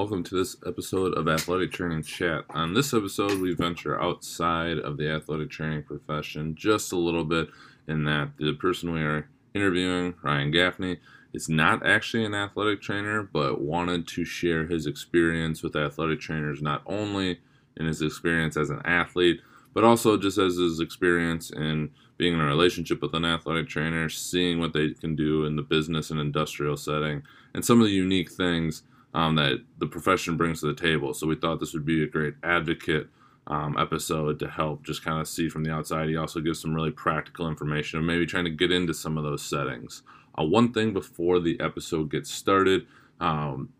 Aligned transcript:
welcome 0.00 0.22
to 0.24 0.34
this 0.34 0.56
episode 0.66 1.12
of 1.12 1.28
Athletic 1.28 1.70
Training 1.72 2.02
Chat. 2.02 2.46
On 2.48 2.72
this 2.72 2.94
episode, 2.94 3.38
we 3.38 3.52
venture 3.52 4.00
outside 4.00 4.78
of 4.78 4.96
the 4.96 5.10
athletic 5.10 5.50
training 5.50 5.82
profession 5.82 6.54
just 6.54 6.90
a 6.90 6.96
little 6.96 7.22
bit, 7.22 7.50
in 7.86 8.04
that 8.04 8.30
the 8.38 8.54
person 8.54 8.94
we 8.94 9.02
are 9.02 9.28
interviewing, 9.52 10.14
Ryan 10.22 10.52
Gaffney, 10.52 11.00
is 11.34 11.50
not 11.50 11.84
actually 11.84 12.24
an 12.24 12.34
athletic 12.34 12.80
trainer, 12.80 13.22
but 13.22 13.60
wanted 13.60 14.08
to 14.08 14.24
share 14.24 14.66
his 14.66 14.86
experience 14.86 15.62
with 15.62 15.76
athletic 15.76 16.18
trainers, 16.18 16.62
not 16.62 16.80
only 16.86 17.38
in 17.76 17.84
his 17.84 18.00
experience 18.00 18.56
as 18.56 18.70
an 18.70 18.80
athlete, 18.86 19.42
but 19.74 19.84
also 19.84 20.16
just 20.16 20.38
as 20.38 20.56
his 20.56 20.80
experience 20.80 21.50
in 21.50 21.90
being 22.16 22.32
in 22.32 22.40
a 22.40 22.46
relationship 22.46 23.02
with 23.02 23.12
an 23.12 23.26
athletic 23.26 23.68
trainer, 23.68 24.08
seeing 24.08 24.60
what 24.60 24.72
they 24.72 24.94
can 24.94 25.14
do 25.14 25.44
in 25.44 25.56
the 25.56 25.62
business 25.62 26.10
and 26.10 26.18
industrial 26.18 26.78
setting, 26.78 27.22
and 27.52 27.66
some 27.66 27.82
of 27.82 27.86
the 27.86 27.92
unique 27.92 28.30
things 28.30 28.82
um, 29.14 29.34
that 29.36 29.64
the 29.78 29.86
profession 29.86 30.36
brings 30.36 30.60
to 30.60 30.66
the 30.66 30.80
table. 30.80 31.14
So 31.14 31.26
we 31.26 31.36
thought 31.36 31.60
this 31.60 31.74
would 31.74 31.84
be 31.84 32.02
a 32.02 32.06
great 32.06 32.34
advocate 32.42 33.08
um, 33.46 33.76
episode 33.78 34.38
to 34.38 34.48
help 34.48 34.84
just 34.84 35.04
kind 35.04 35.20
of 35.20 35.26
see 35.26 35.48
from 35.48 35.64
the 35.64 35.72
outside. 35.72 36.08
He 36.08 36.16
also 36.16 36.40
gives 36.40 36.60
some 36.60 36.74
really 36.74 36.92
practical 36.92 37.48
information 37.48 37.98
and 37.98 38.06
maybe 38.06 38.26
trying 38.26 38.44
to 38.44 38.50
get 38.50 38.70
into 38.70 38.94
some 38.94 39.18
of 39.18 39.24
those 39.24 39.42
settings. 39.42 40.02
Uh, 40.38 40.44
one 40.44 40.72
thing 40.72 40.92
before 40.92 41.40
the 41.40 41.58
episode 41.60 42.10
gets 42.10 42.30
started, 42.30 42.86
um, 43.18 43.70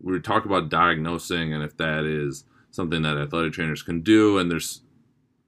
we 0.00 0.18
talk 0.20 0.46
about 0.46 0.70
diagnosing 0.70 1.52
and 1.52 1.62
if 1.62 1.76
that 1.76 2.04
is 2.04 2.44
something 2.70 3.02
that 3.02 3.18
athletic 3.18 3.52
trainers 3.52 3.82
can 3.82 4.00
do, 4.00 4.38
and 4.38 4.50
there's 4.50 4.82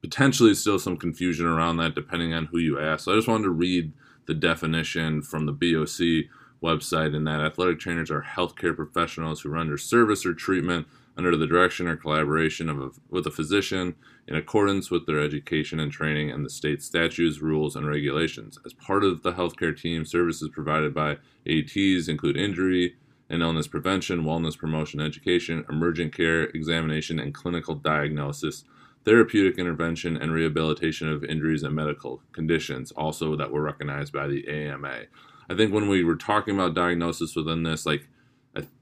potentially 0.03 0.55
still 0.55 0.79
some 0.79 0.97
confusion 0.97 1.47
around 1.47 1.77
that 1.77 1.95
depending 1.95 2.35
on 2.35 2.47
who 2.47 2.59
you 2.59 2.79
ask. 2.79 3.05
So 3.05 3.13
I 3.13 3.17
just 3.17 3.29
wanted 3.29 3.45
to 3.45 3.51
read 3.51 3.93
the 4.27 4.35
definition 4.35 5.23
from 5.23 5.47
the 5.47 5.53
BOC 5.53 6.29
website 6.63 7.15
in 7.15 7.25
that 7.25 7.41
athletic 7.41 7.81
trainers 7.81 8.11
are 8.11 8.23
healthcare 8.23 8.75
professionals 8.75 9.41
who 9.41 9.49
render 9.49 9.77
service 9.77 10.25
or 10.25 10.35
treatment 10.35 10.87
under 11.17 11.37
the 11.37 11.47
direction 11.47 11.87
or 11.87 11.97
collaboration 11.97 12.69
of 12.69 12.81
a, 12.81 12.91
with 13.11 13.27
a 13.27 13.31
physician 13.31 13.95
in 14.27 14.35
accordance 14.35 14.91
with 14.91 15.07
their 15.07 15.21
education 15.21 15.81
and 15.81 15.93
training 15.93 16.31
and 16.31 16.45
the 16.45 16.51
state 16.51 16.83
statutes, 16.83 17.41
rules, 17.41 17.77
and 17.77 17.87
regulations. 17.87 18.59
As 18.65 18.73
part 18.73 19.05
of 19.05 19.23
the 19.23 19.33
healthcare 19.33 19.79
team, 19.79 20.05
services 20.05 20.49
provided 20.53 20.95
by 20.95 21.19
ATs 21.47 22.09
include 22.09 22.37
injury 22.37 22.97
and 23.29 23.43
illness 23.43 23.67
prevention, 23.67 24.25
wellness 24.25 24.57
promotion, 24.57 25.01
education, 25.01 25.65
emergent 25.69 26.15
care, 26.15 26.45
examination, 26.45 27.19
and 27.19 27.35
clinical 27.35 27.75
diagnosis, 27.75 28.65
therapeutic 29.05 29.59
intervention, 29.59 30.17
and 30.17 30.33
rehabilitation 30.33 31.11
of 31.11 31.25
injuries 31.25 31.63
and 31.63 31.75
medical 31.75 32.23
conditions, 32.33 32.93
also 32.93 33.35
that 33.37 33.51
were 33.51 33.63
recognized 33.63 34.13
by 34.13 34.29
the 34.29 34.47
AMA. 34.49 35.03
I 35.51 35.57
think 35.57 35.73
when 35.73 35.89
we 35.89 36.05
were 36.05 36.17
talking 36.17 36.55
about 36.55 36.75
diagnosis 36.75 37.35
within 37.37 37.63
this, 37.63 37.85
like 37.85 38.09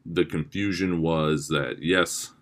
the 0.05 0.25
confusion 0.25 1.01
was 1.01 1.49
that 1.49 1.83
yes, 1.83 2.33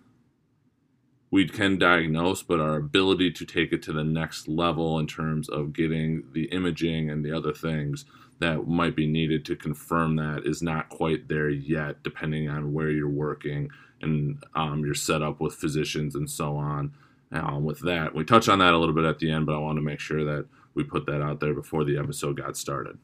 we 1.31 1.47
can 1.47 1.77
diagnose, 1.77 2.41
but 2.41 2.59
our 2.59 2.75
ability 2.75 3.31
to 3.31 3.45
take 3.45 3.71
it 3.71 3.83
to 3.83 3.93
the 3.93 4.03
next 4.03 4.47
level 4.47 4.97
in 4.97 5.05
terms 5.05 5.47
of 5.47 5.73
getting 5.73 6.23
the 6.33 6.45
imaging 6.45 7.09
and 7.09 7.23
the 7.23 7.31
other 7.31 7.53
things 7.53 8.05
that 8.39 8.67
might 8.67 8.95
be 8.95 9.05
needed 9.05 9.45
to 9.45 9.55
confirm 9.55 10.15
that 10.15 10.43
is 10.45 10.61
not 10.61 10.89
quite 10.89 11.27
there 11.27 11.49
yet, 11.49 12.01
depending 12.03 12.49
on 12.49 12.73
where 12.73 12.89
you're 12.89 13.09
working 13.09 13.69
and 14.01 14.41
um, 14.55 14.83
your 14.83 14.95
setup 14.95 15.39
with 15.41 15.53
physicians 15.53 16.15
and 16.15 16.29
so 16.29 16.55
on. 16.55 16.93
Um, 17.31 17.63
with 17.63 17.81
that, 17.81 18.15
we 18.15 18.23
touch 18.23 18.49
on 18.49 18.59
that 18.59 18.73
a 18.73 18.77
little 18.77 18.95
bit 18.95 19.03
at 19.03 19.19
the 19.19 19.29
end, 19.29 19.45
but 19.45 19.55
I 19.55 19.59
want 19.59 19.77
to 19.77 19.83
make 19.83 19.99
sure 19.99 20.23
that 20.23 20.47
we 20.73 20.83
put 20.83 21.05
that 21.05 21.21
out 21.21 21.41
there 21.41 21.53
before 21.53 21.83
the 21.83 21.97
episode 21.97 22.37
got 22.37 22.57
started. 22.57 22.97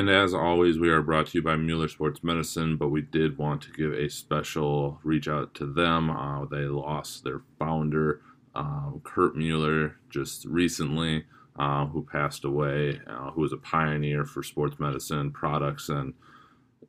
And 0.00 0.08
as 0.08 0.32
always, 0.32 0.78
we 0.78 0.88
are 0.88 1.02
brought 1.02 1.26
to 1.26 1.32
you 1.36 1.42
by 1.42 1.56
Mueller 1.56 1.86
Sports 1.86 2.24
Medicine, 2.24 2.78
but 2.78 2.88
we 2.88 3.02
did 3.02 3.36
want 3.36 3.60
to 3.60 3.70
give 3.70 3.92
a 3.92 4.08
special 4.08 4.98
reach 5.04 5.28
out 5.28 5.54
to 5.56 5.70
them. 5.70 6.08
Uh, 6.08 6.46
they 6.46 6.62
lost 6.62 7.22
their 7.22 7.42
founder, 7.58 8.22
uh, 8.54 8.92
Kurt 9.04 9.36
Mueller, 9.36 9.96
just 10.08 10.46
recently, 10.46 11.26
uh, 11.58 11.84
who 11.84 12.02
passed 12.02 12.46
away, 12.46 12.98
uh, 13.06 13.32
who 13.32 13.42
was 13.42 13.52
a 13.52 13.58
pioneer 13.58 14.24
for 14.24 14.42
sports 14.42 14.80
medicine 14.80 15.32
products 15.32 15.90
and 15.90 16.14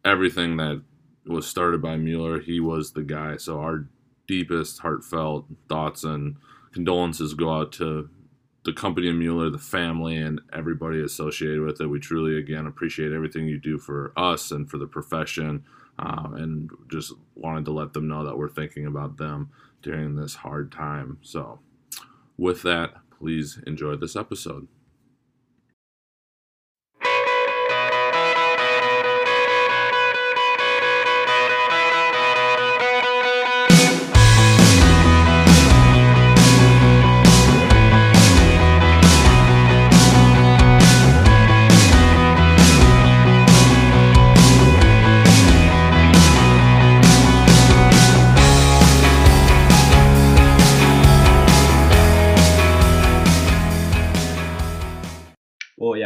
everything 0.06 0.56
that 0.56 0.82
was 1.26 1.46
started 1.46 1.82
by 1.82 1.98
Mueller. 1.98 2.40
He 2.40 2.62
was 2.62 2.94
the 2.94 3.04
guy. 3.04 3.36
So 3.36 3.60
our 3.60 3.90
deepest, 4.26 4.80
heartfelt 4.80 5.48
thoughts 5.68 6.06
and 6.06 6.38
condolences 6.72 7.34
go 7.34 7.52
out 7.52 7.74
to 7.74 8.10
the 8.64 8.74
company 8.74 9.10
of 9.10 9.16
Mueller, 9.16 9.50
the 9.50 9.58
family, 9.58 10.18
and 10.18 10.40
everybody 10.54 11.02
associated 11.02 11.62
with 11.62 11.82
it. 11.82 11.88
We 11.88 12.00
truly, 12.00 12.38
again, 12.38 12.68
appreciate 12.68 13.12
everything 13.12 13.48
you 13.48 13.60
do 13.60 13.78
for 13.78 14.14
us 14.16 14.52
and 14.52 14.70
for 14.70 14.78
the 14.78 14.88
profession, 14.88 15.64
um, 15.98 16.36
and 16.36 16.70
just 16.90 17.14
wanted 17.36 17.66
to 17.66 17.72
let 17.72 17.94
them 17.94 18.08
know 18.08 18.26
that 18.26 18.38
we're 18.38 18.50
thinking 18.50 18.86
about 18.86 19.18
them 19.18 19.50
during 19.82 20.16
this 20.16 20.36
hard 20.36 20.72
time. 20.72 21.18
So, 21.22 21.60
with 22.38 22.62
that, 22.64 22.94
please 23.18 23.60
enjoy 23.66 23.96
this 23.96 24.16
episode. 24.16 24.68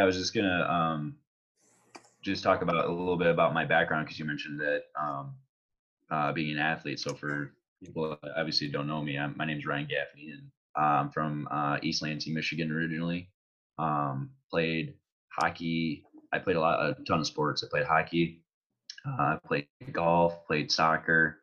I 0.06 0.08
was 0.08 0.18
just 0.18 0.36
gonna 0.36 0.68
um, 0.70 1.16
just 2.22 2.44
talk 2.44 2.62
about 2.62 2.86
a 2.86 2.92
little 2.92 3.18
bit 3.18 3.26
about 3.26 3.56
my 3.56 3.66
background 3.66 4.06
because 4.06 4.20
you 4.20 4.26
mentioned 4.26 4.60
that 4.60 4.84
um, 5.02 5.34
uh, 6.12 6.32
being 6.32 6.52
an 6.52 6.60
athlete. 6.60 7.00
So 7.00 7.16
for 7.16 7.54
people 7.84 8.16
that 8.22 8.32
obviously 8.38 8.68
don't 8.68 8.86
know 8.86 9.02
me, 9.02 9.18
I'm, 9.18 9.34
my 9.36 9.52
is 9.52 9.66
Ryan 9.66 9.88
Gaffney, 9.88 10.30
and 10.30 10.44
I'm 10.76 11.10
from 11.10 11.48
uh, 11.50 11.80
East 11.82 12.04
Lansing, 12.04 12.36
Michigan 12.36 12.72
originally. 12.72 13.32
Um, 13.80 14.30
played 14.52 14.94
hockey. 15.32 16.04
I 16.32 16.38
played 16.38 16.58
a 16.58 16.62
lot, 16.62 16.88
a 16.88 17.04
ton 17.06 17.22
of 17.22 17.26
sports. 17.26 17.64
I 17.64 17.68
played 17.72 17.88
hockey. 17.88 18.44
Uh, 19.08 19.22
I 19.22 19.40
played 19.48 19.68
golf. 19.92 20.46
Played 20.46 20.72
soccer. 20.72 21.40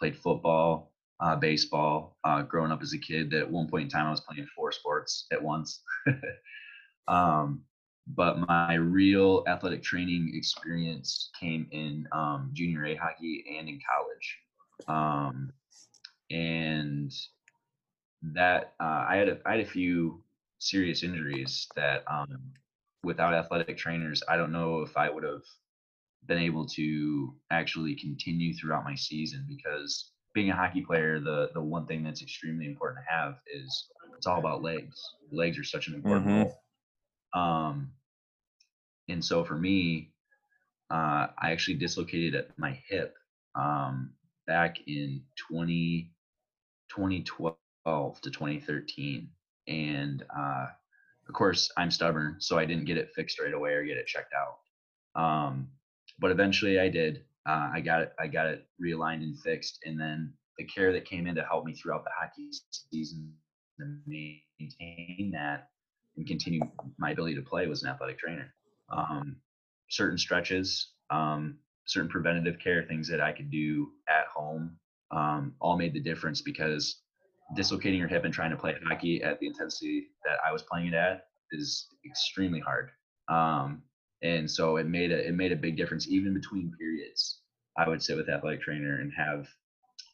Played 0.00 0.16
football. 0.16 0.90
Uh, 1.20 1.36
baseball. 1.36 2.16
Uh, 2.24 2.40
growing 2.40 2.72
up 2.72 2.80
as 2.80 2.94
a 2.94 2.98
kid, 2.98 3.34
at 3.34 3.50
one 3.50 3.68
point 3.68 3.84
in 3.84 3.90
time, 3.90 4.06
I 4.06 4.10
was 4.10 4.22
playing 4.22 4.48
four 4.56 4.72
sports 4.72 5.26
at 5.30 5.42
once. 5.42 5.82
um, 7.08 7.60
but 8.08 8.38
my 8.38 8.74
real 8.74 9.42
athletic 9.48 9.82
training 9.82 10.32
experience 10.34 11.30
came 11.38 11.66
in 11.72 12.06
um, 12.12 12.50
junior 12.52 12.84
A 12.86 12.94
hockey 12.94 13.44
and 13.58 13.68
in 13.68 13.80
college. 13.80 14.38
Um, 14.88 15.52
and 16.30 17.12
that 18.22 18.74
uh, 18.80 19.06
I 19.08 19.16
had 19.16 19.28
a, 19.28 19.38
I 19.44 19.52
had 19.52 19.60
a 19.60 19.66
few 19.66 20.22
serious 20.58 21.02
injuries 21.02 21.66
that 21.76 22.04
um, 22.10 22.38
without 23.02 23.34
athletic 23.34 23.76
trainers, 23.76 24.22
I 24.28 24.36
don't 24.36 24.52
know 24.52 24.82
if 24.82 24.96
I 24.96 25.10
would 25.10 25.24
have 25.24 25.42
been 26.26 26.38
able 26.38 26.66
to 26.66 27.34
actually 27.50 27.94
continue 27.94 28.54
throughout 28.54 28.84
my 28.84 28.94
season 28.94 29.46
because 29.48 30.10
being 30.34 30.50
a 30.50 30.56
hockey 30.56 30.82
player, 30.82 31.18
the 31.18 31.50
the 31.54 31.60
one 31.60 31.86
thing 31.86 32.02
that's 32.02 32.22
extremely 32.22 32.66
important 32.66 33.04
to 33.04 33.12
have 33.12 33.36
is 33.52 33.88
it's 34.16 34.26
all 34.26 34.38
about 34.38 34.62
legs. 34.62 35.00
Legs 35.30 35.58
are 35.58 35.64
such 35.64 35.88
an 35.88 35.94
important 35.94 36.26
mm-hmm. 36.26 36.42
role. 36.42 36.62
Um, 37.34 37.92
and 39.08 39.24
so 39.24 39.44
for 39.44 39.56
me, 39.56 40.10
uh, 40.90 41.28
I 41.38 41.50
actually 41.52 41.76
dislocated 41.76 42.34
at 42.34 42.58
my 42.58 42.78
hip 42.88 43.14
um, 43.54 44.10
back 44.46 44.76
in 44.86 45.22
20, 45.50 46.12
2012 46.88 48.20
to 48.20 48.30
2013. 48.30 49.28
And 49.68 50.24
uh, 50.36 50.66
of 51.28 51.34
course, 51.34 51.70
I'm 51.76 51.90
stubborn, 51.90 52.36
so 52.38 52.58
I 52.58 52.64
didn't 52.64 52.84
get 52.84 52.98
it 52.98 53.10
fixed 53.14 53.40
right 53.40 53.52
away 53.52 53.72
or 53.72 53.84
get 53.84 53.96
it 53.96 54.06
checked 54.06 54.32
out. 54.34 55.20
Um, 55.20 55.68
but 56.18 56.30
eventually, 56.30 56.78
I 56.78 56.88
did. 56.88 57.24
Uh, 57.46 57.70
I 57.74 57.80
got 57.80 58.02
it. 58.02 58.12
I 58.18 58.26
got 58.26 58.46
it 58.46 58.66
realigned 58.82 59.22
and 59.22 59.38
fixed, 59.40 59.80
and 59.84 60.00
then 60.00 60.32
the 60.58 60.64
care 60.64 60.92
that 60.92 61.04
came 61.04 61.26
in 61.26 61.34
to 61.34 61.42
help 61.42 61.64
me 61.64 61.74
throughout 61.74 62.04
the 62.04 62.10
hockey 62.16 62.48
season 62.70 63.32
and 63.78 64.00
maintain 64.06 65.30
that 65.32 65.68
and 66.16 66.26
continue 66.26 66.60
my 66.98 67.10
ability 67.10 67.34
to 67.34 67.42
play 67.42 67.66
was 67.66 67.82
an 67.82 67.90
athletic 67.90 68.18
trainer 68.18 68.54
um, 68.90 69.36
certain 69.88 70.18
stretches, 70.18 70.92
um, 71.10 71.58
certain 71.86 72.10
preventative 72.10 72.58
care 72.58 72.84
things 72.84 73.08
that 73.08 73.20
I 73.20 73.32
could 73.32 73.50
do 73.50 73.88
at 74.08 74.26
home 74.26 74.76
um, 75.10 75.54
all 75.60 75.76
made 75.76 75.94
the 75.94 76.00
difference 76.00 76.42
because 76.42 77.02
dislocating 77.54 78.00
your 78.00 78.08
hip 78.08 78.24
and 78.24 78.34
trying 78.34 78.50
to 78.50 78.56
play 78.56 78.74
hockey 78.84 79.22
at 79.22 79.38
the 79.38 79.46
intensity 79.46 80.08
that 80.24 80.38
I 80.44 80.52
was 80.52 80.62
playing 80.62 80.88
it 80.88 80.94
at 80.94 81.26
is 81.52 81.86
extremely 82.04 82.60
hard. 82.60 82.90
Um, 83.28 83.82
and 84.22 84.50
so 84.50 84.76
it 84.78 84.86
made 84.86 85.12
a 85.12 85.28
it 85.28 85.34
made 85.34 85.52
a 85.52 85.56
big 85.56 85.76
difference 85.76 86.08
even 86.08 86.34
between 86.34 86.72
periods. 86.78 87.40
I 87.78 87.88
would 87.88 88.02
sit 88.02 88.16
with 88.16 88.28
athletic 88.28 88.62
trainer 88.62 89.00
and 89.00 89.12
have 89.16 89.46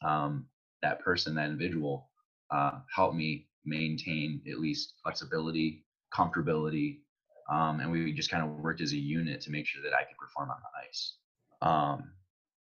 um, 0.03 0.45
that 0.81 0.99
person, 0.99 1.35
that 1.35 1.49
individual, 1.49 2.09
uh, 2.51 2.79
helped 2.93 3.15
me 3.15 3.47
maintain 3.65 4.41
at 4.51 4.59
least 4.59 4.95
flexibility, 5.01 5.85
comfortability, 6.13 6.99
um, 7.49 7.79
and 7.79 7.91
we 7.91 8.13
just 8.13 8.29
kind 8.29 8.43
of 8.43 8.59
worked 8.59 8.81
as 8.81 8.93
a 8.93 8.97
unit 8.97 9.41
to 9.41 9.51
make 9.51 9.65
sure 9.65 9.81
that 9.83 9.93
I 9.95 10.03
could 10.03 10.17
perform 10.17 10.49
on 10.49 10.57
the 10.61 10.87
ice. 10.87 11.15
Um, 11.61 12.11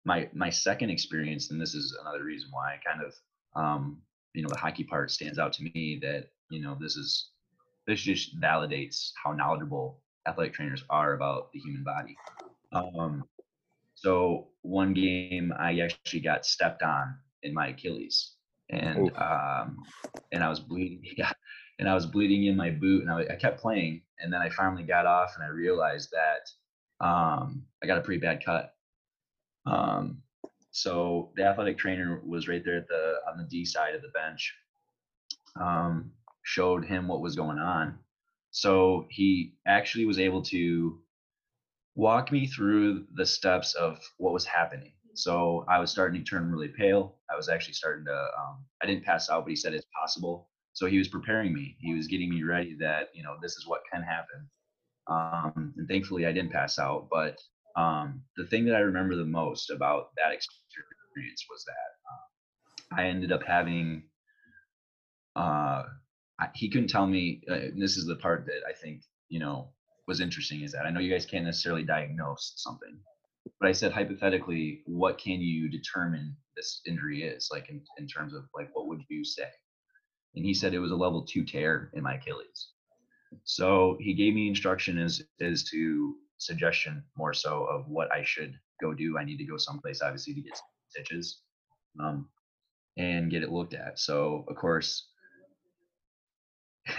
my 0.04 0.28
my 0.32 0.50
second 0.50 0.90
experience, 0.90 1.50
and 1.50 1.60
this 1.60 1.74
is 1.74 1.96
another 2.00 2.24
reason 2.24 2.48
why 2.50 2.74
I 2.74 2.80
kind 2.84 3.02
of 3.04 3.14
um, 3.54 4.02
you 4.34 4.42
know 4.42 4.50
the 4.50 4.56
hockey 4.56 4.84
part 4.84 5.10
stands 5.10 5.38
out 5.38 5.52
to 5.54 5.62
me 5.62 5.98
that 6.02 6.28
you 6.50 6.62
know 6.62 6.76
this 6.80 6.96
is 6.96 7.30
this 7.86 8.00
just 8.00 8.40
validates 8.40 9.10
how 9.22 9.32
knowledgeable 9.32 10.00
athletic 10.26 10.54
trainers 10.54 10.84
are 10.90 11.14
about 11.14 11.50
the 11.52 11.60
human 11.60 11.84
body. 11.84 12.16
Um, 12.72 13.24
so 13.94 14.48
one 14.62 14.94
game 14.94 15.52
I 15.58 15.78
actually 15.80 16.20
got 16.20 16.46
stepped 16.46 16.82
on 16.82 17.16
in 17.42 17.52
my 17.52 17.68
Achilles, 17.68 18.34
and 18.70 19.10
um, 19.16 19.78
and 20.32 20.42
I 20.42 20.48
was 20.48 20.60
bleeding. 20.60 21.02
Yeah, 21.16 21.32
and 21.80 21.88
I 21.88 21.94
was 21.94 22.06
bleeding 22.06 22.44
in 22.44 22.56
my 22.56 22.70
boot, 22.70 23.02
and 23.02 23.10
I, 23.10 23.22
I 23.32 23.36
kept 23.36 23.60
playing, 23.60 24.02
and 24.20 24.32
then 24.32 24.40
I 24.40 24.50
finally 24.50 24.84
got 24.84 25.06
off, 25.06 25.32
and 25.34 25.44
I 25.44 25.48
realized 25.48 26.10
that 26.12 27.04
um, 27.04 27.64
I 27.82 27.86
got 27.86 27.98
a 27.98 28.02
pretty 28.02 28.20
bad 28.20 28.44
cut. 28.44 28.74
Um, 29.66 30.22
so 30.70 31.32
the 31.36 31.44
athletic 31.44 31.78
trainer 31.78 32.20
was 32.24 32.46
right 32.46 32.62
there 32.64 32.76
at 32.76 32.88
the 32.88 33.16
on 33.30 33.38
the 33.38 33.48
D 33.48 33.64
side 33.64 33.94
of 33.94 34.02
the 34.02 34.08
bench. 34.08 34.54
Um, 35.60 36.12
showed 36.42 36.84
him 36.84 37.08
what 37.08 37.20
was 37.20 37.34
going 37.34 37.58
on. 37.58 37.98
So 38.50 39.06
he 39.10 39.54
actually 39.66 40.04
was 40.04 40.18
able 40.18 40.42
to 40.42 41.00
walk 41.94 42.30
me 42.30 42.46
through 42.46 43.06
the 43.14 43.26
steps 43.26 43.74
of 43.74 43.98
what 44.18 44.32
was 44.32 44.44
happening. 44.44 44.92
So 45.14 45.64
I 45.68 45.78
was 45.78 45.90
starting 45.90 46.22
to 46.22 46.28
turn 46.28 46.50
really 46.50 46.68
pale. 46.68 47.16
I 47.30 47.36
was 47.36 47.48
actually 47.48 47.74
starting 47.74 48.04
to, 48.04 48.12
um, 48.12 48.64
I 48.82 48.86
didn't 48.86 49.04
pass 49.04 49.28
out, 49.28 49.44
but 49.44 49.50
he 49.50 49.56
said 49.56 49.74
it's 49.74 49.86
possible. 49.98 50.49
So 50.72 50.86
he 50.86 50.98
was 50.98 51.08
preparing 51.08 51.52
me. 51.52 51.76
He 51.80 51.94
was 51.94 52.06
getting 52.06 52.30
me 52.30 52.42
ready 52.42 52.76
that, 52.80 53.08
you 53.14 53.22
know, 53.22 53.36
this 53.42 53.52
is 53.52 53.66
what 53.66 53.82
can 53.92 54.02
happen. 54.02 54.48
Um, 55.08 55.74
and 55.76 55.88
thankfully 55.88 56.26
I 56.26 56.32
didn't 56.32 56.52
pass 56.52 56.78
out. 56.78 57.08
But 57.10 57.38
um, 57.76 58.22
the 58.36 58.46
thing 58.46 58.64
that 58.66 58.76
I 58.76 58.80
remember 58.80 59.16
the 59.16 59.24
most 59.24 59.70
about 59.70 60.10
that 60.16 60.32
experience 60.32 61.44
was 61.50 61.64
that 61.64 62.94
uh, 62.96 63.00
I 63.00 63.06
ended 63.06 63.32
up 63.32 63.42
having, 63.42 64.04
uh, 65.36 65.84
I, 66.40 66.48
he 66.54 66.70
couldn't 66.70 66.88
tell 66.88 67.06
me, 67.06 67.42
uh, 67.50 67.58
this 67.76 67.96
is 67.96 68.06
the 68.06 68.16
part 68.16 68.46
that 68.46 68.60
I 68.68 68.72
think, 68.72 69.02
you 69.28 69.40
know, 69.40 69.72
was 70.06 70.20
interesting 70.20 70.62
is 70.62 70.72
that 70.72 70.86
I 70.86 70.90
know 70.90 71.00
you 71.00 71.12
guys 71.12 71.26
can't 71.26 71.44
necessarily 71.44 71.84
diagnose 71.84 72.54
something, 72.56 72.98
but 73.60 73.68
I 73.68 73.72
said 73.72 73.92
hypothetically, 73.92 74.82
what 74.86 75.18
can 75.18 75.40
you 75.40 75.68
determine 75.70 76.36
this 76.56 76.80
injury 76.86 77.22
is 77.22 77.48
like 77.52 77.70
in, 77.70 77.80
in 77.98 78.06
terms 78.06 78.34
of 78.34 78.44
like 78.54 78.70
what 78.72 78.88
would 78.88 79.02
you 79.08 79.24
say? 79.24 79.48
And 80.34 80.44
he 80.44 80.54
said 80.54 80.74
it 80.74 80.78
was 80.78 80.92
a 80.92 80.96
level 80.96 81.24
two 81.24 81.44
tear 81.44 81.90
in 81.94 82.02
my 82.02 82.14
Achilles. 82.14 82.68
So 83.44 83.96
he 84.00 84.14
gave 84.14 84.34
me 84.34 84.48
instruction 84.48 84.98
as 84.98 85.22
as 85.40 85.64
to 85.64 86.14
suggestion 86.38 87.04
more 87.16 87.34
so 87.34 87.64
of 87.64 87.88
what 87.88 88.12
I 88.12 88.22
should 88.22 88.54
go 88.80 88.94
do. 88.94 89.18
I 89.18 89.24
need 89.24 89.38
to 89.38 89.44
go 89.44 89.56
someplace 89.56 90.02
obviously 90.02 90.34
to 90.34 90.40
get 90.40 90.60
stitches 90.88 91.42
um, 91.98 92.28
and 92.96 93.30
get 93.30 93.42
it 93.42 93.50
looked 93.50 93.74
at. 93.74 93.98
So 93.98 94.44
of 94.48 94.56
course, 94.56 95.08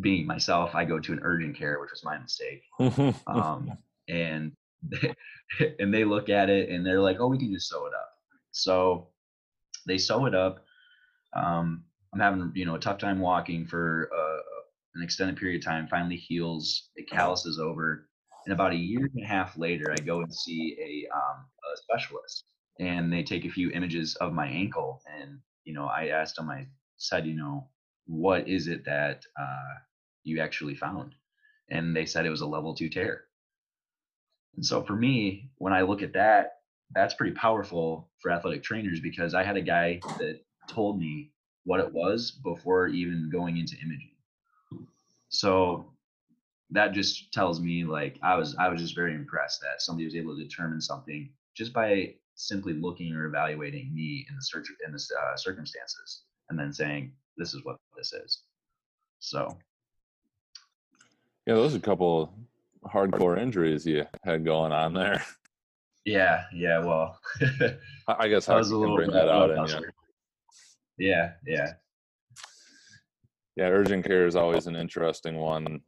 being 0.00 0.26
myself, 0.26 0.74
I 0.74 0.84
go 0.84 0.98
to 0.98 1.12
an 1.12 1.20
urgent 1.22 1.56
care, 1.56 1.80
which 1.80 1.90
was 1.90 2.04
my 2.04 2.18
mistake. 2.18 2.62
um, 3.26 3.72
and 4.08 4.52
they, 4.82 5.14
and 5.78 5.92
they 5.92 6.04
look 6.04 6.28
at 6.28 6.50
it 6.50 6.68
and 6.68 6.84
they're 6.84 7.00
like, 7.00 7.18
"Oh, 7.20 7.28
we 7.28 7.38
can 7.38 7.52
just 7.52 7.68
sew 7.68 7.86
it 7.86 7.94
up." 7.94 8.10
So 8.52 9.08
they 9.86 9.98
sew 9.98 10.26
it 10.26 10.34
up. 10.34 10.64
Um, 11.34 11.84
I'm 12.14 12.20
having 12.20 12.52
you 12.54 12.64
know 12.64 12.76
a 12.76 12.80
tough 12.80 12.98
time 12.98 13.18
walking 13.18 13.66
for 13.66 14.08
uh, 14.16 14.40
an 14.94 15.02
extended 15.02 15.36
period 15.36 15.60
of 15.60 15.64
time. 15.64 15.88
Finally 15.88 16.16
heals. 16.16 16.90
It 16.94 17.10
calluses 17.10 17.58
over. 17.58 18.08
And 18.46 18.52
about 18.52 18.72
a 18.72 18.76
year 18.76 19.00
and 19.00 19.24
a 19.24 19.26
half 19.26 19.56
later, 19.58 19.90
I 19.90 20.00
go 20.00 20.20
and 20.20 20.32
see 20.32 20.76
a, 20.78 21.16
um, 21.16 21.46
a 21.72 21.76
specialist, 21.78 22.44
and 22.78 23.12
they 23.12 23.22
take 23.22 23.44
a 23.44 23.50
few 23.50 23.70
images 23.70 24.14
of 24.16 24.32
my 24.32 24.46
ankle. 24.46 25.00
And 25.18 25.38
you 25.64 25.74
know, 25.74 25.86
I 25.86 26.08
asked 26.08 26.36
them. 26.36 26.50
I 26.50 26.66
said, 26.98 27.26
you 27.26 27.34
know, 27.34 27.68
what 28.06 28.48
is 28.48 28.68
it 28.68 28.84
that 28.84 29.22
uh, 29.38 29.74
you 30.22 30.40
actually 30.40 30.76
found? 30.76 31.14
And 31.70 31.96
they 31.96 32.06
said 32.06 32.26
it 32.26 32.30
was 32.30 32.42
a 32.42 32.46
level 32.46 32.74
two 32.74 32.90
tear. 32.90 33.24
And 34.54 34.64
so 34.64 34.84
for 34.84 34.94
me, 34.94 35.50
when 35.56 35.72
I 35.72 35.82
look 35.82 36.02
at 36.02 36.12
that, 36.12 36.58
that's 36.94 37.14
pretty 37.14 37.34
powerful 37.34 38.10
for 38.20 38.30
athletic 38.30 38.62
trainers 38.62 39.00
because 39.00 39.34
I 39.34 39.42
had 39.42 39.56
a 39.56 39.62
guy 39.62 39.98
that 40.18 40.40
told 40.68 41.00
me 41.00 41.32
what 41.64 41.80
it 41.80 41.92
was 41.92 42.30
before 42.30 42.88
even 42.88 43.30
going 43.30 43.56
into 43.56 43.76
imaging. 43.82 44.10
So 45.28 45.86
that 46.70 46.92
just 46.92 47.32
tells 47.32 47.60
me 47.60 47.84
like 47.84 48.18
I 48.22 48.36
was 48.36 48.54
I 48.56 48.68
was 48.68 48.80
just 48.80 48.94
very 48.94 49.14
impressed 49.14 49.60
that 49.60 49.82
somebody 49.82 50.04
was 50.04 50.16
able 50.16 50.36
to 50.36 50.42
determine 50.42 50.80
something 50.80 51.30
just 51.54 51.72
by 51.72 52.14
simply 52.36 52.72
looking 52.74 53.14
or 53.14 53.26
evaluating 53.26 53.94
me 53.94 54.26
in 54.28 54.36
the 54.36 54.42
search 54.42 54.66
in 54.84 54.92
the 54.92 55.02
uh, 55.22 55.36
circumstances 55.36 56.22
and 56.50 56.58
then 56.58 56.72
saying 56.72 57.12
this 57.36 57.54
is 57.54 57.64
what 57.64 57.76
this 57.96 58.12
is. 58.12 58.42
So 59.20 59.56
yeah, 61.46 61.54
those 61.54 61.74
are 61.74 61.78
a 61.78 61.80
couple 61.80 62.32
hardcore 62.86 63.38
injuries 63.38 63.86
you 63.86 64.04
had 64.22 64.44
going 64.44 64.72
on 64.72 64.94
there. 64.94 65.22
Yeah, 66.04 66.44
yeah. 66.52 66.80
Well, 66.80 67.18
I 68.08 68.28
guess 68.28 68.48
I 68.48 68.56
was 68.56 68.70
a 68.70 68.76
little 68.76 68.96
bring 68.96 69.10
that 69.10 69.28
out 69.28 69.50
in 69.50 69.82
you. 69.82 69.90
Yeah, 70.98 71.32
yeah. 71.46 71.72
Yeah, 73.56 73.68
urgent 73.68 74.04
care 74.04 74.26
is 74.26 74.36
always 74.36 74.66
an 74.66 74.76
interesting 74.76 75.36
one. 75.36 75.80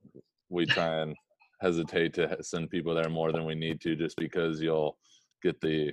We 0.49 0.67
try 0.67 1.01
and 1.01 1.17
hesitate 1.61 2.15
to 2.15 2.37
send 2.43 2.71
people 2.71 2.95
there 2.95 3.09
more 3.09 3.33
than 3.33 3.45
we 3.45 3.55
need 3.55 3.81
to 3.81 3.97
just 3.97 4.17
because 4.17 4.61
you'll 4.61 4.99
get 5.43 5.61
the 5.61 5.93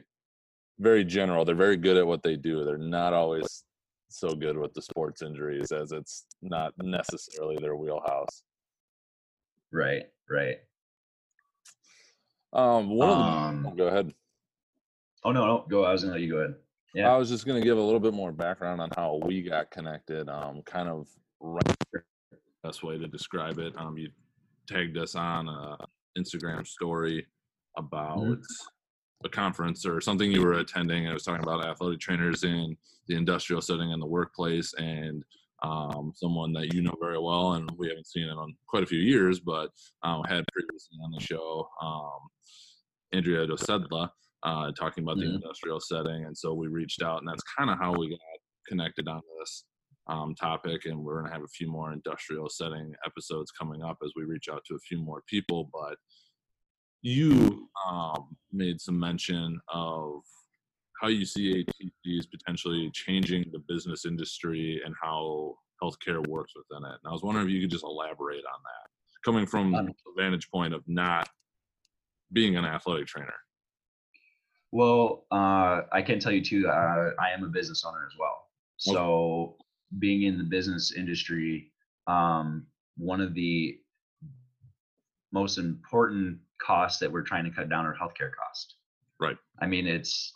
very 0.80 1.04
general. 1.04 1.45
They're 1.45 1.56
very 1.56 1.77
good 1.77 1.98
at 1.98 2.06
what 2.06 2.21
they 2.21 2.36
do. 2.36 2.63
They're 2.63 2.77
not 2.77 3.13
always 3.13 3.63
so 4.10 4.36
good 4.36 4.57
with 4.57 4.74
the 4.74 4.81
sports 4.81 5.24
injuries 5.24 5.71
as 5.71 5.92
it's 5.92 6.25
not 6.42 6.74
necessarily 6.77 7.57
their 7.60 7.75
wheelhouse. 7.75 8.44
Right, 9.71 10.04
right. 10.30 10.57
Um, 12.54 12.89
one 12.89 13.10
of 13.10 13.18
the, 13.18 13.24
um, 13.24 13.68
oh, 13.68 13.75
go 13.75 13.88
ahead. 13.88 14.13
Oh 15.24 15.31
no, 15.31 15.45
no, 15.48 15.65
go. 15.68 15.86
I 15.86 15.92
was 15.92 16.04
gonna 16.04 16.13
let 16.13 16.21
you 16.21 16.31
go 16.31 16.38
ahead. 16.38 16.56
Yeah. 16.94 17.12
I 17.12 17.18
was 17.18 17.30
just 17.30 17.45
gonna 17.45 17.62
give 17.62 17.78
a 17.78 17.81
little 17.81 18.00
bit 18.00 18.13
more 18.13 18.31
background 18.31 18.81
on 18.81 18.90
how 18.95 19.19
we 19.24 19.41
got 19.41 19.72
connected. 19.72 20.29
Um, 20.29 20.62
kind 20.63 20.89
of 20.89 21.08
right 21.39 21.77
best 22.63 22.84
way 22.84 22.98
to 22.98 23.08
describe 23.08 23.60
it. 23.60 23.74
Um, 23.77 23.98
you 23.98 24.10
tagged 24.68 24.98
us 24.98 25.15
on 25.15 25.48
a 25.50 25.77
Instagram 26.18 26.65
story 26.65 27.25
about 27.77 28.20
mm-hmm. 28.20 29.25
a 29.25 29.29
conference 29.29 29.86
or 29.86 30.00
something 30.00 30.32
you 30.32 30.41
were 30.41 30.53
attending. 30.53 31.08
I 31.08 31.13
was 31.13 31.24
talking 31.24 31.44
about 31.44 31.65
athletic 31.65 32.00
trainers 32.00 32.44
in 32.44 32.77
the 33.08 33.15
industrial 33.15 33.62
setting 33.62 33.91
and 33.91 34.01
the 34.01 34.08
workplace, 34.08 34.74
and 34.77 35.24
um, 35.63 36.13
someone 36.15 36.53
that 36.53 36.74
you 36.74 36.82
know 36.82 36.96
very 37.01 37.20
well, 37.20 37.53
and 37.53 37.70
we 37.77 37.88
haven't 37.88 38.08
seen 38.08 38.24
in 38.24 38.56
quite 38.68 38.84
a 38.84 38.88
few 38.88 39.00
years, 39.00 39.39
but 39.39 39.72
um, 40.03 40.24
had 40.24 40.46
previously 40.53 40.98
on 41.03 41.12
the 41.12 41.20
show, 41.20 41.68
um, 41.82 42.20
Andrea 43.12 43.48
Dosedla, 43.48 44.10
uh, 44.44 44.72
talking 44.72 45.04
about 45.04 45.18
mm-hmm. 45.18 45.30
the 45.30 45.36
industrial 45.36 45.80
setting, 45.80 46.26
and 46.26 46.38
so 46.38 46.54
we 46.54 46.68
reached 46.68 47.02
out, 47.02 47.20
and 47.20 47.28
that's 47.28 47.44
kind 47.58 47.70
of 47.70 47.78
how 47.80 47.94
we 47.94 48.10
got 48.10 48.20
connected 48.68 49.08
on 49.08 49.22
this 49.40 49.66
um, 50.08 50.36
topic, 50.36 50.86
and 50.86 50.98
we're 50.98 51.20
going 51.20 51.28
to 51.28 51.34
have 51.34 51.44
a 51.44 51.48
few 51.48 51.68
more 51.68 51.94
industrial 51.94 52.50
setting 52.50 52.94
episodes 53.06 53.52
coming 53.52 53.84
up 53.84 53.98
as 54.04 54.12
we 54.16 54.24
reach 54.24 54.50
out 54.52 54.64
to 54.68 54.76
a 54.76 54.80
few 54.80 55.00
more 55.00 55.24
people, 55.28 55.70
but 55.72 55.98
you 57.02 57.70
um, 57.90 58.36
made 58.52 58.80
some 58.80 59.00
mention 59.00 59.60
of 59.74 60.22
how 61.02 61.10
you 61.10 61.26
see 61.26 61.66
ATCs 61.66 62.26
potentially 62.32 62.90
changing 62.94 63.46
the 63.52 63.62
business 63.68 64.06
industry 64.06 64.82
and 64.86 64.96
how 65.02 65.56
healthcare 65.82 66.26
works 66.28 66.54
within 66.56 66.86
it. 66.86 66.98
And 67.04 67.10
I 67.10 67.12
was 67.12 67.24
wondering 67.24 67.48
if 67.48 67.54
you 67.54 67.62
could 67.62 67.72
just 67.72 67.84
elaborate 67.84 68.38
on 68.46 68.60
that, 68.64 68.90
coming 69.26 69.46
from 69.46 69.72
the 69.72 69.94
vantage 70.18 70.50
point 70.50 70.74
of 70.74 70.82
not 70.88 71.28
being 72.32 72.56
an 72.56 72.66
athletic 72.66 73.08
trainer. 73.08 73.34
Well, 74.74 75.27
uh, 75.32 75.82
I 75.92 76.01
can 76.01 76.20
tell 76.20 76.32
you 76.32 76.44
too. 76.44 76.68
Uh, 76.68 77.12
I 77.20 77.30
am 77.32 77.44
a 77.44 77.48
business 77.48 77.86
owner 77.86 78.08
as 78.12 78.18
well. 78.18 78.48
So, 78.77 79.56
being 80.00 80.24
in 80.24 80.39
the 80.39 80.44
business 80.44 80.94
industry, 80.98 81.72
um, 82.08 82.65
one 82.98 83.22
of 83.22 83.36
the 83.36 83.77
most 85.32 85.60
important 85.60 86.39
costs 86.60 87.00
that 87.01 87.12
we're 87.12 87.22
trying 87.22 87.44
to 87.44 87.51
cut 87.51 87.70
down 87.70 87.86
are 87.86 87.94
healthcare 87.94 88.32
costs. 88.34 88.77
Right. 89.20 89.38
I 89.62 89.68
mean, 89.68 89.86
it's 89.86 90.34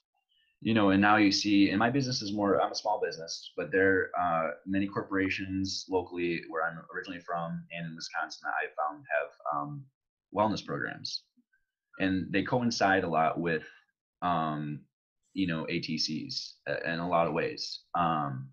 you 0.62 0.76
know, 0.76 0.92
and 0.92 1.02
now 1.02 1.18
you 1.18 1.32
see, 1.32 1.72
and 1.72 1.80
my 1.80 1.90
business 1.90 2.22
is 2.22 2.32
more, 2.32 2.62
I'm 2.62 2.72
a 2.72 2.76
small 2.76 3.02
business, 3.04 3.54
but 3.58 3.72
there 3.72 4.12
are 4.20 4.50
uh, 4.50 4.52
many 4.68 4.86
corporations 4.86 5.86
locally 5.90 6.42
where 6.50 6.64
I'm 6.64 6.78
originally 6.96 7.22
from 7.22 7.64
and 7.76 7.88
in 7.88 7.96
Wisconsin 7.96 8.42
that 8.44 8.54
I 8.54 8.70
found 8.78 9.04
have 9.20 9.60
um, 9.60 9.84
wellness 10.36 10.64
programs. 10.64 11.24
And 12.00 12.32
they 12.32 12.44
coincide 12.44 13.04
a 13.04 13.08
lot 13.08 13.40
with 13.40 13.64
um, 14.22 14.82
you 15.34 15.48
know 15.48 15.66
ATCs 15.70 16.54
in 16.86 17.00
a 17.00 17.08
lot 17.08 17.28
of 17.28 17.34
ways 17.34 17.82
um, 17.96 18.50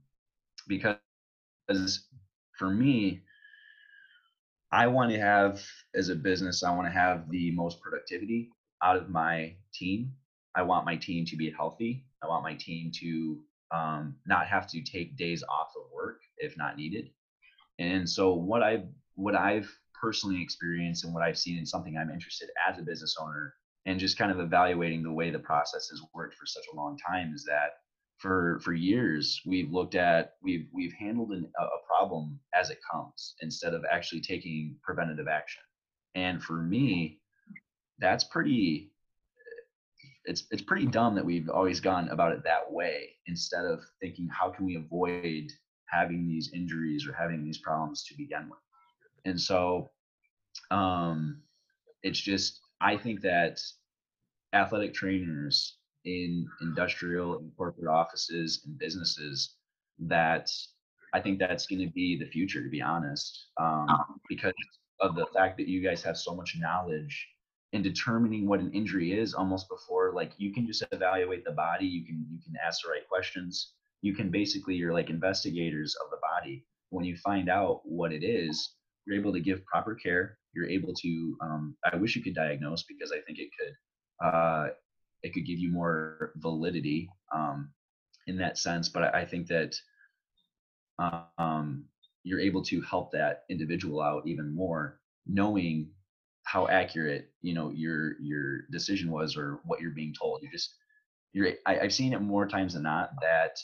because 0.68 0.99
for 2.59 2.71
me 2.71 3.23
I 4.73 4.87
want 4.87 5.12
to 5.12 5.18
have 5.18 5.62
as 5.94 6.09
a 6.09 6.14
business 6.14 6.62
I 6.62 6.75
want 6.75 6.87
to 6.87 6.92
have 6.92 7.30
the 7.30 7.50
most 7.52 7.80
productivity 7.80 8.50
out 8.83 8.97
of 8.97 9.09
my 9.09 9.54
team. 9.73 10.12
I 10.54 10.62
want 10.62 10.85
my 10.85 10.97
team 10.97 11.25
to 11.26 11.37
be 11.37 11.50
healthy. 11.50 12.04
I 12.23 12.28
want 12.28 12.42
my 12.42 12.54
team 12.54 12.92
to 13.00 13.38
um, 13.75 14.16
not 14.26 14.47
have 14.47 14.66
to 14.68 14.83
take 14.83 15.16
days 15.16 15.42
off 15.49 15.73
of 15.76 15.90
work 15.92 16.21
if 16.38 16.56
not 16.56 16.76
needed. 16.76 17.11
And 17.78 18.09
so 18.09 18.35
what 18.35 18.62
I 18.62 18.85
what 19.14 19.35
I've 19.35 19.71
personally 20.00 20.42
experienced 20.42 21.04
and 21.04 21.14
what 21.14 21.23
I've 21.23 21.38
seen 21.38 21.59
in 21.59 21.66
something 21.66 21.97
I'm 21.97 22.11
interested 22.11 22.50
as 22.68 22.78
a 22.78 22.83
business 22.83 23.16
owner 23.21 23.54
and 23.87 24.00
just 24.00 24.19
kind 24.19 24.31
of 24.31 24.41
evaluating 24.41 25.03
the 25.03 25.12
way 25.12 25.31
the 25.31 25.38
process 25.38 25.88
has 25.88 26.00
worked 26.14 26.35
for 26.35 26.47
such 26.47 26.64
a 26.73 26.76
long 26.76 26.99
time 26.99 27.33
is 27.35 27.45
that 27.45 27.71
for 28.19 28.61
for 28.61 28.73
years 28.73 29.41
we've 29.45 29.71
looked 29.71 29.95
at 29.95 30.35
we've 30.43 30.67
we've 30.73 30.93
handled 30.93 31.31
an, 31.31 31.50
a 31.59 31.67
problem 31.87 32.38
as 32.55 32.71
it 32.71 32.79
comes 32.91 33.35
instead 33.41 33.75
of 33.75 33.85
actually 33.91 34.21
taking 34.21 34.76
preventative 34.83 35.29
action. 35.29 35.62
And 36.14 36.43
for 36.43 36.55
me 36.55 37.21
that's 37.99 38.25
pretty 38.25 38.91
it's 40.25 40.45
it's 40.50 40.62
pretty 40.62 40.87
dumb 40.87 41.14
that 41.14 41.25
we've 41.25 41.50
always 41.50 41.81
gone 41.81 42.09
about 42.09 42.33
it 42.33 42.43
that 42.45 42.71
way 42.71 43.11
instead 43.26 43.64
of 43.64 43.81
thinking 44.00 44.29
how 44.29 44.49
can 44.49 44.64
we 44.64 44.76
avoid 44.76 45.50
having 45.87 46.26
these 46.26 46.50
injuries 46.55 47.07
or 47.07 47.12
having 47.12 47.45
these 47.45 47.59
problems 47.59 48.05
to 48.05 48.17
begin 48.17 48.49
with? 48.49 48.59
And 49.25 49.41
so 49.41 49.91
um 50.71 51.43
it's 52.03 52.21
just 52.21 52.61
I 52.85 52.99
think 52.99 53.23
that 53.23 53.59
athletic 54.53 54.93
trainers 54.93 55.79
in 56.05 56.47
industrial 56.61 57.38
and 57.38 57.50
corporate 57.57 57.88
offices 57.88 58.62
and 58.67 58.79
businesses 58.79 59.57
that 60.00 60.50
I 61.14 61.21
think 61.21 61.38
that's 61.38 61.67
going 61.67 61.81
to 61.81 61.93
be 61.95 62.19
the 62.19 62.26
future, 62.26 62.62
to 62.62 62.69
be 62.69 62.83
honest, 62.83 63.47
um, 63.59 63.87
because 64.29 64.53
of 65.00 65.17
the 65.17 65.26
fact 65.35 65.57
that 65.57 65.67
you 65.67 65.83
guys 65.83 66.03
have 66.03 66.19
so 66.19 66.35
much 66.35 66.57
knowledge 66.61 67.26
in 67.73 67.81
determining 67.81 68.47
what 68.47 68.61
an 68.61 68.71
injury 68.73 69.19
is 69.19 69.33
almost 69.33 69.67
before 69.69 70.12
like 70.12 70.33
you 70.37 70.53
can 70.53 70.67
just 70.67 70.85
evaluate 70.93 71.45
the 71.45 71.50
body 71.50 71.85
you 71.85 72.07
can 72.07 72.25
you 72.31 72.38
can 72.45 72.55
ask 72.64 72.83
the 72.83 72.91
right 72.91 73.09
questions. 73.09 73.73
You 74.03 74.14
can 74.14 74.31
basically 74.31 74.75
you're 74.75 74.93
like 74.93 75.09
investigators 75.09 75.97
of 76.05 76.11
the 76.11 76.19
body. 76.19 76.67
When 76.91 77.05
you 77.05 77.17
find 77.17 77.49
out 77.49 77.81
what 77.85 78.12
it 78.12 78.23
is 78.23 78.76
you're 79.07 79.17
able 79.17 79.33
to 79.33 79.41
give 79.41 79.64
proper 79.64 79.95
care 79.95 80.38
you're 80.55 80.69
able 80.69 80.93
to 80.95 81.37
um, 81.43 81.77
i 81.91 81.97
wish 81.97 82.17
you 82.17 82.23
could 82.23 82.35
diagnose 82.35 82.85
because 82.85 83.13
i 83.13 83.21
think 83.27 83.39
it 83.39 83.51
could 83.59 83.75
uh, 84.27 84.69
it 85.23 85.33
could 85.35 85.47
give 85.47 85.59
you 85.59 85.73
more 85.73 86.33
validity 86.37 87.09
um, 87.35 87.71
in 88.27 88.37
that 88.37 88.59
sense 88.59 88.89
but 88.89 89.15
I, 89.15 89.21
I 89.21 89.27
think 89.27 89.49
that 89.49 89.75
um, 91.39 91.85
you're 92.23 92.41
able 92.41 92.63
to 92.63 92.81
help 92.83 93.11
that 93.13 93.43
individual 93.51 94.01
out 94.01 94.27
even 94.27 94.55
more 94.55 95.01
knowing 95.27 95.91
how 96.45 96.69
accurate 96.69 97.31
you 97.41 97.55
know 97.55 97.71
your 97.71 98.21
your 98.21 98.63
decision 98.71 99.11
was 99.11 99.37
or 99.37 99.61
what 99.65 99.81
you're 99.81 99.91
being 99.91 100.15
told. 100.19 100.43
You 100.43 100.51
just 100.51 100.75
you're 101.33 101.53
I, 101.67 101.81
i've 101.81 101.93
seen 101.93 102.13
it 102.13 102.21
more 102.21 102.47
times 102.47 102.75
than 102.75 102.83
not 102.83 103.11
that 103.21 103.57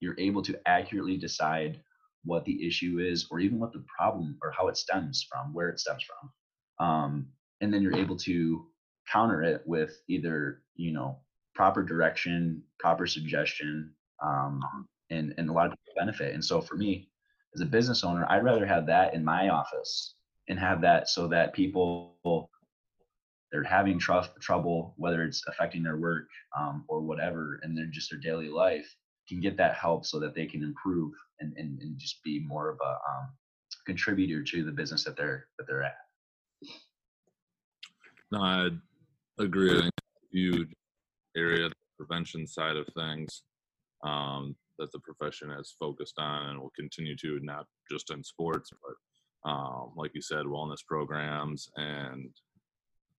you're 0.00 0.18
able 0.18 0.42
to 0.42 0.58
accurately 0.66 1.16
decide 1.16 1.80
what 2.24 2.44
the 2.44 2.66
issue 2.66 2.98
is 3.00 3.26
or 3.30 3.40
even 3.40 3.58
what 3.58 3.72
the 3.72 3.84
problem 3.96 4.36
or 4.42 4.50
how 4.50 4.68
it 4.68 4.76
stems 4.76 5.26
from 5.30 5.52
where 5.52 5.68
it 5.68 5.78
stems 5.78 6.02
from 6.02 6.86
um, 6.86 7.26
and 7.60 7.72
then 7.72 7.82
you're 7.82 7.96
able 7.96 8.16
to 8.16 8.66
counter 9.10 9.42
it 9.42 9.62
with 9.66 10.00
either 10.08 10.62
you 10.76 10.92
know 10.92 11.18
proper 11.54 11.82
direction 11.82 12.62
proper 12.78 13.06
suggestion 13.06 13.92
um, 14.22 14.60
and 15.10 15.34
and 15.38 15.48
a 15.48 15.52
lot 15.52 15.66
of 15.66 15.72
people 15.72 15.94
benefit 15.96 16.34
and 16.34 16.44
so 16.44 16.60
for 16.60 16.76
me 16.76 17.08
as 17.54 17.60
a 17.60 17.66
business 17.66 18.02
owner 18.04 18.26
i'd 18.30 18.44
rather 18.44 18.66
have 18.66 18.86
that 18.86 19.14
in 19.14 19.24
my 19.24 19.48
office 19.48 20.14
and 20.48 20.58
have 20.58 20.80
that 20.80 21.08
so 21.08 21.28
that 21.28 21.52
people 21.52 22.14
they're 23.52 23.62
having 23.62 23.98
tr- 23.98 24.18
trouble 24.40 24.94
whether 24.96 25.22
it's 25.22 25.42
affecting 25.46 25.82
their 25.82 25.96
work 25.96 26.26
um, 26.58 26.84
or 26.88 27.00
whatever 27.00 27.60
and 27.62 27.76
then 27.76 27.90
just 27.92 28.10
their 28.10 28.18
daily 28.18 28.48
life 28.48 28.96
can 29.28 29.40
get 29.40 29.56
that 29.56 29.74
help 29.74 30.04
so 30.04 30.18
that 30.18 30.34
they 30.34 30.46
can 30.46 30.62
improve 30.62 31.12
just 31.96 32.22
be 32.22 32.40
more 32.40 32.68
of 32.68 32.78
a 32.84 32.88
um, 32.88 33.28
contributor 33.86 34.42
to 34.42 34.64
the 34.64 34.72
business 34.72 35.04
that 35.04 35.16
they're 35.16 35.46
that 35.58 35.66
they're 35.66 35.82
at. 35.82 35.96
No, 38.32 38.40
I 38.40 38.68
agree. 39.38 39.78
I 39.78 39.90
huge 40.32 40.72
area, 41.36 41.68
the 41.68 41.74
prevention 41.96 42.46
side 42.46 42.76
of 42.76 42.86
things, 42.94 43.42
um, 44.04 44.56
that 44.78 44.90
the 44.92 44.98
profession 44.98 45.50
has 45.50 45.74
focused 45.78 46.18
on 46.18 46.50
and 46.50 46.60
will 46.60 46.72
continue 46.76 47.16
to, 47.16 47.38
not 47.42 47.66
just 47.90 48.10
in 48.10 48.22
sports, 48.24 48.70
but 48.82 49.50
um, 49.50 49.92
like 49.96 50.12
you 50.14 50.22
said, 50.22 50.46
wellness 50.46 50.84
programs 50.86 51.68
and 51.76 52.30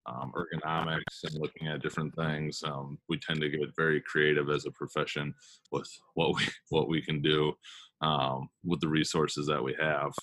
um, 0.08 0.32
ergonomics 0.36 1.24
and 1.24 1.36
looking 1.36 1.68
at 1.68 1.82
different 1.82 2.16
things. 2.16 2.62
Um, 2.64 2.98
we 3.10 3.18
tend 3.18 3.42
to 3.42 3.50
get 3.50 3.76
very 3.76 4.02
creative 4.02 4.50
as 4.50 4.66
a 4.66 4.72
profession 4.72 5.34
with 5.72 5.90
what 6.14 6.36
we 6.36 6.44
what 6.70 6.88
we 6.88 7.02
can 7.02 7.22
do 7.22 7.54
um, 8.02 8.50
with 8.64 8.82
the 8.82 8.88
resources 8.88 9.48
that 9.48 9.64
we 9.64 9.76
have. 9.80 10.14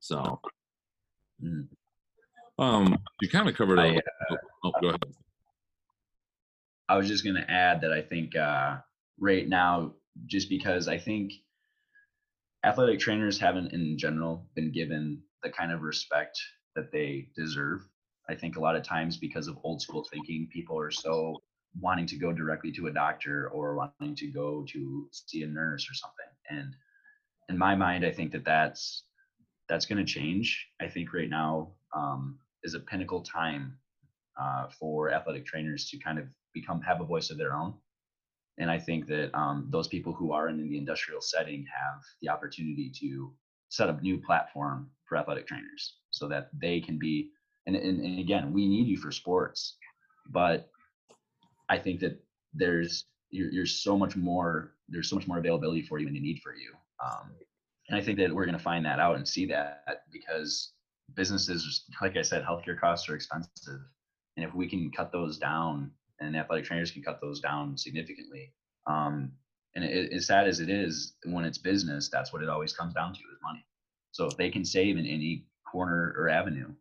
So, 0.00 0.40
mm. 1.42 1.66
um, 2.58 2.96
you 3.20 3.28
kind 3.28 3.48
of 3.48 3.56
covered. 3.56 3.78
I, 3.78 3.96
uh, 3.96 4.00
oh, 4.30 4.36
oh, 4.64 4.72
go 4.80 4.88
ahead. 4.88 5.02
I 6.88 6.96
was 6.96 7.08
just 7.08 7.24
going 7.24 7.36
to 7.36 7.50
add 7.50 7.80
that 7.82 7.92
I 7.92 8.02
think 8.02 8.36
uh, 8.36 8.78
right 9.18 9.48
now, 9.48 9.92
just 10.26 10.50
because 10.50 10.88
I 10.88 10.98
think 10.98 11.32
athletic 12.64 13.00
trainers 13.00 13.38
haven't, 13.38 13.72
in 13.72 13.96
general, 13.96 14.46
been 14.54 14.72
given 14.72 15.22
the 15.42 15.50
kind 15.50 15.72
of 15.72 15.82
respect 15.82 16.38
that 16.74 16.92
they 16.92 17.28
deserve 17.34 17.88
I 18.28 18.34
think 18.34 18.56
a 18.56 18.60
lot 18.60 18.76
of 18.76 18.82
times 18.82 19.16
because 19.16 19.48
of 19.48 19.58
old 19.64 19.82
school 19.82 20.06
thinking, 20.12 20.48
people 20.52 20.78
are 20.78 20.90
so 20.90 21.42
wanting 21.80 22.06
to 22.06 22.16
go 22.16 22.32
directly 22.32 22.70
to 22.72 22.86
a 22.86 22.92
doctor 22.92 23.48
or 23.48 23.76
wanting 23.76 24.14
to 24.16 24.26
go 24.28 24.64
to 24.68 25.08
see 25.10 25.42
a 25.42 25.46
nurse 25.46 25.88
or 25.90 25.94
something. 25.94 26.26
And 26.50 26.74
in 27.48 27.58
my 27.58 27.74
mind, 27.74 28.04
I 28.04 28.12
think 28.12 28.32
that 28.32 28.44
that's 28.44 29.04
that's 29.68 29.86
going 29.86 30.04
to 30.04 30.12
change. 30.12 30.68
I 30.80 30.88
think 30.88 31.12
right 31.14 31.30
now 31.30 31.72
um, 31.96 32.38
is 32.62 32.74
a 32.74 32.80
pinnacle 32.80 33.22
time 33.22 33.78
uh, 34.40 34.68
for 34.68 35.10
athletic 35.12 35.46
trainers 35.46 35.88
to 35.90 35.98
kind 35.98 36.18
of 36.18 36.26
become 36.52 36.80
have 36.82 37.00
a 37.00 37.04
voice 37.04 37.30
of 37.30 37.38
their 37.38 37.54
own. 37.54 37.74
And 38.58 38.70
I 38.70 38.78
think 38.78 39.06
that 39.06 39.34
um, 39.34 39.68
those 39.70 39.88
people 39.88 40.12
who 40.12 40.32
are 40.32 40.48
in 40.48 40.68
the 40.68 40.76
industrial 40.76 41.20
setting 41.20 41.64
have 41.74 42.02
the 42.20 42.28
opportunity 42.28 42.92
to 43.00 43.32
set 43.70 43.88
up 43.88 44.02
new 44.02 44.18
platform 44.18 44.90
for 45.06 45.16
athletic 45.16 45.46
trainers 45.46 45.96
so 46.10 46.28
that 46.28 46.50
they 46.60 46.80
can 46.80 46.98
be 46.98 47.30
and, 47.66 47.76
and, 47.76 48.00
and 48.00 48.18
again, 48.18 48.52
we 48.52 48.68
need 48.68 48.86
you 48.86 48.96
for 48.96 49.12
sports, 49.12 49.76
but 50.30 50.68
I 51.68 51.78
think 51.78 52.00
that 52.00 52.22
there's 52.54 53.06
you're, 53.30 53.50
you're 53.50 53.66
so 53.66 53.96
much 53.96 54.16
more 54.16 54.74
there's 54.88 55.08
so 55.08 55.16
much 55.16 55.26
more 55.26 55.38
availability 55.38 55.82
for 55.82 55.98
you 55.98 56.06
and 56.06 56.14
the 56.14 56.20
need 56.20 56.40
for 56.42 56.54
you. 56.54 56.72
Um, 57.04 57.30
and 57.88 57.98
I 57.98 58.02
think 58.02 58.18
that 58.18 58.32
we're 58.32 58.44
going 58.44 58.56
to 58.56 58.62
find 58.62 58.84
that 58.84 59.00
out 59.00 59.16
and 59.16 59.26
see 59.26 59.46
that 59.46 60.04
because 60.12 60.72
businesses, 61.14 61.84
like 62.00 62.16
I 62.16 62.22
said, 62.22 62.44
healthcare 62.44 62.78
costs 62.78 63.08
are 63.08 63.14
expensive, 63.14 63.80
and 64.36 64.44
if 64.44 64.54
we 64.54 64.68
can 64.68 64.90
cut 64.90 65.12
those 65.12 65.38
down, 65.38 65.90
and 66.20 66.36
athletic 66.36 66.64
trainers 66.64 66.90
can 66.90 67.02
cut 67.02 67.20
those 67.20 67.40
down 67.40 67.76
significantly, 67.76 68.52
um, 68.86 69.32
and 69.74 69.84
it, 69.84 70.12
as 70.12 70.26
sad 70.26 70.46
as 70.46 70.60
it 70.60 70.68
is, 70.68 71.14
when 71.24 71.44
it's 71.44 71.58
business, 71.58 72.08
that's 72.08 72.32
what 72.32 72.42
it 72.42 72.48
always 72.48 72.72
comes 72.72 72.94
down 72.94 73.12
to 73.14 73.20
is 73.20 73.38
money. 73.42 73.64
So 74.12 74.26
if 74.26 74.36
they 74.36 74.50
can 74.50 74.64
save 74.64 74.96
in 74.96 75.06
any 75.06 75.46
corner 75.70 76.14
or 76.16 76.28
avenue, 76.28 76.72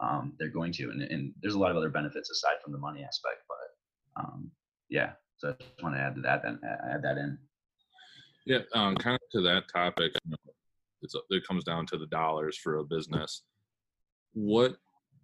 um, 0.00 0.32
they're 0.38 0.48
going 0.48 0.72
to. 0.72 0.90
And, 0.90 1.02
and, 1.02 1.32
there's 1.42 1.54
a 1.54 1.58
lot 1.58 1.70
of 1.70 1.76
other 1.76 1.90
benefits 1.90 2.30
aside 2.30 2.56
from 2.62 2.72
the 2.72 2.78
money 2.78 3.02
aspect. 3.02 3.42
But 3.48 4.22
um, 4.22 4.50
yeah, 4.88 5.12
so 5.36 5.50
I 5.50 5.62
just 5.62 5.82
want 5.82 5.94
to 5.94 6.00
add 6.00 6.14
to 6.16 6.20
that. 6.22 6.42
Then 6.42 6.58
add 6.64 7.02
that 7.02 7.18
in. 7.18 7.38
Yeah, 8.46 8.60
um, 8.74 8.96
kind 8.96 9.16
of 9.16 9.30
to 9.32 9.40
that 9.42 9.64
topic. 9.72 10.12
it 11.30 11.46
comes 11.46 11.64
down 11.64 11.86
to 11.86 11.98
the 11.98 12.06
dollars 12.06 12.56
for 12.56 12.76
a 12.76 12.84
business. 12.84 13.42
What 14.32 14.76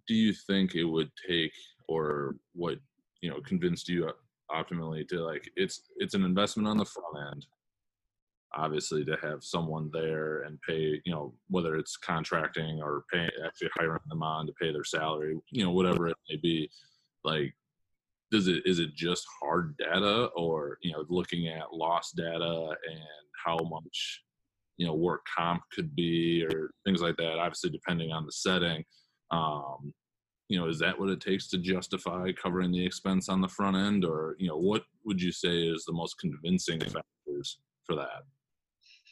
do 0.07 0.13
you 0.13 0.33
think 0.33 0.75
it 0.75 0.83
would 0.83 1.11
take, 1.27 1.53
or 1.87 2.35
what 2.53 2.77
you 3.21 3.29
know 3.29 3.41
convinced 3.41 3.89
you 3.89 4.11
optimally 4.51 5.07
to 5.07 5.19
like 5.19 5.49
it's 5.57 5.81
it's 5.97 6.13
an 6.13 6.23
investment 6.23 6.67
on 6.69 6.77
the 6.77 6.85
front 6.85 7.33
end 7.33 7.45
obviously 8.57 9.05
to 9.05 9.17
have 9.21 9.43
someone 9.43 9.89
there 9.93 10.41
and 10.41 10.59
pay 10.61 11.01
you 11.05 11.13
know 11.13 11.33
whether 11.49 11.75
it's 11.75 11.97
contracting 11.97 12.81
or 12.81 13.03
pay 13.11 13.29
actually 13.45 13.69
hiring 13.77 13.99
them 14.07 14.23
on 14.23 14.45
to 14.45 14.53
pay 14.59 14.71
their 14.71 14.83
salary 14.83 15.37
you 15.51 15.63
know 15.63 15.71
whatever 15.71 16.07
it 16.07 16.17
may 16.29 16.37
be 16.37 16.69
like 17.23 17.53
does 18.31 18.47
it 18.47 18.61
is 18.65 18.79
it 18.79 18.93
just 18.95 19.25
hard 19.41 19.75
data 19.77 20.29
or 20.35 20.77
you 20.81 20.91
know 20.91 21.05
looking 21.09 21.47
at 21.47 21.73
lost 21.73 22.15
data 22.15 22.75
and 22.89 22.99
how 23.45 23.57
much 23.69 24.23
you 24.77 24.85
know 24.85 24.93
work 24.93 25.21
comp 25.35 25.61
could 25.71 25.95
be 25.95 26.43
or 26.45 26.71
things 26.85 27.01
like 27.01 27.15
that 27.17 27.39
obviously 27.39 27.69
depending 27.69 28.11
on 28.11 28.25
the 28.25 28.31
setting 28.31 28.83
um 29.31 29.93
you 30.49 30.57
know, 30.57 30.67
is 30.67 30.79
that 30.79 30.97
what 30.97 31.09
it 31.09 31.19
takes 31.19 31.47
to 31.49 31.57
justify 31.57 32.31
covering 32.31 32.71
the 32.71 32.85
expense 32.85 33.27
on 33.27 33.41
the 33.41 33.49
front 33.49 33.75
end, 33.75 34.05
or 34.05 34.35
you 34.39 34.47
know, 34.47 34.57
what 34.57 34.83
would 35.05 35.21
you 35.21 35.31
say 35.31 35.67
is 35.67 35.83
the 35.85 35.93
most 35.93 36.17
convincing 36.19 36.79
factors 36.79 37.59
for 37.83 37.95
that? 37.95 38.23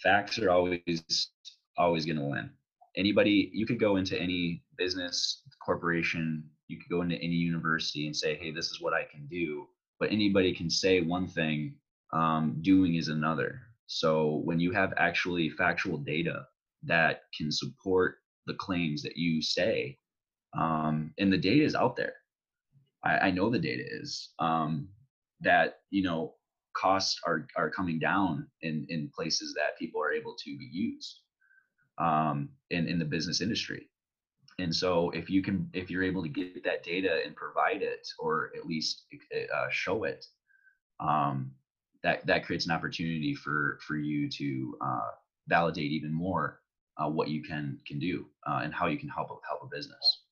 Facts 0.04 0.40
are 0.40 0.50
always 0.50 1.30
always 1.78 2.06
going 2.06 2.18
to 2.18 2.26
win. 2.26 2.50
Anybody, 2.96 3.50
you 3.54 3.66
could 3.66 3.80
go 3.80 3.98
into 3.98 4.20
any 4.20 4.64
business 4.78 5.42
corporation, 5.64 6.44
you 6.68 6.78
could 6.78 6.90
go 6.90 7.02
into 7.02 7.16
any 7.16 7.36
university 7.36 8.06
and 8.06 8.16
say, 8.16 8.36
"Hey, 8.36 8.52
this 8.52 8.72
is 8.72 8.82
what 8.82 8.94
I 8.94 9.04
can 9.04 9.28
do." 9.28 9.68
But 10.00 10.12
anybody 10.12 10.54
can 10.54 10.70
say 10.70 11.02
one 11.02 11.28
thing, 11.28 11.76
um, 12.14 12.58
doing 12.62 12.96
is 12.96 13.08
another. 13.08 13.62
So 13.88 14.42
when 14.46 14.60
you 14.60 14.72
have 14.72 14.94
actually 14.98 15.50
factual 15.50 15.98
data 15.98 16.48
that 16.84 17.24
can 17.38 17.52
support 17.52 18.18
the 18.48 18.54
claims 18.56 19.02
that 19.04 19.18
you 19.18 19.42
say, 19.42 19.98
um, 20.58 21.14
and 21.18 21.32
the 21.32 21.38
data 21.38 21.64
is 21.64 21.76
out 21.76 21.96
there. 21.96 22.14
I, 23.04 23.28
I 23.28 23.32
know 23.32 23.50
the 23.50 23.60
data 23.60 23.84
is 23.86 24.34
um, 24.40 24.90
that 25.42 25.80
you 25.90 26.04
know 26.04 26.36
costs 26.76 27.20
are 27.26 27.48
are 27.56 27.70
coming 27.70 28.00
down 28.00 28.48
in 28.62 28.86
in 28.90 29.12
places 29.16 29.54
that 29.56 29.78
people 29.80 30.02
are 30.02 30.12
able 30.12 30.36
to 30.36 30.58
be 30.58 30.70
used 30.72 31.22
um, 31.98 32.50
in 32.70 32.88
in 32.88 33.00
the 33.00 33.06
business 33.06 33.42
industry. 33.42 33.90
And 34.60 34.74
so 34.74 35.10
if 35.12 35.30
you 35.30 35.42
can 35.42 35.70
if 35.74 35.90
you're 35.90 36.04
able 36.04 36.24
to 36.24 36.30
get 36.30 36.64
that 36.64 36.84
data 36.84 37.22
and 37.26 37.36
provide 37.36 37.82
it 37.82 38.08
or 38.20 38.52
at 38.58 38.66
least 38.66 39.06
uh, 39.54 39.68
show 39.70 40.04
it, 40.06 40.26
um, 41.00 41.52
that 42.04 42.26
that 42.26 42.46
creates 42.46 42.66
an 42.66 42.72
opportunity 42.72 43.34
for 43.36 43.80
for 43.86 43.98
you 43.98 44.30
to 44.30 44.78
uh, 44.82 45.10
validate 45.48 45.92
even 45.92 46.14
more 46.14 46.62
uh, 46.98 47.10
what 47.10 47.28
you 47.30 47.44
can 47.44 47.80
can 47.86 48.00
do 48.00 48.26
uh, 48.48 48.62
and 48.64 48.74
how 48.74 48.88
you 48.88 48.98
can 48.98 49.10
help 49.10 49.30
help 49.48 49.62
a 49.64 49.76
business. 49.76 50.25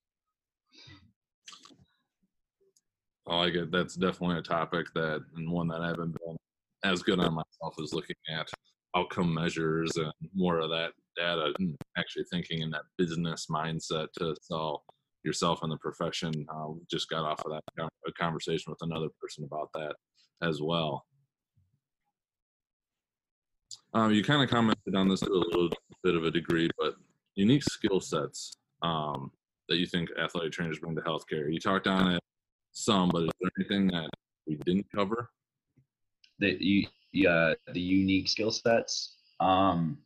I 3.26 3.36
like 3.36 3.54
it. 3.54 3.70
That's 3.70 3.94
definitely 3.94 4.38
a 4.38 4.42
topic 4.42 4.86
that 4.94 5.24
and 5.36 5.50
one 5.50 5.68
that 5.68 5.80
I 5.80 5.88
haven't 5.88 6.16
been 6.24 6.36
as 6.84 7.02
good 7.02 7.20
on 7.20 7.34
myself 7.34 7.74
as 7.82 7.94
looking 7.94 8.16
at 8.28 8.48
outcome 8.94 9.32
measures 9.32 9.96
and 9.96 10.12
more 10.34 10.58
of 10.58 10.70
that 10.70 10.92
data 11.16 11.52
and 11.58 11.76
actually 11.96 12.24
thinking 12.30 12.60
in 12.60 12.70
that 12.70 12.82
business 12.98 13.46
mindset 13.50 14.08
to 14.18 14.36
sell 14.42 14.84
yourself 15.24 15.64
in 15.64 15.70
the 15.70 15.78
profession. 15.78 16.32
Uh, 16.54 16.68
just 16.90 17.08
got 17.08 17.24
off 17.24 17.42
of 17.46 17.52
that 17.52 17.88
a 18.06 18.12
conversation 18.12 18.70
with 18.70 18.82
another 18.82 19.08
person 19.20 19.44
about 19.44 19.70
that 19.72 19.94
as 20.42 20.60
well. 20.60 21.06
Um, 23.94 24.12
you 24.12 24.22
kind 24.22 24.42
of 24.42 24.50
commented 24.50 24.94
on 24.94 25.08
this 25.08 25.20
to 25.20 25.30
a 25.30 25.32
little 25.32 25.70
bit 26.02 26.14
of 26.14 26.24
a 26.24 26.30
degree, 26.30 26.68
but 26.78 26.94
unique 27.36 27.62
skill 27.62 28.00
sets 28.00 28.56
um, 28.82 29.30
that 29.68 29.78
you 29.78 29.86
think 29.86 30.10
athletic 30.22 30.52
trainers 30.52 30.78
bring 30.78 30.94
to 30.96 31.02
healthcare. 31.02 31.50
You 31.50 31.58
talked 31.58 31.86
on 31.86 32.12
it 32.12 32.20
some, 32.74 33.08
but 33.08 33.22
is 33.22 33.30
there 33.40 33.50
anything 33.58 33.86
that 33.88 34.10
we 34.46 34.56
didn't 34.66 34.86
cover? 34.94 35.30
The 36.40 36.56
you 36.60 36.86
yeah 37.12 37.54
the 37.72 37.80
unique 37.80 38.28
skill 38.28 38.50
sets. 38.50 39.16
Um, 39.40 39.98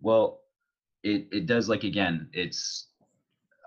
well, 0.00 0.40
it 1.04 1.28
it 1.30 1.46
does 1.46 1.68
like 1.68 1.84
again, 1.84 2.28
it's 2.32 2.88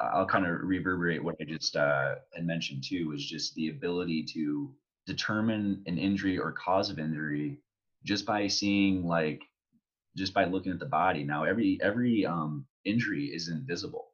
I'll 0.02 0.26
kind 0.26 0.46
of 0.46 0.62
reverberate 0.64 1.24
what 1.24 1.36
I 1.40 1.44
just 1.44 1.76
uh, 1.76 2.16
had 2.34 2.46
mentioned 2.46 2.84
too, 2.84 3.14
is 3.16 3.26
just 3.26 3.54
the 3.56 3.70
ability 3.70 4.24
to 4.34 4.74
determine 5.06 5.84
an 5.86 5.98
injury 5.98 6.38
or 6.38 6.52
cause 6.52 6.90
of 6.90 7.00
injury 7.00 7.60
just 8.06 8.26
by 8.26 8.48
seeing 8.48 9.06
like 9.06 9.42
just 10.18 10.34
by 10.34 10.46
looking 10.46 10.72
at 10.72 10.80
the 10.80 10.86
body. 10.86 11.24
Now 11.24 11.44
every 11.44 11.80
every 11.82 12.26
um, 12.26 12.66
injury 12.86 13.34
isn't 13.36 13.68
visible. 13.68 14.09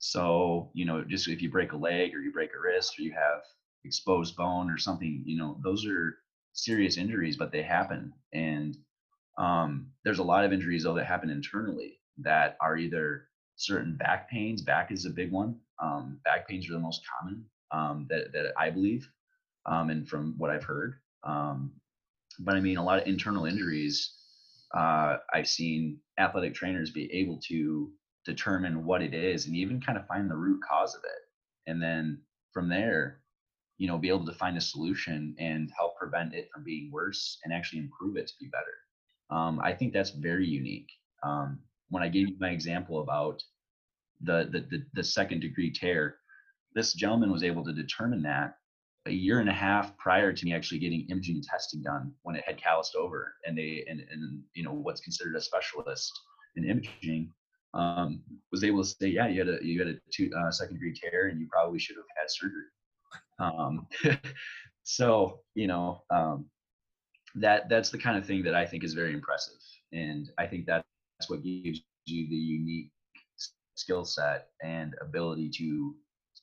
So, 0.00 0.70
you 0.74 0.86
know, 0.86 1.04
just 1.04 1.28
if 1.28 1.42
you 1.42 1.50
break 1.50 1.72
a 1.72 1.76
leg 1.76 2.14
or 2.14 2.20
you 2.20 2.32
break 2.32 2.50
a 2.54 2.60
wrist 2.60 2.98
or 2.98 3.02
you 3.02 3.12
have 3.12 3.42
exposed 3.84 4.36
bone 4.36 4.70
or 4.70 4.78
something, 4.78 5.22
you 5.26 5.38
know, 5.38 5.60
those 5.62 5.86
are 5.86 6.18
serious 6.54 6.98
injuries, 6.98 7.36
but 7.36 7.52
they 7.52 7.62
happen. 7.62 8.12
And 8.32 8.76
um, 9.38 9.92
there's 10.04 10.18
a 10.18 10.24
lot 10.24 10.44
of 10.44 10.52
injuries 10.52 10.84
though 10.84 10.94
that 10.94 11.06
happen 11.06 11.30
internally 11.30 12.00
that 12.18 12.56
are 12.60 12.76
either 12.78 13.28
certain 13.56 13.96
back 13.96 14.30
pains. 14.30 14.62
Back 14.62 14.92
is 14.92 15.06
a 15.06 15.10
big 15.10 15.32
one. 15.32 15.60
Um, 15.82 16.20
back 16.24 16.48
pains 16.48 16.68
are 16.68 16.74
the 16.74 16.80
most 16.80 17.02
common 17.20 17.46
um, 17.72 18.06
that 18.10 18.32
that 18.32 18.52
I 18.58 18.70
believe, 18.70 19.08
um, 19.66 19.90
and 19.90 20.08
from 20.08 20.34
what 20.38 20.50
I've 20.50 20.64
heard. 20.64 20.94
Um, 21.24 21.72
but 22.40 22.56
I 22.56 22.60
mean, 22.60 22.78
a 22.78 22.84
lot 22.84 23.00
of 23.00 23.06
internal 23.08 23.46
injuries. 23.46 24.14
Uh, 24.74 25.18
I've 25.34 25.48
seen 25.48 26.00
athletic 26.18 26.54
trainers 26.54 26.90
be 26.90 27.12
able 27.12 27.40
to 27.48 27.92
determine 28.30 28.84
what 28.84 29.02
it 29.02 29.14
is 29.14 29.46
and 29.46 29.56
even 29.56 29.80
kind 29.80 29.98
of 29.98 30.06
find 30.06 30.30
the 30.30 30.36
root 30.36 30.60
cause 30.68 30.94
of 30.94 31.02
it. 31.04 31.70
And 31.70 31.82
then 31.82 32.20
from 32.52 32.68
there, 32.68 33.20
you 33.78 33.86
know, 33.86 33.98
be 33.98 34.08
able 34.08 34.26
to 34.26 34.32
find 34.32 34.56
a 34.56 34.60
solution 34.60 35.34
and 35.38 35.70
help 35.76 35.96
prevent 35.96 36.34
it 36.34 36.48
from 36.52 36.64
being 36.64 36.90
worse 36.92 37.38
and 37.44 37.52
actually 37.52 37.80
improve 37.80 38.16
it 38.16 38.26
to 38.26 38.34
be 38.38 38.48
better. 38.48 38.76
Um, 39.30 39.60
I 39.62 39.72
think 39.72 39.92
that's 39.92 40.10
very 40.10 40.46
unique. 40.46 40.90
Um, 41.22 41.60
when 41.88 42.02
I 42.02 42.08
gave 42.08 42.28
you 42.28 42.36
my 42.38 42.50
example 42.50 43.00
about 43.00 43.42
the, 44.20 44.48
the, 44.52 44.60
the, 44.70 44.84
the 44.94 45.04
second 45.04 45.40
degree 45.40 45.72
tear, 45.72 46.16
this 46.74 46.92
gentleman 46.92 47.32
was 47.32 47.42
able 47.42 47.64
to 47.64 47.72
determine 47.72 48.22
that 48.22 48.54
a 49.06 49.10
year 49.10 49.40
and 49.40 49.48
a 49.48 49.52
half 49.52 49.96
prior 49.96 50.32
to 50.32 50.44
me 50.44 50.54
actually 50.54 50.78
getting 50.78 51.06
imaging 51.08 51.42
testing 51.42 51.82
done 51.82 52.12
when 52.22 52.36
it 52.36 52.44
had 52.46 52.58
calloused 52.58 52.94
over 52.94 53.34
and 53.46 53.56
they 53.56 53.84
and, 53.88 54.00
and 54.10 54.42
you 54.54 54.62
know 54.62 54.72
what's 54.72 55.00
considered 55.00 55.36
a 55.36 55.40
specialist 55.40 56.12
in 56.56 56.68
imaging 56.68 57.32
um, 57.74 58.20
was 58.50 58.64
able 58.64 58.82
to 58.82 58.88
say, 58.88 59.08
yeah, 59.08 59.28
you 59.28 59.40
had 59.40 59.48
a 59.48 59.58
you 59.64 59.78
had 59.78 59.88
a 59.88 59.98
two, 60.12 60.30
uh, 60.36 60.50
second 60.50 60.74
degree 60.74 60.94
tear, 60.94 61.28
and 61.28 61.40
you 61.40 61.46
probably 61.50 61.78
should 61.78 61.96
have 61.96 62.04
had 62.16 62.30
surgery. 62.30 62.64
Um, 63.38 63.86
so 64.82 65.40
you 65.54 65.66
know 65.66 66.02
um, 66.10 66.46
that 67.36 67.68
that's 67.68 67.90
the 67.90 67.98
kind 67.98 68.18
of 68.18 68.26
thing 68.26 68.42
that 68.44 68.54
I 68.54 68.66
think 68.66 68.84
is 68.84 68.94
very 68.94 69.14
impressive, 69.14 69.60
and 69.92 70.30
I 70.38 70.46
think 70.46 70.66
that 70.66 70.84
that's 71.18 71.30
what 71.30 71.42
gives 71.42 71.82
you 72.06 72.28
the 72.28 72.36
unique 72.36 72.90
skill 73.80 74.04
set 74.04 74.48
and 74.62 74.94
ability 75.00 75.48
to 75.48 75.94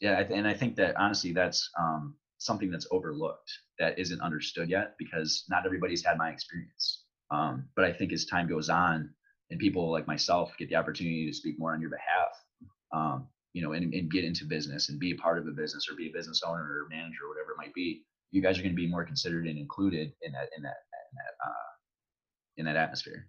yeah 0.02 0.20
and 0.32 0.48
i 0.48 0.54
think 0.54 0.76
that 0.76 0.96
honestly 0.98 1.32
that's 1.32 1.70
um, 1.80 2.16
something 2.40 2.72
that's 2.72 2.88
overlooked 2.92 3.52
that 3.80 3.98
isn't 3.98 4.22
understood 4.22 4.70
yet 4.70 4.96
because 4.98 5.46
not 5.50 5.66
everybody's 5.66 6.04
had 6.04 6.18
my 6.18 6.30
experience 6.30 7.04
um, 7.32 7.66
but 7.76 7.86
i 7.86 7.94
think 7.94 8.12
as 8.12 8.26
time 8.26 8.48
goes 8.48 8.70
on 8.70 9.10
and 9.50 9.60
people 9.60 9.92
like 9.92 10.08
myself 10.08 10.54
get 10.58 10.70
the 10.70 10.76
opportunity 10.76 11.26
to 11.26 11.34
speak 11.34 11.58
more 11.60 11.74
on 11.74 11.82
your 11.82 11.90
behalf 11.90 12.30
um, 12.94 13.28
you 13.54 13.62
know 13.62 13.74
and, 13.74 13.94
and 13.94 14.12
get 14.12 14.24
into 14.24 14.46
business 14.46 14.90
and 14.90 15.00
be 15.00 15.12
a 15.12 15.16
part 15.16 15.38
of 15.38 15.48
a 15.48 15.52
business 15.52 15.88
or 15.90 15.96
be 15.96 16.08
a 16.08 16.14
business 16.14 16.42
owner 16.46 16.62
or 16.62 16.88
manager 16.90 17.26
or 17.26 17.30
whatever 17.30 17.52
it 17.52 17.58
might 17.58 17.74
be 17.74 18.04
you 18.32 18.42
guys 18.42 18.58
are 18.60 18.62
going 18.62 18.76
to 18.76 18.82
be 18.82 18.88
more 18.88 19.06
considered 19.06 19.48
and 19.48 19.58
included 19.58 20.12
in 20.22 20.32
that 20.32 20.50
in 20.56 20.64
that 20.64 20.78
in 21.12 21.16
that, 21.16 21.46
uh, 21.46 21.70
in 22.58 22.66
that 22.66 22.76
atmosphere. 22.76 23.28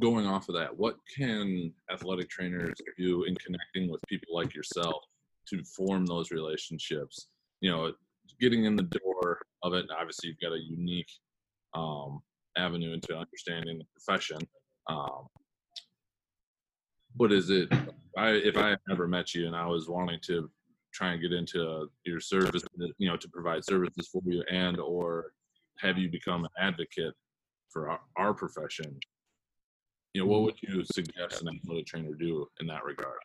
Going 0.00 0.26
off 0.26 0.48
of 0.48 0.54
that 0.56 0.76
what 0.76 0.96
can 1.16 1.72
athletic 1.92 2.28
trainers 2.28 2.74
do 2.98 3.24
in 3.24 3.34
connecting 3.36 3.90
with 3.90 4.00
people 4.08 4.34
like 4.34 4.54
yourself 4.54 5.04
to 5.48 5.62
form 5.64 6.06
those 6.06 6.30
relationships? 6.30 7.28
You 7.60 7.70
know 7.70 7.92
getting 8.40 8.64
in 8.64 8.74
the 8.74 8.82
door 8.82 9.42
of 9.62 9.74
it 9.74 9.84
obviously 9.96 10.30
you've 10.30 10.40
got 10.40 10.56
a 10.56 10.60
unique 10.60 11.10
um, 11.74 12.22
avenue 12.56 12.92
into 12.92 13.16
understanding 13.16 13.78
the 13.78 13.84
profession. 13.94 14.38
Um, 14.88 15.26
what 17.16 17.32
is 17.32 17.50
it? 17.50 17.68
I, 18.16 18.30
if 18.30 18.56
I 18.56 18.76
ever 18.90 19.08
met 19.08 19.34
you 19.34 19.46
and 19.46 19.56
I 19.56 19.66
was 19.66 19.88
wanting 19.88 20.20
to 20.26 20.50
try 20.92 21.12
and 21.12 21.22
get 21.22 21.32
into 21.32 21.88
your 22.04 22.20
service, 22.20 22.62
you 22.98 23.08
know, 23.08 23.16
to 23.16 23.28
provide 23.28 23.64
services 23.64 24.08
for 24.12 24.22
you 24.24 24.42
and 24.50 24.78
or 24.78 25.32
have 25.80 25.98
you 25.98 26.08
become 26.08 26.44
an 26.44 26.50
advocate 26.58 27.14
for 27.70 27.90
our, 27.90 28.00
our 28.16 28.34
profession, 28.34 28.98
you 30.12 30.22
know, 30.22 30.28
what 30.28 30.42
would 30.42 30.54
you 30.62 30.84
suggest 30.84 31.42
an 31.42 31.48
athletic 31.48 31.86
trainer 31.86 32.14
do 32.14 32.46
in 32.60 32.66
that 32.68 32.84
regard? 32.84 33.18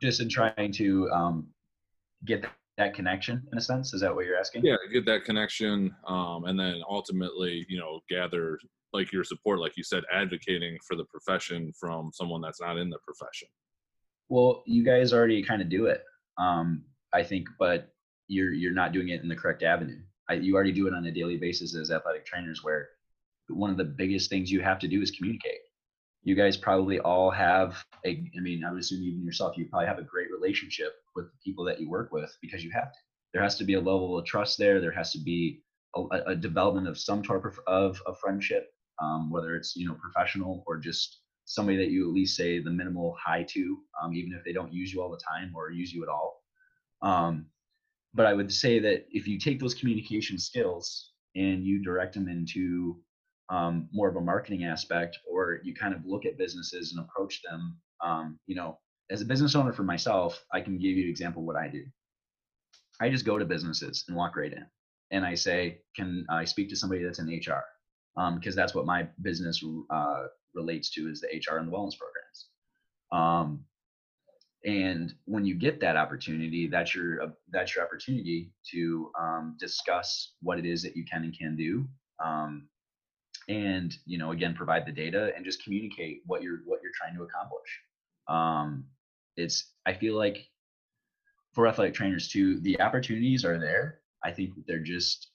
Just 0.00 0.20
in 0.20 0.28
trying 0.28 0.72
to 0.72 1.10
um, 1.10 1.48
get 2.24 2.44
that 2.78 2.94
connection 2.94 3.42
in 3.52 3.58
a 3.58 3.60
sense? 3.60 3.92
Is 3.94 4.00
that 4.00 4.14
what 4.14 4.24
you're 4.24 4.38
asking? 4.38 4.64
Yeah 4.64 4.76
get 4.92 5.06
that 5.06 5.24
connection 5.24 5.94
um, 6.06 6.44
and 6.44 6.58
then 6.58 6.82
ultimately 6.88 7.66
you 7.68 7.78
know 7.78 8.00
gather 8.08 8.58
like 8.92 9.12
your 9.12 9.24
support 9.24 9.58
like 9.58 9.76
you 9.76 9.84
said 9.84 10.02
advocating 10.12 10.76
for 10.86 10.96
the 10.96 11.04
profession 11.04 11.72
from 11.78 12.10
someone 12.12 12.40
that's 12.40 12.60
not 12.60 12.76
in 12.78 12.90
the 12.90 12.98
profession. 13.04 13.48
Well 14.28 14.62
you 14.66 14.84
guys 14.84 15.12
already 15.12 15.42
kind 15.42 15.62
of 15.62 15.68
do 15.68 15.86
it 15.86 16.02
um, 16.38 16.84
i 17.12 17.22
think 17.22 17.46
but 17.58 17.92
you're 18.28 18.52
you're 18.52 18.72
not 18.72 18.92
doing 18.92 19.10
it 19.10 19.22
in 19.22 19.28
the 19.28 19.36
correct 19.36 19.62
avenue. 19.62 20.00
I, 20.28 20.34
you 20.34 20.54
already 20.54 20.72
do 20.72 20.86
it 20.86 20.94
on 20.94 21.04
a 21.06 21.12
daily 21.12 21.36
basis 21.36 21.74
as 21.76 21.90
athletic 21.90 22.24
trainers 22.24 22.62
where 22.64 22.88
one 23.48 23.70
of 23.70 23.76
the 23.76 23.84
biggest 23.84 24.30
things 24.30 24.50
you 24.50 24.60
have 24.60 24.78
to 24.78 24.88
do 24.88 25.02
is 25.02 25.10
communicate 25.10 25.58
you 26.24 26.34
guys 26.34 26.56
probably 26.56 26.98
all 27.00 27.30
have 27.30 27.84
a 28.06 28.10
i 28.36 28.40
mean 28.40 28.64
i 28.64 28.70
would 28.70 28.80
assume 28.80 29.02
even 29.02 29.24
yourself 29.24 29.56
you 29.56 29.66
probably 29.66 29.86
have 29.86 29.98
a 29.98 30.02
great 30.02 30.28
relationship 30.30 30.92
with 31.14 31.26
the 31.26 31.38
people 31.44 31.64
that 31.64 31.80
you 31.80 31.88
work 31.88 32.12
with 32.12 32.36
because 32.40 32.62
you 32.64 32.70
have 32.70 32.92
to 32.92 32.98
there 33.32 33.42
has 33.42 33.56
to 33.56 33.64
be 33.64 33.74
a 33.74 33.80
level 33.80 34.18
of 34.18 34.24
trust 34.24 34.58
there 34.58 34.80
there 34.80 34.92
has 34.92 35.12
to 35.12 35.18
be 35.18 35.62
a, 35.96 36.02
a 36.28 36.34
development 36.34 36.88
of 36.88 36.98
some 36.98 37.22
type 37.22 37.44
of, 37.66 38.00
of 38.06 38.18
friendship 38.18 38.72
um, 39.00 39.30
whether 39.30 39.56
it's 39.56 39.74
you 39.76 39.86
know 39.86 39.96
professional 40.00 40.62
or 40.66 40.78
just 40.78 41.22
somebody 41.44 41.76
that 41.76 41.90
you 41.90 42.08
at 42.08 42.14
least 42.14 42.36
say 42.36 42.60
the 42.60 42.70
minimal 42.70 43.16
hi 43.22 43.44
to, 43.50 43.78
um, 44.02 44.14
even 44.14 44.32
if 44.32 44.44
they 44.44 44.52
don't 44.52 44.72
use 44.72 44.92
you 44.92 45.02
all 45.02 45.10
the 45.10 45.20
time 45.28 45.52
or 45.54 45.70
use 45.70 45.92
you 45.92 46.02
at 46.02 46.08
all. 46.08 46.42
Um, 47.02 47.46
but 48.14 48.26
I 48.26 48.32
would 48.32 48.52
say 48.52 48.78
that 48.78 49.06
if 49.10 49.26
you 49.26 49.38
take 49.38 49.58
those 49.58 49.74
communication 49.74 50.38
skills 50.38 51.12
and 51.34 51.64
you 51.64 51.82
direct 51.82 52.14
them 52.14 52.28
into 52.28 52.96
um, 53.52 53.88
more 53.92 54.08
of 54.08 54.16
a 54.16 54.20
marketing 54.20 54.64
aspect, 54.64 55.18
or 55.30 55.60
you 55.62 55.74
kind 55.74 55.94
of 55.94 56.00
look 56.06 56.24
at 56.24 56.38
businesses 56.38 56.92
and 56.92 57.04
approach 57.04 57.42
them, 57.42 57.76
um, 58.02 58.38
you 58.46 58.56
know, 58.56 58.78
as 59.10 59.20
a 59.20 59.26
business 59.26 59.54
owner 59.54 59.74
for 59.74 59.82
myself, 59.82 60.42
I 60.52 60.62
can 60.62 60.78
give 60.78 60.96
you 60.96 61.04
an 61.04 61.10
example 61.10 61.44
what 61.44 61.56
I 61.56 61.68
do. 61.68 61.84
I 62.98 63.10
just 63.10 63.26
go 63.26 63.38
to 63.38 63.44
businesses 63.44 64.04
and 64.08 64.16
walk 64.16 64.36
right 64.36 64.52
in, 64.52 64.64
and 65.10 65.24
I 65.24 65.34
say, 65.34 65.82
"Can 65.94 66.24
I 66.30 66.46
speak 66.46 66.70
to 66.70 66.76
somebody 66.76 67.04
that's 67.04 67.18
in 67.18 67.28
HR?" 67.28 67.62
Because 68.14 68.54
um, 68.54 68.56
that's 68.56 68.74
what 68.74 68.86
my 68.86 69.06
business 69.20 69.62
uh, 69.90 70.24
relates 70.54 70.90
to 70.94 71.10
is 71.10 71.20
the 71.20 71.28
HR 71.28 71.58
and 71.58 71.68
the 71.68 71.72
wellness 71.72 71.98
programs. 71.98 72.48
Um, 73.12 73.64
and 74.64 75.12
when 75.24 75.44
you 75.44 75.56
get 75.56 75.80
that 75.80 75.96
opportunity 75.96 76.68
that's 76.68 76.94
your 76.94 77.22
uh, 77.22 77.30
that's 77.50 77.74
your 77.74 77.84
opportunity 77.84 78.52
to 78.70 79.10
um, 79.20 79.56
discuss 79.58 80.34
what 80.40 80.56
it 80.56 80.64
is 80.64 80.82
that 80.82 80.96
you 80.96 81.04
can 81.04 81.24
and 81.24 81.36
can 81.36 81.56
do 81.56 81.84
um, 82.24 82.68
and 83.52 83.94
you 84.06 84.18
know 84.18 84.30
again 84.32 84.54
provide 84.54 84.86
the 84.86 84.92
data 84.92 85.32
and 85.36 85.44
just 85.44 85.62
communicate 85.64 86.22
what 86.26 86.42
you're 86.42 86.60
what 86.64 86.80
you're 86.82 86.92
trying 86.94 87.14
to 87.16 87.22
accomplish. 87.22 87.80
Um, 88.28 88.84
it's 89.36 89.72
i 89.86 89.94
feel 89.94 90.14
like 90.14 90.48
for 91.54 91.66
athletic 91.66 91.94
trainers 91.94 92.28
too 92.28 92.60
the 92.60 92.80
opportunities 92.80 93.44
are 93.44 93.58
there. 93.58 94.00
I 94.24 94.30
think 94.30 94.52
they're 94.66 94.78
just 94.78 95.28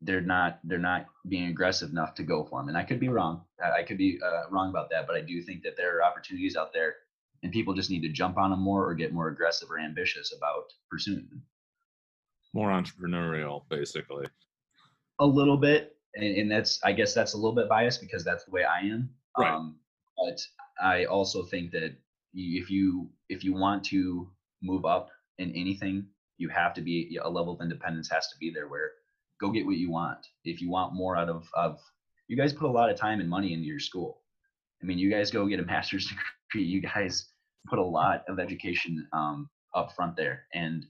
they're 0.00 0.20
not 0.20 0.60
they're 0.64 0.78
not 0.78 1.06
being 1.28 1.48
aggressive 1.48 1.90
enough 1.90 2.14
to 2.14 2.22
go 2.22 2.44
for 2.44 2.60
them 2.60 2.68
and 2.68 2.76
i 2.76 2.84
could 2.84 3.00
be 3.00 3.08
wrong. 3.08 3.42
I 3.62 3.82
could 3.82 3.98
be 3.98 4.20
uh, 4.24 4.50
wrong 4.50 4.70
about 4.70 4.90
that 4.90 5.06
but 5.06 5.16
i 5.16 5.20
do 5.20 5.42
think 5.42 5.62
that 5.62 5.76
there 5.76 5.96
are 5.96 6.04
opportunities 6.04 6.56
out 6.56 6.72
there 6.72 6.96
and 7.44 7.52
people 7.52 7.74
just 7.74 7.90
need 7.90 8.00
to 8.00 8.08
jump 8.08 8.38
on 8.38 8.50
them 8.50 8.60
more 8.60 8.88
or 8.88 8.94
get 8.94 9.12
more 9.12 9.28
aggressive 9.28 9.70
or 9.70 9.78
ambitious 9.78 10.34
about 10.36 10.72
pursuing 10.90 11.26
them. 11.28 11.42
More 12.54 12.70
entrepreneurial, 12.70 13.62
basically. 13.68 14.26
A 15.18 15.26
little 15.26 15.58
bit, 15.58 15.93
and, 16.14 16.24
and 16.24 16.50
that's 16.50 16.80
I 16.84 16.92
guess 16.92 17.14
that's 17.14 17.34
a 17.34 17.36
little 17.36 17.54
bit 17.54 17.68
biased 17.68 18.00
because 18.00 18.24
that's 18.24 18.44
the 18.44 18.50
way 18.50 18.64
I 18.64 18.80
am. 18.80 19.10
Right. 19.38 19.52
Um, 19.52 19.76
but 20.16 20.40
I 20.82 21.04
also 21.04 21.44
think 21.44 21.70
that 21.72 21.96
if 22.34 22.70
you 22.70 23.08
if 23.28 23.44
you 23.44 23.54
want 23.54 23.84
to 23.84 24.30
move 24.62 24.84
up 24.84 25.10
in 25.38 25.50
anything, 25.50 26.06
you 26.38 26.48
have 26.48 26.74
to 26.74 26.80
be 26.80 27.18
a 27.22 27.28
level 27.28 27.54
of 27.54 27.60
independence 27.60 28.08
has 28.10 28.28
to 28.28 28.36
be 28.38 28.50
there 28.50 28.68
where 28.68 28.92
go 29.40 29.50
get 29.50 29.66
what 29.66 29.76
you 29.76 29.90
want. 29.90 30.18
If 30.44 30.60
you 30.60 30.70
want 30.70 30.94
more 30.94 31.16
out 31.16 31.28
of 31.28 31.48
of 31.54 31.80
you 32.28 32.36
guys 32.36 32.52
put 32.52 32.68
a 32.68 32.72
lot 32.72 32.90
of 32.90 32.96
time 32.96 33.20
and 33.20 33.28
money 33.28 33.52
into 33.52 33.66
your 33.66 33.80
school. 33.80 34.20
I 34.82 34.86
mean, 34.86 34.98
you 34.98 35.10
guys 35.10 35.30
go 35.30 35.46
get 35.46 35.60
a 35.60 35.64
master's 35.66 36.06
degree. 36.06 36.66
You 36.66 36.80
guys 36.80 37.26
put 37.66 37.78
a 37.78 37.84
lot 37.84 38.24
of 38.28 38.38
education 38.38 39.06
um, 39.12 39.48
up 39.74 39.94
front 39.94 40.16
there 40.16 40.44
and 40.54 40.84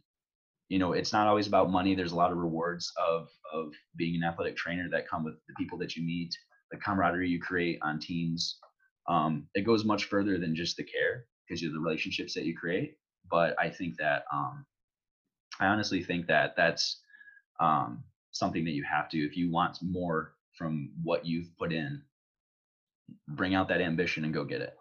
you 0.68 0.78
know 0.78 0.92
it's 0.92 1.12
not 1.12 1.26
always 1.26 1.46
about 1.46 1.70
money. 1.70 1.94
There's 1.94 2.12
a 2.12 2.16
lot 2.16 2.32
of 2.32 2.38
rewards 2.38 2.90
of 2.98 3.28
of 3.52 3.72
being 3.96 4.16
an 4.16 4.28
athletic 4.28 4.56
trainer 4.56 4.88
that 4.90 5.08
come 5.08 5.24
with 5.24 5.34
the 5.48 5.54
people 5.58 5.78
that 5.78 5.96
you 5.96 6.04
meet 6.04 6.34
the 6.70 6.78
camaraderie 6.78 7.28
you 7.28 7.40
create 7.40 7.78
on 7.82 8.00
teams. 8.00 8.58
Um, 9.08 9.46
it 9.54 9.66
goes 9.66 9.84
much 9.84 10.04
further 10.06 10.38
than 10.38 10.56
just 10.56 10.76
the 10.76 10.82
care 10.84 11.26
because 11.46 11.62
of 11.62 11.72
the 11.72 11.78
relationships 11.78 12.34
that 12.34 12.44
you 12.44 12.56
create 12.56 12.96
but 13.30 13.54
i 13.58 13.68
think 13.68 13.96
that 13.98 14.24
um, 14.32 14.64
i 15.60 15.66
honestly 15.66 16.02
think 16.02 16.26
that 16.26 16.54
that's 16.56 17.00
um, 17.60 18.02
something 18.32 18.64
that 18.64 18.72
you 18.72 18.84
have 18.84 19.08
to 19.08 19.18
if 19.18 19.36
you 19.36 19.50
want 19.50 19.78
more 19.82 20.34
from 20.56 20.90
what 21.02 21.24
you've 21.24 21.56
put 21.58 21.72
in 21.72 22.02
bring 23.28 23.54
out 23.54 23.68
that 23.68 23.80
ambition 23.80 24.24
and 24.24 24.34
go 24.34 24.44
get 24.44 24.60
it 24.60 24.76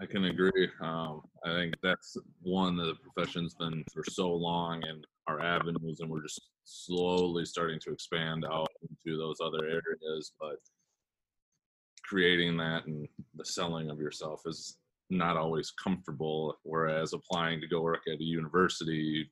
I 0.00 0.06
can 0.06 0.24
agree. 0.24 0.68
Um, 0.80 1.22
I 1.44 1.50
think 1.50 1.74
that's 1.82 2.16
one 2.42 2.76
that 2.76 2.84
the 2.84 2.96
profession's 2.96 3.54
been 3.54 3.84
for 3.92 4.02
so 4.08 4.28
long 4.32 4.82
and 4.84 5.06
our 5.28 5.40
avenues, 5.40 6.00
and 6.00 6.10
we're 6.10 6.22
just 6.22 6.40
slowly 6.64 7.44
starting 7.44 7.78
to 7.80 7.92
expand 7.92 8.44
out 8.44 8.68
into 8.82 9.16
those 9.16 9.36
other 9.40 9.64
areas. 9.64 10.32
But 10.40 10.56
creating 12.02 12.56
that 12.56 12.86
and 12.86 13.06
the 13.34 13.44
selling 13.44 13.88
of 13.90 13.98
yourself 13.98 14.42
is 14.46 14.78
not 15.10 15.36
always 15.36 15.70
comfortable. 15.70 16.58
Whereas 16.64 17.12
applying 17.12 17.60
to 17.60 17.68
go 17.68 17.82
work 17.82 18.02
at 18.08 18.20
a 18.20 18.24
university, 18.24 18.96
you 18.96 19.24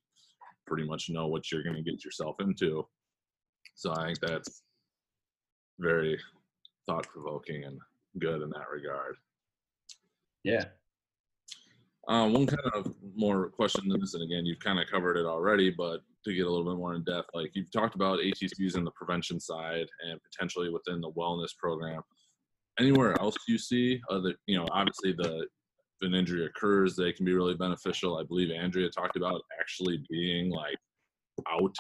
pretty 0.67 0.85
much 0.85 1.11
know 1.11 1.27
what 1.27 1.51
you're 1.51 1.65
going 1.65 1.77
to 1.77 1.83
get 1.83 2.05
yourself 2.05 2.37
into. 2.41 2.87
So 3.75 3.93
I 3.93 4.07
think 4.07 4.21
that's 4.21 4.63
very 5.81 6.19
thought 6.87 7.09
provoking 7.09 7.65
and 7.65 7.79
good 8.21 8.43
in 8.43 8.51
that 8.51 8.69
regard. 8.73 9.17
Yeah. 10.45 10.65
Uh, 12.09 12.29
one 12.29 12.47
kind 12.47 12.61
of 12.75 12.95
more 13.15 13.49
question 13.49 13.89
than 13.89 14.01
this, 14.01 14.15
and 14.15 14.25
again, 14.25 14.45
you've 14.45 14.59
kind 14.59 14.81
of 14.81 14.89
covered 14.91 15.17
it 15.17 15.25
already, 15.25 15.71
but 15.71 16.01
to 16.25 16.35
get 16.35 16.47
a 16.47 16.51
little 16.51 16.65
bit 16.65 16.79
more 16.79 16.95
in 16.95 17.05
depth, 17.05 17.31
like 17.33 17.51
you've 17.55 17.71
talked 17.71 17.95
about 17.95 18.19
ATCs 18.19 18.77
in 18.77 18.85
the 18.85 18.91
prevention 18.93 19.39
side 19.39 19.87
and 20.09 20.21
potentially 20.31 20.69
within 20.69 21.01
the 21.01 21.11
wellness 21.13 21.57
program. 21.57 22.03
Anywhere 22.79 23.19
else 23.21 23.37
you 23.47 23.59
see 23.59 24.01
other, 24.11 24.35
you 24.47 24.57
know, 24.57 24.67
obviously 24.73 25.13
the 25.13 25.47
if 26.03 26.09
an 26.09 26.15
injury 26.15 26.47
occurs, 26.47 26.97
they 26.97 27.13
can 27.13 27.25
be 27.25 27.35
really 27.35 27.55
beneficial. 27.55 28.19
I 28.19 28.25
believe 28.25 28.51
Andrea 28.51 28.89
talked 28.89 29.17
about 29.17 29.43
actually 29.61 30.05
being 30.11 30.51
like 30.51 30.77
out 31.49 31.75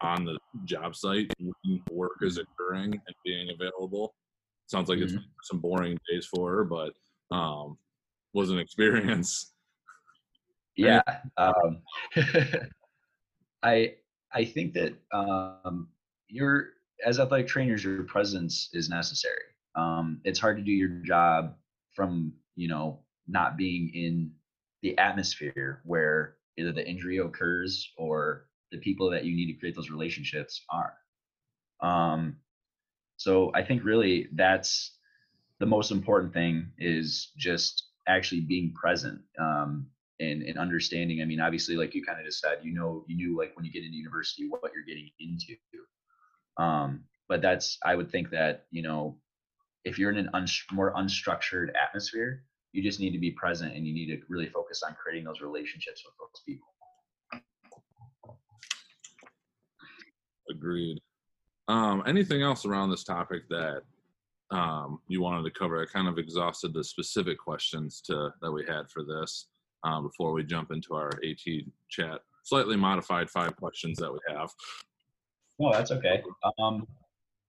on 0.00 0.24
the 0.24 0.38
job 0.64 0.94
site 0.94 1.32
when 1.38 1.82
work 1.90 2.18
is 2.22 2.38
occurring 2.38 2.92
and 2.92 3.16
being 3.24 3.48
available. 3.50 4.14
Sounds 4.66 4.88
like 4.88 4.98
mm-hmm. 4.98 5.16
it's 5.16 5.26
some 5.44 5.60
boring 5.60 5.98
days 6.10 6.26
for 6.26 6.50
her, 6.50 6.64
but 6.64 6.92
um, 7.34 7.76
was 8.32 8.50
an 8.50 8.58
experience. 8.58 9.52
Yeah. 10.76 11.02
Um, 11.36 11.82
I 13.64 13.94
I 14.32 14.44
think 14.44 14.74
that 14.74 14.94
um, 15.12 15.88
your 16.28 16.68
as 17.04 17.18
athletic 17.18 17.48
trainers, 17.48 17.82
your 17.82 18.04
presence 18.04 18.70
is 18.72 18.88
necessary. 18.88 19.42
Um, 19.74 20.20
it's 20.22 20.38
hard 20.38 20.56
to 20.56 20.62
do 20.62 20.70
your 20.70 21.02
job 21.04 21.56
from 21.96 22.32
you 22.54 22.68
know 22.68 23.00
not 23.26 23.56
being 23.56 23.90
in 23.92 24.30
the 24.82 24.96
atmosphere 24.98 25.80
where 25.84 26.36
either 26.56 26.70
the 26.70 26.88
injury 26.88 27.18
occurs 27.18 27.90
or 27.96 28.46
the 28.70 28.78
people 28.78 29.10
that 29.10 29.24
you 29.24 29.34
need 29.34 29.52
to 29.52 29.58
create 29.58 29.74
those 29.74 29.90
relationships 29.90 30.64
are. 30.70 30.94
Um, 31.80 32.36
so 33.16 33.50
I 33.54 33.64
think 33.64 33.84
really 33.84 34.28
that's 34.34 34.96
the 35.58 35.66
most 35.66 35.90
important 35.90 36.32
thing 36.32 36.70
is 36.78 37.32
just 37.36 37.87
actually 38.08 38.40
being 38.40 38.72
present 38.72 39.20
um, 39.38 39.86
and, 40.18 40.42
and 40.42 40.58
understanding. 40.58 41.22
I 41.22 41.24
mean, 41.24 41.40
obviously, 41.40 41.76
like 41.76 41.94
you 41.94 42.04
kind 42.04 42.18
of 42.18 42.26
just 42.26 42.40
said, 42.40 42.58
you 42.62 42.74
know, 42.74 43.04
you 43.06 43.16
knew 43.16 43.38
like 43.38 43.54
when 43.54 43.64
you 43.64 43.72
get 43.72 43.84
into 43.84 43.96
university 43.96 44.48
what 44.48 44.72
you're 44.74 44.84
getting 44.84 45.10
into. 45.20 45.56
Um, 46.56 47.04
but 47.28 47.42
that's, 47.42 47.78
I 47.84 47.94
would 47.94 48.10
think 48.10 48.30
that, 48.30 48.64
you 48.70 48.82
know, 48.82 49.18
if 49.84 49.98
you're 49.98 50.10
in 50.10 50.18
an 50.18 50.30
un- 50.34 50.46
more 50.72 50.92
unstructured 50.94 51.68
atmosphere, 51.80 52.42
you 52.72 52.82
just 52.82 53.00
need 53.00 53.12
to 53.12 53.18
be 53.18 53.30
present 53.30 53.74
and 53.74 53.86
you 53.86 53.94
need 53.94 54.06
to 54.06 54.20
really 54.28 54.48
focus 54.48 54.82
on 54.86 54.94
creating 54.94 55.24
those 55.24 55.40
relationships 55.40 56.02
with 56.04 56.14
those 56.18 56.42
people. 56.44 56.66
Agreed. 60.50 60.98
Um, 61.68 62.02
anything 62.06 62.42
else 62.42 62.64
around 62.64 62.90
this 62.90 63.04
topic 63.04 63.48
that 63.50 63.82
um, 64.50 65.00
you 65.08 65.20
wanted 65.20 65.44
to 65.44 65.58
cover. 65.58 65.82
I 65.82 65.86
kind 65.86 66.08
of 66.08 66.18
exhausted 66.18 66.72
the 66.72 66.84
specific 66.84 67.38
questions 67.38 68.00
to 68.02 68.32
that 68.40 68.52
we 68.52 68.64
had 68.66 68.90
for 68.90 69.02
this 69.02 69.46
um, 69.84 70.04
before 70.04 70.32
we 70.32 70.44
jump 70.44 70.70
into 70.70 70.94
our 70.94 71.10
AT 71.24 71.64
chat. 71.88 72.20
Slightly 72.44 72.76
modified 72.76 73.28
five 73.28 73.56
questions 73.56 73.98
that 73.98 74.12
we 74.12 74.18
have. 74.28 74.50
No, 75.58 75.72
that's 75.72 75.90
okay. 75.90 76.22
Um, 76.58 76.86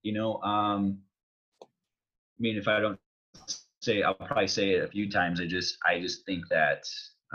you 0.03 0.13
know, 0.13 0.41
um, 0.41 0.99
I 1.61 2.39
mean, 2.39 2.57
if 2.57 2.67
I 2.67 2.79
don't 2.79 2.99
say, 3.81 4.03
I'll 4.03 4.13
probably 4.13 4.47
say 4.47 4.71
it 4.71 4.83
a 4.83 4.87
few 4.87 5.09
times. 5.09 5.39
I 5.39 5.45
just, 5.45 5.77
I 5.85 5.99
just 5.99 6.25
think 6.25 6.47
that 6.49 6.83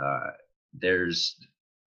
uh, 0.03 0.31
there's, 0.73 1.37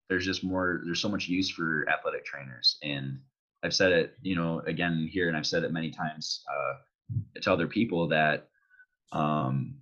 there's 0.08 0.24
just 0.24 0.44
more. 0.44 0.82
There's 0.84 1.00
so 1.00 1.08
much 1.08 1.28
use 1.28 1.50
for 1.50 1.86
athletic 1.90 2.24
trainers, 2.24 2.78
and 2.82 3.18
I've 3.64 3.74
said 3.74 3.90
it, 3.90 4.14
you 4.22 4.36
know, 4.36 4.60
again 4.66 5.08
here, 5.10 5.26
and 5.28 5.36
I've 5.36 5.46
said 5.46 5.64
it 5.64 5.72
many 5.72 5.90
times. 5.90 6.44
Uh, 6.48 6.74
to 7.42 7.52
other 7.52 7.66
people 7.66 8.08
that 8.08 8.48
um 9.12 9.74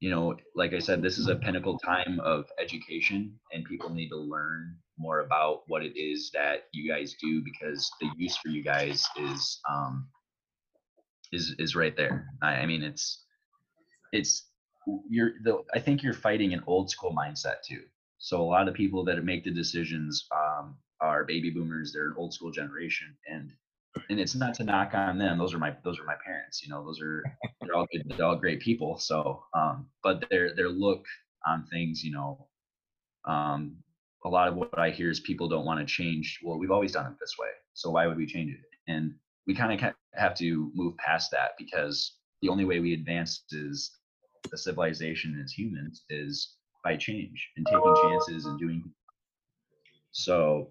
you 0.00 0.10
know 0.10 0.36
like 0.54 0.72
i 0.72 0.78
said 0.78 1.02
this 1.02 1.18
is 1.18 1.28
a 1.28 1.36
pinnacle 1.36 1.78
time 1.78 2.20
of 2.24 2.46
education 2.58 3.38
and 3.52 3.64
people 3.64 3.88
need 3.90 4.08
to 4.08 4.16
learn 4.16 4.76
more 4.98 5.20
about 5.20 5.62
what 5.68 5.82
it 5.82 5.98
is 5.98 6.30
that 6.32 6.64
you 6.72 6.90
guys 6.90 7.14
do 7.20 7.42
because 7.44 7.90
the 8.00 8.08
use 8.16 8.36
for 8.36 8.48
you 8.48 8.62
guys 8.62 9.06
is 9.18 9.60
um 9.70 10.08
is 11.32 11.54
is 11.58 11.76
right 11.76 11.96
there. 11.96 12.26
I, 12.42 12.56
I 12.56 12.66
mean 12.66 12.82
it's 12.82 13.24
it's 14.12 14.46
you're 15.10 15.32
the 15.42 15.62
i 15.74 15.80
think 15.80 16.02
you're 16.02 16.14
fighting 16.14 16.54
an 16.54 16.62
old 16.66 16.90
school 16.90 17.14
mindset 17.14 17.56
too. 17.66 17.82
So 18.18 18.40
a 18.40 18.44
lot 18.44 18.68
of 18.68 18.74
people 18.74 19.04
that 19.04 19.22
make 19.24 19.44
the 19.44 19.50
decisions 19.50 20.26
um 20.34 20.76
are 21.00 21.24
baby 21.24 21.50
boomers. 21.50 21.92
They're 21.92 22.08
an 22.08 22.14
old 22.16 22.32
school 22.32 22.50
generation 22.50 23.14
and 23.30 23.52
and 24.10 24.20
it's 24.20 24.34
not 24.34 24.54
to 24.54 24.64
knock 24.64 24.94
on 24.94 25.18
them. 25.18 25.38
Those 25.38 25.54
are 25.54 25.58
my 25.58 25.74
those 25.84 25.98
are 25.98 26.04
my 26.04 26.16
parents. 26.24 26.62
You 26.62 26.68
know, 26.68 26.84
those 26.84 27.00
are 27.00 27.22
they're 27.60 27.74
all 27.74 27.86
good, 27.92 28.02
they're 28.16 28.26
all 28.26 28.36
great 28.36 28.60
people. 28.60 28.98
So, 28.98 29.44
um, 29.54 29.86
but 30.02 30.24
their 30.30 30.54
their 30.54 30.68
look 30.68 31.04
on 31.46 31.66
things, 31.70 32.02
you 32.02 32.12
know, 32.12 32.48
um, 33.26 33.76
a 34.24 34.28
lot 34.28 34.48
of 34.48 34.54
what 34.54 34.78
I 34.78 34.90
hear 34.90 35.10
is 35.10 35.20
people 35.20 35.48
don't 35.48 35.64
want 35.64 35.80
to 35.80 35.86
change. 35.86 36.40
Well, 36.42 36.58
we've 36.58 36.70
always 36.70 36.92
done 36.92 37.06
it 37.06 37.18
this 37.20 37.34
way, 37.38 37.48
so 37.74 37.90
why 37.90 38.06
would 38.06 38.16
we 38.16 38.26
change 38.26 38.52
it? 38.52 38.60
And 38.88 39.14
we 39.46 39.54
kind 39.54 39.72
of 39.72 39.94
have 40.14 40.34
to 40.36 40.70
move 40.74 40.96
past 40.98 41.30
that 41.32 41.50
because 41.58 42.18
the 42.42 42.48
only 42.48 42.64
way 42.64 42.80
we 42.80 42.94
advance 42.94 43.44
is 43.50 43.98
the 44.50 44.58
civilization 44.58 45.40
as 45.42 45.52
humans 45.52 46.04
is 46.10 46.56
by 46.84 46.96
change 46.96 47.50
and 47.56 47.66
taking 47.66 47.94
chances 48.02 48.46
and 48.46 48.58
doing. 48.58 48.84
So 50.12 50.70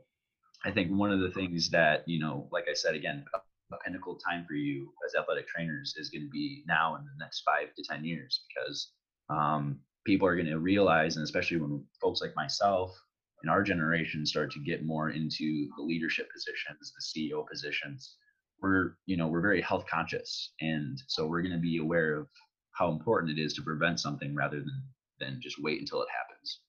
I 0.65 0.71
think 0.71 0.91
one 0.91 1.11
of 1.11 1.19
the 1.19 1.29
things 1.29 1.69
that, 1.69 2.03
you 2.07 2.19
know, 2.19 2.49
like 2.51 2.65
I 2.69 2.73
said, 2.73 2.95
again, 2.95 3.23
a 3.71 3.77
pinnacle 3.83 4.17
time 4.17 4.45
for 4.47 4.53
you 4.53 4.91
as 5.05 5.13
athletic 5.15 5.47
trainers 5.47 5.93
is 5.97 6.09
going 6.09 6.23
to 6.23 6.29
be 6.29 6.63
now 6.67 6.95
in 6.95 7.03
the 7.03 7.23
next 7.23 7.43
five 7.45 7.73
to 7.75 7.83
10 7.83 8.03
years 8.03 8.43
because 8.47 8.91
um, 9.29 9.79
people 10.05 10.27
are 10.27 10.35
going 10.35 10.47
to 10.47 10.59
realize, 10.59 11.15
and 11.15 11.23
especially 11.23 11.57
when 11.57 11.83
folks 12.01 12.21
like 12.21 12.35
myself 12.35 12.99
in 13.43 13.49
our 13.49 13.61
generation 13.61 14.25
start 14.25 14.51
to 14.51 14.59
get 14.59 14.85
more 14.85 15.11
into 15.11 15.67
the 15.77 15.83
leadership 15.83 16.27
positions, 16.31 16.93
the 16.93 17.29
CEO 17.29 17.47
positions, 17.47 18.15
we're, 18.61 18.95
you 19.05 19.17
know, 19.17 19.27
we're 19.27 19.41
very 19.41 19.61
health 19.61 19.85
conscious. 19.87 20.53
And 20.61 21.01
so 21.07 21.27
we're 21.27 21.41
going 21.41 21.51
to 21.51 21.59
be 21.59 21.77
aware 21.77 22.15
of 22.15 22.27
how 22.71 22.89
important 22.89 23.37
it 23.37 23.41
is 23.41 23.53
to 23.55 23.61
prevent 23.61 23.99
something 23.99 24.33
rather 24.33 24.57
than, 24.57 24.83
than 25.19 25.39
just 25.41 25.61
wait 25.61 25.79
until 25.79 26.01
it 26.01 26.07
happens. 26.11 26.61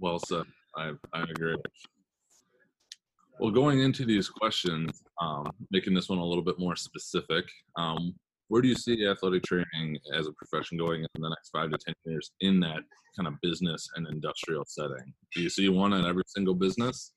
Well 0.00 0.18
said. 0.18 0.44
I, 0.76 0.92
I 1.12 1.22
agree. 1.22 1.56
Well, 3.38 3.50
going 3.50 3.80
into 3.80 4.04
these 4.04 4.28
questions, 4.28 5.02
um, 5.20 5.50
making 5.70 5.94
this 5.94 6.08
one 6.08 6.18
a 6.18 6.24
little 6.24 6.44
bit 6.44 6.58
more 6.58 6.76
specific, 6.76 7.44
um, 7.76 8.14
where 8.48 8.62
do 8.62 8.68
you 8.68 8.74
see 8.74 9.06
athletic 9.06 9.44
training 9.44 9.98
as 10.14 10.26
a 10.26 10.32
profession 10.32 10.76
going 10.76 11.02
in 11.02 11.22
the 11.22 11.28
next 11.28 11.50
five 11.50 11.70
to 11.70 11.78
10 11.78 11.94
years 12.04 12.32
in 12.40 12.60
that 12.60 12.80
kind 13.16 13.28
of 13.28 13.34
business 13.42 13.88
and 13.96 14.06
industrial 14.08 14.64
setting? 14.66 15.12
Do 15.34 15.42
you 15.42 15.48
see 15.48 15.68
one 15.68 15.92
in 15.92 16.04
every 16.04 16.24
single 16.26 16.54
business? 16.54 17.12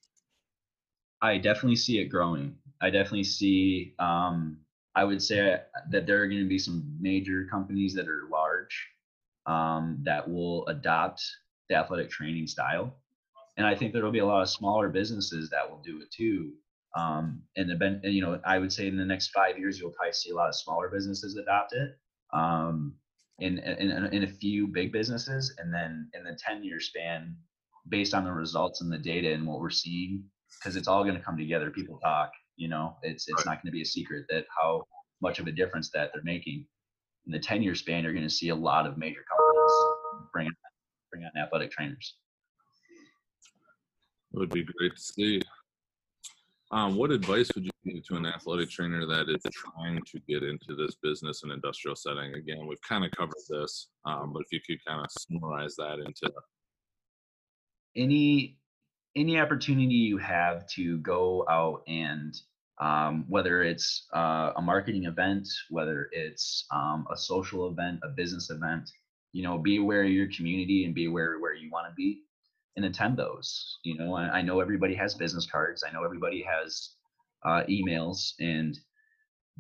I 1.22 1.38
definitely 1.38 1.78
see 1.78 2.00
it 2.00 2.06
growing. 2.06 2.56
I 2.82 2.90
definitely 2.90 3.24
see, 3.24 3.96
um, 4.00 4.58
I 4.96 5.06
would 5.06 5.22
say 5.22 5.58
that 5.90 6.06
there 6.06 6.22
are 6.22 6.28
going 6.28 6.44
to 6.44 6.50
be 6.50 6.60
some 6.60 6.84
major 7.00 7.48
companies 7.50 7.94
that 7.96 8.08
are 8.08 8.28
large 8.32 8.90
um, 9.46 10.00
that 10.04 10.30
will 10.30 10.68
adopt 10.68 11.24
the 11.70 11.76
athletic 11.76 12.10
training 12.10 12.48
style. 12.48 12.96
And 13.58 13.68
I 13.68 13.76
think 13.76 13.94
there'll 13.94 14.12
be 14.12 14.20
a 14.20 14.26
lot 14.26 14.42
of 14.42 14.50
smaller 14.50 14.90
businesses 14.90 15.50
that 15.52 15.70
will 15.70 15.82
do 15.84 16.02
it 16.02 16.12
too. 16.12 16.54
Um, 16.96 17.42
and 17.56 17.70
the 17.70 18.00
you 18.12 18.22
know, 18.22 18.40
I 18.46 18.60
would 18.60 18.72
say 18.72 18.88
in 18.88 18.98
the 18.98 19.06
next 19.06 19.30
five 19.30 19.58
years, 19.58 19.80
you'll 19.80 19.92
probably 19.92 20.14
see 20.14 20.32
a 20.32 20.36
lot 20.36 20.50
of 20.50 20.56
smaller 20.56 20.90
businesses 20.90 21.38
adopt 21.38 21.74
it. 21.74 21.98
Um, 22.34 22.96
in, 23.40 23.60
in, 23.60 23.92
in 24.14 24.24
a 24.24 24.28
few 24.28 24.68
big 24.68 24.92
businesses, 24.92 25.56
and 25.58 25.74
then 25.74 26.10
in 26.14 26.24
the 26.24 26.38
10 26.48 26.64
year 26.64 26.80
span, 26.80 27.36
based 27.90 28.14
on 28.14 28.24
the 28.24 28.32
results 28.32 28.82
and 28.82 28.92
the 28.92 28.98
data 28.98 29.32
and 29.34 29.46
what 29.46 29.60
we're 29.60 29.70
seeing, 29.70 30.24
because 30.60 30.76
it's 30.76 30.88
all 30.88 31.04
going 31.04 31.16
to 31.16 31.22
come 31.22 31.38
together. 31.38 31.72
People 31.72 32.00
talk, 32.00 32.32
you 32.56 32.70
know, 32.70 32.96
it's 33.02 33.26
it's 33.28 33.46
not 33.46 33.56
going 33.56 33.66
to 33.66 33.72
be 33.72 33.82
a 33.82 33.86
secret 33.86 34.26
that 34.30 34.46
how 34.62 34.84
much 35.22 35.40
of 35.40 35.48
a 35.48 35.52
difference 35.52 35.90
that 35.94 36.12
they're 36.14 36.24
making. 36.24 36.66
In 37.26 37.32
the 37.32 37.40
10 37.40 37.64
year 37.64 37.76
span, 37.76 38.04
you're 38.04 38.14
going 38.14 38.28
to 38.28 38.34
see 38.34 38.50
a 38.50 38.56
lot 38.56 38.86
of 38.86 38.98
major 38.98 39.22
companies 39.30 39.74
bring 40.32 40.48
bring 41.14 41.26
on 41.26 41.42
athletic 41.42 41.72
trainers. 41.72 42.16
It 44.34 44.40
would 44.40 44.50
be 44.50 44.64
great 44.64 44.96
to 44.96 45.02
see. 45.02 45.42
Um, 46.72 46.96
what 46.96 47.12
advice 47.12 47.50
would 47.54 47.66
you 47.66 47.72
give 47.86 48.04
to 48.08 48.16
an 48.16 48.26
athletic 48.26 48.72
trainer 48.72 49.06
that 49.06 49.30
is 49.30 49.44
trying 49.54 50.00
to 50.08 50.20
get 50.28 50.42
into 50.42 50.76
this 50.76 50.96
business 51.04 51.44
and 51.44 51.52
industrial 51.52 51.96
setting? 51.96 52.34
Again, 52.34 52.66
we've 52.66 52.82
kind 52.82 53.06
of 53.06 53.12
covered 53.12 53.36
this, 53.48 53.90
um, 54.06 54.34
but 54.34 54.42
if 54.42 54.52
you 54.52 54.60
could 54.66 54.84
kind 54.86 55.06
of 55.06 55.12
summarize 55.12 55.76
that 55.76 56.00
into 56.00 56.34
any 57.96 58.58
any 59.16 59.40
opportunity 59.40 59.94
you 59.94 60.18
have 60.18 60.66
to 60.66 60.98
go 61.00 61.46
out 61.48 61.84
and 61.88 62.34
um, 62.82 63.26
whether 63.30 63.62
it's 63.62 64.08
uh, 64.16 64.54
a 64.56 64.62
marketing 64.62 65.04
event, 65.04 65.48
whether 65.70 66.10
it's 66.12 66.66
um, 66.72 67.06
a 67.14 67.16
social 67.16 67.70
event, 67.70 68.00
a 68.04 68.10
business 68.10 68.50
event, 68.50 68.90
you 69.34 69.44
know 69.44 69.58
be 69.58 69.78
aware 69.78 70.04
of 70.04 70.10
your 70.10 70.28
community 70.36 70.86
and 70.86 70.96
be 70.96 71.06
aware 71.06 71.36
of 71.36 71.42
where 71.42 71.54
you 71.54 71.70
want 71.70 71.88
to 71.88 71.94
be 71.96 72.22
and 72.78 72.86
attend 72.86 73.18
those 73.18 73.80
you 73.84 73.98
know 73.98 74.16
I, 74.16 74.40
I, 74.40 74.42
know 74.42 74.62
everybody 74.62 74.96
has 74.96 75.14
business 75.14 75.46
cards 75.52 75.84
i 75.88 75.92
know 75.92 76.04
everybody 76.04 76.44
has 76.44 76.92
uh, 77.46 77.64
emails 77.70 78.34
and 78.40 78.78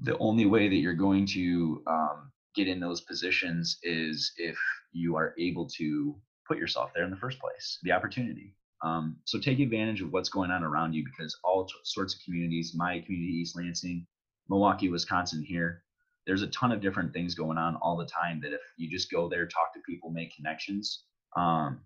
the 0.01 0.17
only 0.17 0.45
way 0.45 0.69
that 0.69 0.75
you're 0.75 0.93
going 0.93 1.25
to 1.27 1.83
um, 1.87 2.31
get 2.55 2.67
in 2.67 2.79
those 2.79 3.01
positions 3.01 3.77
is 3.83 4.31
if 4.37 4.57
you 4.91 5.15
are 5.15 5.33
able 5.37 5.67
to 5.77 6.15
put 6.47 6.57
yourself 6.57 6.91
there 6.93 7.03
in 7.03 7.11
the 7.11 7.17
first 7.17 7.39
place 7.39 7.79
the 7.83 7.91
opportunity. 7.91 8.55
Um, 8.83 9.17
so 9.23 9.39
take 9.39 9.59
advantage 9.59 10.01
of 10.01 10.11
what's 10.11 10.27
going 10.27 10.51
on 10.51 10.63
around 10.63 10.93
you 10.93 11.05
because 11.05 11.37
all 11.43 11.69
sorts 11.83 12.15
of 12.15 12.19
communities 12.25 12.73
my 12.75 12.99
community 12.99 13.31
east 13.31 13.55
lansing 13.55 14.05
milwaukee 14.49 14.89
wisconsin 14.89 15.41
here 15.41 15.83
there's 16.25 16.41
a 16.41 16.47
ton 16.47 16.71
of 16.71 16.81
different 16.81 17.13
things 17.13 17.35
going 17.35 17.57
on 17.57 17.75
all 17.77 17.97
the 17.97 18.05
time 18.05 18.39
that 18.41 18.53
if 18.53 18.61
you 18.77 18.89
just 18.89 19.11
go 19.11 19.29
there 19.29 19.45
talk 19.45 19.73
to 19.73 19.79
people 19.85 20.09
make 20.09 20.35
connections 20.35 21.03
um, 21.35 21.79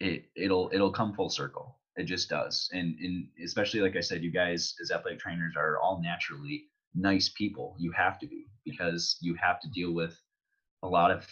it 0.00 0.24
it'll 0.36 0.70
it'll 0.72 0.92
come 0.92 1.14
full 1.14 1.30
circle. 1.30 1.78
It 1.96 2.04
just 2.04 2.28
does. 2.28 2.68
And 2.72 2.96
and 3.00 3.26
especially 3.42 3.80
like 3.80 3.96
i 3.96 4.00
said 4.00 4.22
you 4.22 4.30
guys 4.30 4.74
as 4.82 4.90
athletic 4.90 5.20
trainers 5.20 5.54
are 5.56 5.78
all 5.80 6.02
naturally 6.02 6.64
nice 6.94 7.28
people. 7.30 7.74
You 7.78 7.92
have 7.92 8.18
to 8.20 8.26
be 8.26 8.46
because 8.64 9.16
you 9.20 9.34
have 9.34 9.60
to 9.60 9.68
deal 9.70 9.92
with 9.92 10.18
a 10.82 10.88
lot 10.88 11.10
of 11.10 11.26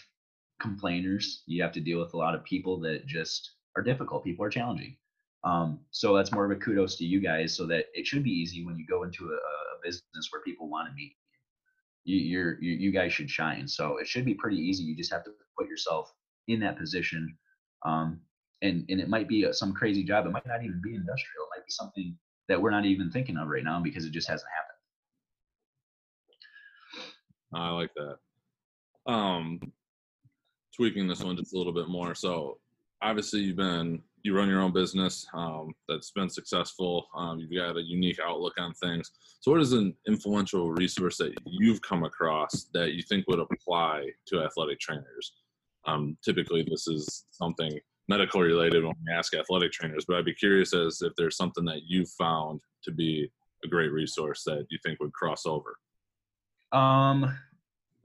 complainers. 0.59 1.43
You 1.45 1.61
have 1.63 1.73
to 1.73 1.81
deal 1.81 1.99
with 1.99 2.13
a 2.13 2.17
lot 2.17 2.35
of 2.35 2.43
people 2.43 2.79
that 2.81 3.05
just 3.05 3.51
are 3.75 3.83
difficult. 3.83 4.23
People 4.23 4.45
are 4.45 4.49
challenging. 4.49 4.95
Um, 5.43 5.79
so 5.91 6.15
that's 6.15 6.31
more 6.31 6.45
of 6.45 6.51
a 6.51 6.55
kudos 6.55 6.95
to 6.97 7.05
you 7.05 7.19
guys 7.19 7.55
so 7.55 7.67
that 7.67 7.85
it 7.93 8.07
should 8.07 8.23
be 8.23 8.31
easy 8.31 8.65
when 8.65 8.79
you 8.79 8.85
go 8.87 9.03
into 9.03 9.25
a, 9.25 9.35
a 9.35 9.79
business 9.83 10.29
where 10.31 10.41
people 10.41 10.67
want 10.69 10.87
to 10.87 10.95
meet 10.95 11.15
you, 12.05 12.17
you're 12.17 12.61
you, 12.61 12.73
you 12.73 12.91
guys 12.91 13.11
should 13.11 13.29
shine. 13.29 13.67
So 13.67 13.97
it 13.97 14.07
should 14.07 14.25
be 14.25 14.33
pretty 14.33 14.57
easy. 14.57 14.83
You 14.83 14.95
just 14.95 15.11
have 15.11 15.25
to 15.25 15.31
put 15.57 15.67
yourself 15.67 16.13
in 16.47 16.59
that 16.61 16.77
position. 16.77 17.37
Um, 17.83 18.21
and 18.61 18.85
and 18.89 19.01
it 19.01 19.09
might 19.09 19.27
be 19.27 19.43
a, 19.43 19.53
some 19.53 19.73
crazy 19.73 20.03
job. 20.03 20.25
It 20.25 20.31
might 20.31 20.47
not 20.47 20.63
even 20.63 20.81
be 20.83 20.95
industrial. 20.95 21.45
It 21.45 21.57
might 21.57 21.65
be 21.65 21.71
something 21.71 22.17
that 22.47 22.61
we're 22.61 22.71
not 22.71 22.85
even 22.85 23.11
thinking 23.11 23.37
of 23.37 23.47
right 23.47 23.63
now 23.63 23.81
because 23.81 24.05
it 24.05 24.11
just 24.11 24.29
hasn't 24.29 24.49
happened. 24.55 24.75
I 27.53 27.69
like 27.71 27.91
that. 27.95 29.11
Um, 29.11 29.59
tweaking 30.75 31.07
this 31.07 31.23
one 31.23 31.37
just 31.37 31.53
a 31.53 31.57
little 31.57 31.73
bit 31.73 31.87
more. 31.87 32.13
So 32.15 32.59
obviously 33.01 33.41
you've 33.41 33.55
been 33.55 34.01
you 34.25 34.35
run 34.35 34.49
your 34.49 34.61
own 34.61 34.73
business 34.73 35.27
um, 35.35 35.73
that's 35.87 36.09
been 36.09 36.29
successful. 36.29 37.05
Um, 37.15 37.39
you've 37.39 37.53
got 37.53 37.77
a 37.77 37.81
unique 37.81 38.19
outlook 38.25 38.53
on 38.57 38.73
things. 38.73 39.11
So, 39.39 39.51
what 39.51 39.61
is 39.61 39.73
an 39.73 39.95
influential 40.07 40.71
resource 40.71 41.17
that 41.17 41.33
you've 41.45 41.81
come 41.83 42.03
across 42.03 42.65
that 42.73 42.93
you 42.93 43.03
think 43.03 43.27
would 43.27 43.39
apply 43.39 44.09
to 44.27 44.43
athletic 44.43 44.79
trainers? 44.79 45.33
Um, 45.85 46.17
typically, 46.25 46.65
this 46.67 46.87
is 46.87 47.25
something 47.29 47.79
medical 48.07 48.41
related 48.41 48.83
when 48.83 48.95
we 49.05 49.13
ask 49.13 49.35
athletic 49.35 49.71
trainers, 49.71 50.05
but 50.07 50.17
I'd 50.17 50.25
be 50.25 50.33
curious 50.33 50.73
as 50.73 51.03
if 51.03 51.13
there's 51.17 51.37
something 51.37 51.65
that 51.65 51.83
you 51.85 52.05
found 52.17 52.61
to 52.83 52.91
be 52.91 53.31
a 53.63 53.67
great 53.67 53.91
resource 53.91 54.43
that 54.45 54.65
you 54.69 54.79
think 54.83 54.99
would 54.99 55.13
cross 55.13 55.45
over. 55.45 55.77
Um, 56.71 57.37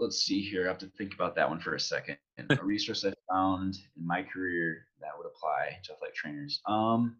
let's 0.01 0.23
see 0.23 0.41
here. 0.41 0.65
I 0.65 0.69
have 0.69 0.79
to 0.79 0.91
think 0.99 1.15
about 1.15 1.37
that 1.37 1.49
one 1.49 1.61
for 1.61 1.75
a 1.75 1.81
second. 1.81 2.17
a 2.49 2.57
resource 2.63 3.05
I 3.05 3.13
found 3.31 3.77
in 3.97 4.07
my 4.07 4.23
career 4.23 4.87
that 5.01 5.11
would 5.17 5.27
apply 5.27 5.79
to 5.85 5.93
athletic 5.93 6.17
trainers. 6.17 6.61
Um, 6.67 7.17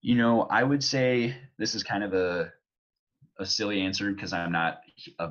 you 0.00 0.14
know, 0.14 0.42
I 0.42 0.62
would 0.62 0.84
say 0.84 1.36
this 1.58 1.74
is 1.74 1.82
kind 1.82 2.04
of 2.04 2.14
a 2.14 2.52
a 3.38 3.44
silly 3.44 3.82
answer 3.82 4.10
because 4.10 4.32
I'm 4.32 4.52
not 4.52 4.80
a, 5.18 5.30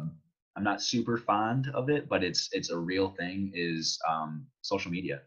I'm 0.56 0.64
not 0.64 0.82
super 0.82 1.18
fond 1.18 1.72
of 1.74 1.90
it, 1.90 2.08
but 2.08 2.24
it's 2.24 2.50
it's 2.52 2.70
a 2.70 2.78
real 2.78 3.10
thing. 3.10 3.52
Is 3.56 3.98
um, 4.08 4.46
social 4.62 4.92
media. 4.92 5.22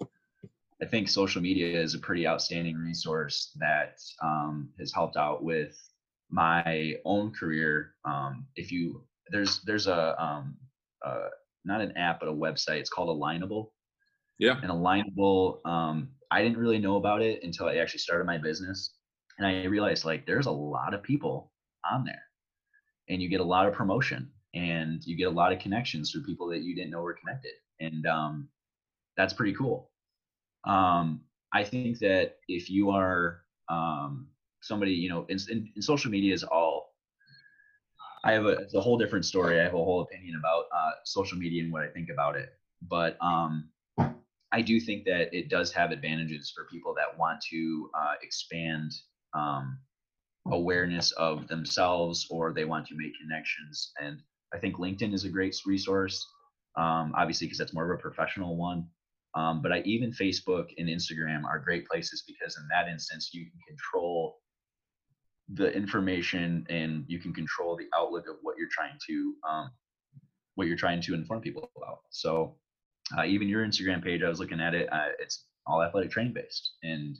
I 0.00 0.84
think 0.86 1.08
social 1.08 1.40
media 1.40 1.80
is 1.80 1.94
a 1.94 1.98
pretty 1.98 2.26
outstanding 2.26 2.76
resource 2.76 3.52
that 3.60 4.00
um, 4.20 4.70
has 4.80 4.92
helped 4.92 5.16
out 5.16 5.44
with 5.44 5.78
my 6.28 6.96
own 7.04 7.32
career. 7.32 7.94
Um, 8.04 8.46
if 8.56 8.72
you 8.72 9.02
there's 9.30 9.60
there's 9.62 9.86
a 9.86 10.20
um, 10.22 10.56
uh, 11.04 11.28
not 11.64 11.80
an 11.80 11.96
app 11.96 12.20
but 12.20 12.28
a 12.28 12.32
website. 12.32 12.78
It's 12.78 12.90
called 12.90 13.08
Alignable. 13.08 13.68
Yeah. 14.38 14.58
And 14.60 14.70
Alignable, 14.70 15.64
um, 15.66 16.08
I 16.30 16.42
didn't 16.42 16.58
really 16.58 16.78
know 16.78 16.96
about 16.96 17.22
it 17.22 17.42
until 17.42 17.66
I 17.66 17.76
actually 17.76 18.00
started 18.00 18.24
my 18.24 18.38
business, 18.38 18.94
and 19.38 19.46
I 19.46 19.64
realized 19.64 20.04
like 20.04 20.26
there's 20.26 20.46
a 20.46 20.50
lot 20.50 20.94
of 20.94 21.02
people 21.02 21.52
on 21.90 22.04
there, 22.04 22.22
and 23.08 23.22
you 23.22 23.28
get 23.28 23.40
a 23.40 23.44
lot 23.44 23.66
of 23.66 23.74
promotion, 23.74 24.30
and 24.54 25.02
you 25.04 25.16
get 25.16 25.28
a 25.28 25.30
lot 25.30 25.52
of 25.52 25.58
connections 25.58 26.10
through 26.10 26.24
people 26.24 26.48
that 26.48 26.62
you 26.62 26.74
didn't 26.74 26.90
know 26.90 27.02
were 27.02 27.14
connected, 27.14 27.52
and 27.80 28.06
um, 28.06 28.48
that's 29.16 29.32
pretty 29.32 29.54
cool. 29.54 29.90
Um, 30.64 31.20
I 31.52 31.64
think 31.64 31.98
that 31.98 32.36
if 32.48 32.70
you 32.70 32.90
are 32.90 33.42
um, 33.68 34.28
somebody, 34.62 34.92
you 34.92 35.08
know, 35.08 35.26
in, 35.28 35.38
social 35.80 36.10
media 36.10 36.32
is 36.32 36.44
all. 36.44 36.71
I 38.24 38.32
have 38.32 38.46
a, 38.46 38.50
it's 38.50 38.74
a 38.74 38.80
whole 38.80 38.98
different 38.98 39.24
story. 39.24 39.60
I 39.60 39.64
have 39.64 39.74
a 39.74 39.78
whole 39.78 40.02
opinion 40.02 40.36
about 40.38 40.64
uh, 40.74 40.92
social 41.04 41.38
media 41.38 41.62
and 41.62 41.72
what 41.72 41.82
I 41.82 41.88
think 41.88 42.08
about 42.08 42.36
it. 42.36 42.50
But 42.88 43.16
um, 43.20 43.68
I 44.52 44.60
do 44.62 44.78
think 44.78 45.04
that 45.04 45.34
it 45.36 45.48
does 45.48 45.72
have 45.72 45.90
advantages 45.90 46.52
for 46.54 46.66
people 46.70 46.94
that 46.94 47.18
want 47.18 47.40
to 47.50 47.90
uh, 47.98 48.14
expand 48.22 48.92
um, 49.34 49.78
awareness 50.50 51.10
of 51.12 51.48
themselves 51.48 52.26
or 52.30 52.52
they 52.52 52.64
want 52.64 52.86
to 52.88 52.94
make 52.96 53.12
connections. 53.20 53.92
And 54.00 54.18
I 54.54 54.58
think 54.58 54.76
LinkedIn 54.76 55.14
is 55.14 55.24
a 55.24 55.28
great 55.28 55.56
resource, 55.66 56.24
um, 56.76 57.12
obviously, 57.16 57.46
because 57.46 57.58
that's 57.58 57.72
more 57.72 57.90
of 57.90 57.98
a 57.98 58.02
professional 58.02 58.56
one. 58.56 58.86
Um, 59.34 59.62
but 59.62 59.72
I 59.72 59.80
even 59.80 60.10
Facebook 60.12 60.68
and 60.76 60.88
Instagram 60.88 61.44
are 61.44 61.58
great 61.58 61.88
places 61.88 62.22
because 62.26 62.56
in 62.58 62.68
that 62.68 62.90
instance 62.90 63.30
you 63.32 63.44
can 63.44 63.58
control 63.66 64.41
the 65.48 65.72
information 65.72 66.66
and 66.70 67.04
you 67.08 67.18
can 67.18 67.32
control 67.32 67.76
the 67.76 67.88
outlook 67.96 68.28
of 68.28 68.36
what 68.42 68.56
you're 68.58 68.68
trying 68.70 68.98
to 69.06 69.34
um, 69.48 69.70
what 70.54 70.66
you're 70.66 70.76
trying 70.76 71.00
to 71.00 71.14
inform 71.14 71.40
people 71.40 71.70
about. 71.76 72.00
So 72.10 72.56
uh, 73.16 73.24
even 73.24 73.48
your 73.48 73.64
Instagram 73.64 74.02
page, 74.02 74.22
I 74.22 74.28
was 74.28 74.38
looking 74.38 74.60
at 74.60 74.74
it, 74.74 74.92
uh, 74.92 75.08
it's 75.18 75.44
all 75.66 75.82
athletic 75.82 76.10
training 76.10 76.34
based, 76.34 76.72
and 76.82 77.18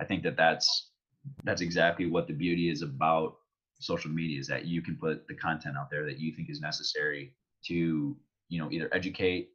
I 0.00 0.04
think 0.04 0.22
that 0.24 0.36
that's 0.36 0.90
that's 1.44 1.60
exactly 1.60 2.06
what 2.06 2.26
the 2.26 2.34
beauty 2.34 2.70
is 2.70 2.82
about 2.82 3.36
social 3.78 4.10
media 4.10 4.38
is 4.38 4.46
that 4.46 4.64
you 4.64 4.80
can 4.80 4.96
put 4.96 5.26
the 5.26 5.34
content 5.34 5.76
out 5.76 5.90
there 5.90 6.04
that 6.04 6.18
you 6.18 6.32
think 6.32 6.48
is 6.50 6.60
necessary 6.60 7.34
to 7.66 8.16
you 8.48 8.60
know 8.60 8.70
either 8.70 8.88
educate 8.92 9.50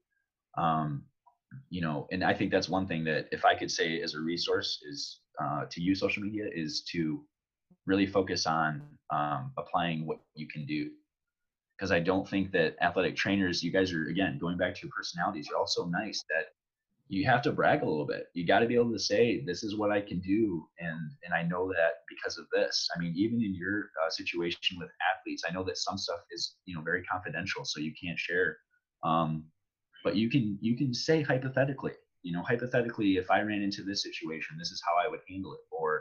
um, 0.57 1.03
you 1.69 1.81
know, 1.81 2.07
and 2.11 2.23
I 2.23 2.33
think 2.33 2.51
that's 2.51 2.69
one 2.69 2.87
thing 2.87 3.03
that 3.05 3.27
if 3.31 3.45
I 3.45 3.55
could 3.55 3.71
say 3.71 4.01
as 4.01 4.15
a 4.15 4.19
resource 4.19 4.79
is 4.87 5.21
uh, 5.41 5.65
to 5.69 5.81
use 5.81 5.99
social 5.99 6.23
media 6.23 6.45
is 6.51 6.83
to 6.91 7.23
really 7.87 8.05
focus 8.05 8.45
on 8.45 8.83
um, 9.09 9.51
applying 9.57 10.05
what 10.05 10.19
you 10.35 10.47
can 10.47 10.65
do. 10.65 10.91
Because 11.77 11.91
I 11.91 11.99
don't 11.99 12.27
think 12.27 12.51
that 12.51 12.75
athletic 12.81 13.15
trainers, 13.15 13.63
you 13.63 13.71
guys 13.71 13.93
are 13.93 14.07
again 14.07 14.37
going 14.39 14.57
back 14.57 14.75
to 14.75 14.81
your 14.83 14.91
personalities. 14.95 15.47
You're 15.49 15.59
also 15.59 15.85
nice 15.85 16.23
that 16.29 16.47
you 17.07 17.25
have 17.25 17.41
to 17.43 17.51
brag 17.51 17.83
a 17.83 17.85
little 17.85 18.05
bit. 18.05 18.25
You 18.33 18.45
got 18.45 18.59
to 18.59 18.67
be 18.67 18.75
able 18.75 18.91
to 18.91 18.99
say, 18.99 19.43
"This 19.45 19.63
is 19.63 19.77
what 19.77 19.91
I 19.91 20.01
can 20.01 20.19
do," 20.19 20.67
and 20.79 21.11
and 21.23 21.33
I 21.33 21.43
know 21.43 21.67
that 21.69 22.01
because 22.09 22.37
of 22.37 22.45
this. 22.51 22.89
I 22.95 22.99
mean, 22.99 23.13
even 23.15 23.41
in 23.43 23.55
your 23.55 23.91
uh, 24.03 24.09
situation 24.09 24.77
with 24.79 24.89
athletes, 25.15 25.43
I 25.47 25.53
know 25.53 25.63
that 25.65 25.77
some 25.77 25.97
stuff 25.97 26.19
is 26.31 26.55
you 26.65 26.75
know 26.75 26.81
very 26.81 27.03
confidential, 27.03 27.63
so 27.63 27.79
you 27.79 27.93
can't 28.03 28.19
share. 28.19 28.57
Um, 29.03 29.45
but 30.03 30.15
you 30.15 30.29
can 30.29 30.57
you 30.61 30.75
can 30.75 30.93
say 30.93 31.21
hypothetically 31.21 31.93
you 32.23 32.33
know 32.33 32.43
hypothetically 32.43 33.17
if 33.17 33.29
i 33.29 33.41
ran 33.41 33.61
into 33.61 33.83
this 33.83 34.03
situation 34.03 34.55
this 34.57 34.71
is 34.71 34.81
how 34.85 34.93
i 35.03 35.09
would 35.09 35.21
handle 35.29 35.53
it 35.53 35.59
or 35.71 35.96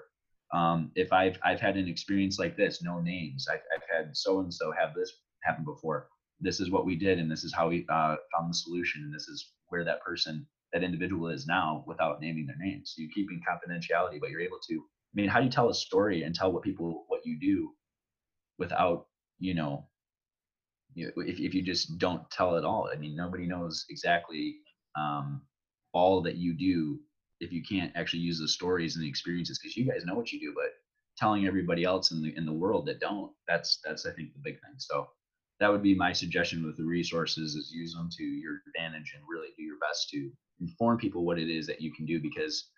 um, 0.52 0.90
if 0.94 1.12
i've 1.12 1.38
i've 1.44 1.60
had 1.60 1.76
an 1.76 1.88
experience 1.88 2.38
like 2.38 2.56
this 2.56 2.82
no 2.82 3.00
names 3.00 3.46
i've, 3.50 3.60
I've 3.74 3.82
had 3.92 4.16
so 4.16 4.40
and 4.40 4.52
so 4.52 4.72
have 4.78 4.94
this 4.94 5.12
happen 5.46 5.64
before. 5.64 6.08
This 6.40 6.60
is 6.60 6.70
what 6.70 6.84
we 6.84 6.96
did 6.96 7.18
and 7.18 7.30
this 7.30 7.44
is 7.44 7.54
how 7.54 7.68
we 7.68 7.86
uh, 7.88 8.16
found 8.34 8.50
the 8.50 8.54
solution 8.54 9.02
and 9.04 9.14
this 9.14 9.28
is 9.28 9.52
where 9.68 9.84
that 9.84 10.02
person 10.02 10.46
that 10.72 10.82
individual 10.82 11.28
is 11.28 11.46
now 11.46 11.84
without 11.86 12.20
naming 12.20 12.46
their 12.46 12.56
names. 12.58 12.92
So 12.94 13.02
you're 13.02 13.12
keeping 13.14 13.40
confidentiality 13.48 14.20
but 14.20 14.30
you're 14.30 14.40
able 14.40 14.58
to 14.68 14.74
i 14.74 15.14
mean 15.14 15.28
how 15.28 15.38
do 15.38 15.46
you 15.46 15.50
tell 15.50 15.70
a 15.70 15.74
story 15.74 16.24
and 16.24 16.34
tell 16.34 16.52
what 16.52 16.62
people 16.62 17.04
what 17.08 17.20
you 17.24 17.38
do 17.40 17.70
without 18.58 19.06
you 19.38 19.54
know 19.54 19.86
you 20.94 21.12
if, 21.18 21.38
if 21.38 21.54
you 21.54 21.62
just 21.62 21.98
don't 21.98 22.28
tell 22.30 22.56
it 22.56 22.64
all? 22.64 22.90
I 22.92 22.98
mean 22.98 23.16
nobody 23.16 23.46
knows 23.46 23.86
exactly 23.88 24.56
um, 24.98 25.42
all 25.92 26.22
that 26.22 26.36
you 26.36 26.54
do 26.54 26.98
if 27.40 27.52
you 27.52 27.62
can't 27.62 27.92
actually 27.94 28.20
use 28.20 28.38
the 28.38 28.48
stories 28.48 28.96
and 28.96 29.04
the 29.04 29.08
experiences 29.08 29.58
because 29.58 29.76
you 29.76 29.84
guys 29.84 30.04
know 30.04 30.14
what 30.14 30.32
you 30.32 30.40
do 30.40 30.52
but 30.54 30.72
telling 31.16 31.46
everybody 31.46 31.84
else 31.84 32.10
in 32.10 32.22
the 32.22 32.36
in 32.36 32.46
the 32.46 32.52
world 32.52 32.86
that 32.86 33.00
don't 33.00 33.32
that's 33.48 33.80
that's 33.84 34.06
i 34.06 34.10
think 34.12 34.32
the 34.32 34.40
big 34.42 34.54
thing. 34.54 34.74
So 34.78 35.08
that 35.60 35.70
would 35.70 35.82
be 35.82 35.94
my 35.94 36.12
suggestion 36.12 36.64
with 36.64 36.76
the 36.76 36.84
resources 36.84 37.54
is 37.54 37.72
use 37.72 37.94
them 37.94 38.10
to 38.16 38.22
your 38.22 38.60
advantage 38.68 39.14
and 39.14 39.24
really 39.28 39.48
do 39.56 39.62
your 39.62 39.78
best 39.78 40.10
to 40.10 40.30
inform 40.60 40.98
people 40.98 41.24
what 41.24 41.38
it 41.38 41.48
is 41.48 41.66
that 41.66 41.80
you 41.80 41.92
can 41.92 42.04
do 42.04 42.20
because 42.20 42.70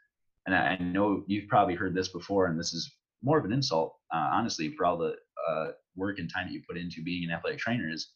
and 0.46 0.54
i, 0.54 0.76
I 0.78 0.78
know 0.78 1.24
you've 1.26 1.48
probably 1.48 1.74
heard 1.74 1.94
this 1.94 2.08
before 2.08 2.46
and 2.46 2.58
this 2.58 2.72
is 2.72 2.96
more 3.22 3.38
of 3.38 3.44
an 3.44 3.52
insult 3.52 3.96
uh, 4.14 4.28
honestly 4.32 4.74
for 4.76 4.86
all 4.86 4.96
the 4.96 5.16
uh, 5.48 5.68
work 5.96 6.18
and 6.18 6.30
time 6.32 6.46
that 6.46 6.52
you 6.52 6.62
put 6.68 6.76
into 6.76 7.02
being 7.02 7.24
an 7.24 7.34
athletic 7.34 7.58
trainer 7.58 7.90
is 7.90 8.10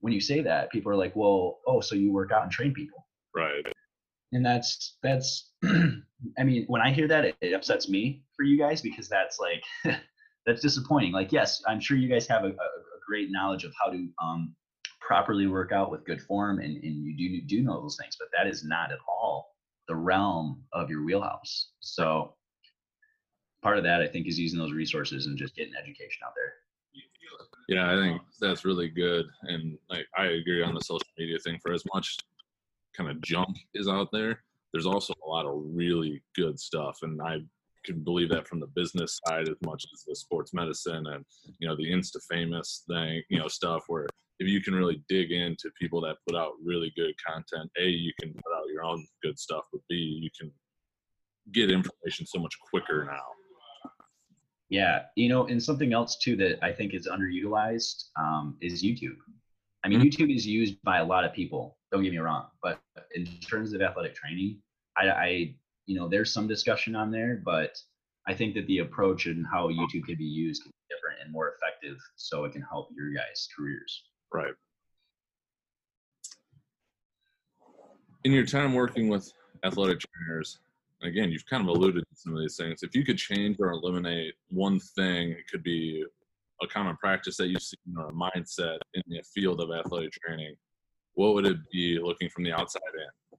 when 0.00 0.12
you 0.12 0.20
say 0.20 0.40
that 0.40 0.70
people 0.70 0.90
are 0.90 0.96
like 0.96 1.14
well 1.14 1.60
oh 1.66 1.80
so 1.80 1.94
you 1.94 2.12
work 2.12 2.32
out 2.32 2.42
and 2.42 2.52
train 2.52 2.72
people. 2.72 3.06
Right 3.34 3.64
and 4.32 4.44
that's 4.44 4.96
that's 5.02 5.50
i 5.64 6.44
mean 6.44 6.64
when 6.68 6.80
i 6.80 6.90
hear 6.90 7.08
that 7.08 7.24
it, 7.24 7.36
it, 7.40 7.52
upsets 7.52 7.88
me 7.88 8.22
for 8.36 8.44
you 8.44 8.58
guys 8.58 8.80
because 8.80 9.08
that's 9.08 9.38
like 9.38 9.62
that's 10.46 10.62
disappointing. 10.62 11.12
Like 11.12 11.32
yes 11.32 11.62
i'm 11.66 11.80
sure 11.80 11.96
you 11.96 12.08
guys 12.08 12.26
have 12.26 12.44
a, 12.44 12.48
a, 12.48 12.50
a 12.50 13.00
great 13.06 13.30
knowledge 13.30 13.64
of 13.64 13.72
how 13.82 13.90
to 13.90 14.08
um, 14.22 14.54
properly 15.00 15.46
work 15.46 15.72
out 15.72 15.90
with 15.90 16.04
good 16.04 16.22
form 16.22 16.60
and, 16.60 16.76
and 16.76 17.04
you 17.04 17.16
do 17.16 17.46
do 17.46 17.62
know 17.62 17.80
those 17.80 17.96
things 18.00 18.16
but 18.18 18.28
that 18.36 18.46
is 18.46 18.64
not 18.64 18.92
at 18.92 18.98
all 19.08 19.50
the 19.88 19.96
realm 19.96 20.62
of 20.72 20.88
your 20.88 21.04
wheelhouse. 21.04 21.70
So 21.80 22.34
part 23.60 23.76
of 23.76 23.84
that 23.84 24.00
i 24.00 24.06
think 24.06 24.26
is 24.26 24.38
using 24.38 24.58
those 24.58 24.72
resources 24.72 25.26
and 25.26 25.36
just 25.36 25.54
getting 25.54 25.74
education 25.74 26.22
out 26.24 26.32
there. 26.34 26.52
Yeah, 27.68 27.92
I 27.92 27.94
think 27.94 28.22
that's 28.40 28.64
really 28.64 28.88
good, 28.88 29.26
and 29.42 29.78
like 29.88 30.06
I 30.16 30.24
agree 30.24 30.62
on 30.62 30.74
the 30.74 30.80
social 30.80 31.06
media 31.16 31.38
thing. 31.38 31.58
For 31.62 31.72
as 31.72 31.84
much 31.94 32.16
kind 33.00 33.16
of 33.16 33.22
junk 33.22 33.56
is 33.74 33.88
out 33.88 34.08
there, 34.12 34.42
there's 34.72 34.86
also 34.86 35.12
a 35.24 35.28
lot 35.28 35.46
of 35.46 35.62
really 35.64 36.22
good 36.36 36.58
stuff, 36.58 36.98
and 37.02 37.20
I 37.22 37.38
can 37.84 38.04
believe 38.04 38.28
that 38.28 38.46
from 38.46 38.60
the 38.60 38.68
business 38.76 39.18
side 39.26 39.48
as 39.48 39.56
much 39.64 39.84
as 39.94 40.04
the 40.06 40.14
sports 40.14 40.52
medicine 40.52 41.06
and 41.06 41.24
you 41.58 41.66
know 41.66 41.76
the 41.76 41.90
insta 41.90 42.18
famous 42.30 42.84
thing, 42.88 43.22
you 43.30 43.38
know 43.38 43.48
stuff 43.48 43.84
where 43.88 44.06
if 44.38 44.48
you 44.48 44.62
can 44.62 44.74
really 44.74 45.02
dig 45.08 45.32
into 45.32 45.70
people 45.80 46.00
that 46.02 46.16
put 46.26 46.36
out 46.36 46.52
really 46.62 46.92
good 46.96 47.14
content, 47.26 47.70
a 47.78 47.84
you 47.84 48.12
can 48.20 48.32
put 48.32 48.52
out 48.56 48.68
your 48.72 48.84
own 48.84 49.04
good 49.22 49.38
stuff, 49.38 49.64
but 49.72 49.80
b 49.88 49.94
you 49.96 50.30
can 50.38 50.52
get 51.52 51.70
information 51.70 52.26
so 52.26 52.38
much 52.38 52.54
quicker 52.70 53.04
now 53.04 53.24
yeah, 54.70 55.02
you 55.16 55.28
know, 55.28 55.46
and 55.48 55.60
something 55.60 55.92
else 55.92 56.16
too 56.16 56.36
that 56.36 56.64
I 56.64 56.72
think 56.72 56.94
is 56.94 57.08
underutilized 57.08 58.04
um, 58.16 58.56
is 58.60 58.84
YouTube. 58.84 59.16
I 59.84 59.88
mean, 59.88 60.00
mm-hmm. 60.00 60.08
YouTube 60.08 60.34
is 60.34 60.46
used 60.46 60.80
by 60.84 60.98
a 60.98 61.04
lot 61.04 61.24
of 61.24 61.32
people. 61.32 61.76
Don't 61.92 62.02
get 62.02 62.12
me 62.12 62.18
wrong, 62.18 62.46
but 62.62 62.80
in 63.14 63.26
terms 63.26 63.72
of 63.72 63.82
athletic 63.82 64.14
training, 64.14 64.58
I, 64.96 65.08
I, 65.08 65.54
you 65.86 65.98
know, 65.98 66.08
there's 66.08 66.32
some 66.32 66.46
discussion 66.46 66.94
on 66.94 67.10
there, 67.10 67.42
but 67.44 67.76
I 68.28 68.34
think 68.34 68.54
that 68.54 68.66
the 68.68 68.78
approach 68.78 69.26
and 69.26 69.44
how 69.44 69.68
YouTube 69.68 70.04
can 70.04 70.16
be 70.16 70.24
used 70.24 70.62
can 70.62 70.70
be 70.70 70.94
different 70.94 71.18
and 71.22 71.32
more 71.32 71.54
effective, 71.56 71.98
so 72.16 72.44
it 72.44 72.52
can 72.52 72.62
help 72.62 72.90
your 72.94 73.12
guys' 73.12 73.48
careers. 73.56 74.04
Right. 74.32 74.54
In 78.22 78.32
your 78.32 78.46
time 78.46 78.74
working 78.74 79.08
with 79.08 79.32
athletic 79.64 80.00
trainers, 80.00 80.58
again, 81.02 81.32
you've 81.32 81.46
kind 81.46 81.62
of 81.62 81.74
alluded 81.74 82.04
to 82.04 82.16
some 82.20 82.34
of 82.34 82.40
these 82.40 82.56
things. 82.56 82.82
If 82.82 82.94
you 82.94 83.04
could 83.04 83.18
change 83.18 83.56
or 83.58 83.70
eliminate 83.70 84.34
one 84.50 84.78
thing, 84.78 85.30
it 85.30 85.48
could 85.50 85.62
be 85.62 86.04
a 86.62 86.66
common 86.66 86.96
practice 86.98 87.36
that 87.38 87.48
you've 87.48 87.62
seen 87.62 87.78
or 87.96 88.08
a 88.08 88.12
mindset 88.12 88.78
in 88.94 89.02
the 89.08 89.22
field 89.34 89.60
of 89.60 89.70
athletic 89.70 90.12
training. 90.12 90.54
What 91.20 91.34
would 91.34 91.44
it 91.44 91.58
be 91.70 91.98
looking 92.02 92.30
from 92.30 92.44
the 92.44 92.52
outside 92.52 92.80
in? 92.94 93.38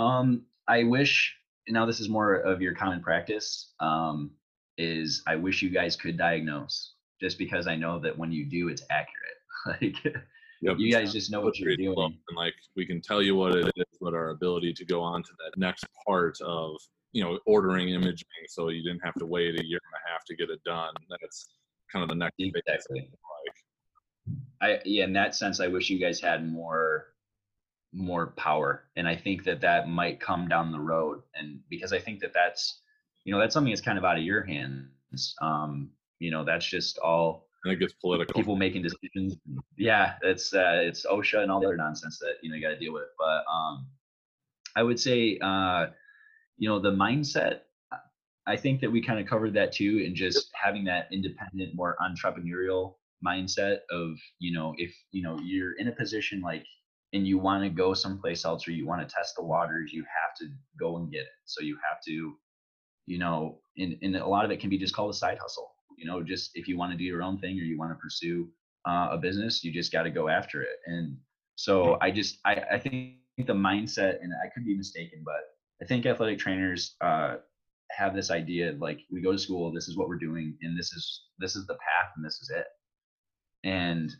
Um, 0.00 0.46
I 0.68 0.84
wish 0.84 1.34
now 1.66 1.84
this 1.84 1.98
is 1.98 2.08
more 2.08 2.36
of 2.36 2.62
your 2.62 2.76
common 2.76 3.02
practice. 3.02 3.72
Um, 3.80 4.30
is 4.78 5.24
I 5.26 5.34
wish 5.34 5.62
you 5.62 5.70
guys 5.70 5.96
could 5.96 6.16
diagnose 6.16 6.94
just 7.20 7.38
because 7.38 7.66
I 7.66 7.74
know 7.74 7.98
that 7.98 8.16
when 8.16 8.30
you 8.30 8.44
do, 8.44 8.68
it's 8.68 8.82
accurate. 8.88 9.38
like 9.66 10.14
Yep. 10.62 10.76
You 10.78 10.92
guys 10.92 11.12
just 11.12 11.32
know 11.32 11.40
what 11.40 11.58
you're 11.58 11.76
doing. 11.76 12.18
And 12.28 12.36
like 12.36 12.54
we 12.76 12.86
can 12.86 13.00
tell 13.00 13.20
you 13.20 13.34
what 13.34 13.56
it 13.56 13.72
is, 13.76 13.98
but 14.00 14.14
our 14.14 14.30
ability 14.30 14.74
to 14.74 14.84
go 14.84 15.02
on 15.02 15.24
to 15.24 15.30
that 15.44 15.58
next 15.58 15.84
part 16.06 16.38
of 16.40 16.76
you 17.12 17.24
know 17.24 17.40
ordering 17.46 17.88
imaging, 17.88 18.46
so 18.46 18.68
you 18.68 18.82
didn't 18.84 19.04
have 19.04 19.14
to 19.14 19.26
wait 19.26 19.60
a 19.60 19.66
year 19.66 19.80
and 19.84 19.94
a 20.06 20.10
half 20.10 20.24
to 20.26 20.36
get 20.36 20.50
it 20.50 20.62
done. 20.64 20.94
That's 21.10 21.48
kind 21.92 22.04
of 22.04 22.08
the 22.08 22.14
next 22.14 22.34
exactly. 22.38 23.10
I 24.60 24.80
yeah, 24.84 25.04
in 25.04 25.12
that 25.14 25.34
sense, 25.34 25.60
I 25.60 25.68
wish 25.68 25.90
you 25.90 25.98
guys 25.98 26.20
had 26.20 26.50
more 26.50 27.06
more 27.92 28.28
power, 28.28 28.84
and 28.96 29.06
I 29.06 29.16
think 29.16 29.44
that 29.44 29.60
that 29.60 29.88
might 29.88 30.20
come 30.20 30.48
down 30.48 30.72
the 30.72 30.80
road, 30.80 31.22
and 31.34 31.60
because 31.68 31.92
I 31.92 31.98
think 31.98 32.20
that 32.20 32.32
that's 32.32 32.80
you 33.24 33.32
know 33.32 33.38
that's 33.38 33.54
something 33.54 33.72
that's 33.72 33.80
kind 33.80 33.98
of 33.98 34.04
out 34.04 34.18
of 34.18 34.24
your 34.24 34.42
hands. 34.42 35.34
Um, 35.40 35.90
you 36.18 36.30
know, 36.30 36.44
that's 36.44 36.66
just 36.66 36.98
all 36.98 37.46
it 37.64 37.78
gets 37.78 37.94
political. 37.94 38.34
People 38.34 38.56
making 38.56 38.82
decisions. 38.82 39.36
Yeah, 39.76 40.14
it's 40.22 40.52
uh, 40.52 40.80
it's 40.82 41.06
OSHA 41.06 41.42
and 41.42 41.50
all 41.50 41.60
the 41.60 41.66
other 41.66 41.76
nonsense 41.76 42.18
that 42.18 42.34
you 42.42 42.50
know 42.50 42.56
you 42.56 42.62
got 42.62 42.70
to 42.70 42.78
deal 42.78 42.92
with. 42.92 43.08
But 43.18 43.44
um, 43.50 43.86
I 44.76 44.82
would 44.82 45.00
say, 45.00 45.38
uh, 45.42 45.86
you 46.56 46.68
know, 46.68 46.78
the 46.80 46.92
mindset. 46.92 47.60
I 48.46 48.56
think 48.56 48.82
that 48.82 48.92
we 48.92 49.00
kind 49.00 49.18
of 49.18 49.26
covered 49.26 49.54
that 49.54 49.72
too, 49.72 50.02
and 50.04 50.14
just 50.14 50.50
having 50.52 50.84
that 50.84 51.08
independent, 51.10 51.74
more 51.74 51.96
entrepreneurial 51.98 52.96
mindset 53.26 53.78
of 53.90 54.10
you 54.38 54.52
know 54.52 54.74
if 54.76 54.94
you 55.12 55.22
know 55.22 55.38
you're 55.42 55.78
in 55.78 55.88
a 55.88 55.92
position 55.92 56.40
like 56.40 56.64
and 57.14 57.26
you 57.26 57.38
want 57.38 57.62
to 57.62 57.70
go 57.70 57.94
someplace 57.94 58.44
else 58.44 58.66
or 58.66 58.72
you 58.72 58.86
want 58.86 59.08
to 59.08 59.14
test 59.14 59.36
the 59.36 59.44
waters, 59.44 59.92
you 59.92 60.02
have 60.02 60.34
to 60.36 60.52
go 60.78 60.96
and 60.96 61.10
get 61.12 61.20
it. 61.20 61.28
So 61.44 61.62
you 61.62 61.78
have 61.88 62.02
to, 62.08 62.34
you 63.06 63.18
know, 63.18 63.60
and, 63.78 63.96
and 64.02 64.16
a 64.16 64.26
lot 64.26 64.44
of 64.44 64.50
it 64.50 64.58
can 64.58 64.68
be 64.68 64.76
just 64.76 64.94
called 64.94 65.12
a 65.12 65.16
side 65.16 65.38
hustle. 65.40 65.70
You 65.96 66.06
know, 66.06 66.24
just 66.24 66.50
if 66.54 66.66
you 66.66 66.76
want 66.76 66.90
to 66.90 66.98
do 66.98 67.04
your 67.04 67.22
own 67.22 67.38
thing 67.38 67.52
or 67.52 67.62
you 67.62 67.78
want 67.78 67.92
to 67.92 67.96
pursue 68.02 68.48
uh, 68.84 69.10
a 69.12 69.18
business, 69.18 69.62
you 69.62 69.72
just 69.72 69.92
got 69.92 70.02
to 70.02 70.10
go 70.10 70.28
after 70.28 70.62
it. 70.62 70.76
And 70.86 71.16
so 71.54 71.98
I 72.00 72.10
just, 72.10 72.38
I, 72.44 72.60
I 72.72 72.78
think 72.80 73.14
the 73.38 73.52
mindset, 73.52 74.20
and 74.20 74.32
I 74.44 74.48
could 74.52 74.64
be 74.64 74.76
mistaken, 74.76 75.22
but 75.24 75.40
I 75.80 75.86
think 75.86 76.06
athletic 76.06 76.40
trainers 76.40 76.96
uh, 77.00 77.36
have 77.92 78.14
this 78.14 78.32
idea 78.32 78.74
like 78.80 78.98
we 79.12 79.22
go 79.22 79.30
to 79.30 79.38
school, 79.38 79.72
this 79.72 79.86
is 79.86 79.96
what 79.96 80.08
we're 80.08 80.18
doing, 80.18 80.56
and 80.62 80.76
this 80.76 80.92
is 80.92 81.22
this 81.38 81.54
is 81.54 81.66
the 81.66 81.74
path, 81.74 82.10
and 82.16 82.24
this 82.24 82.40
is 82.40 82.50
it. 82.50 82.66
And 83.64 84.14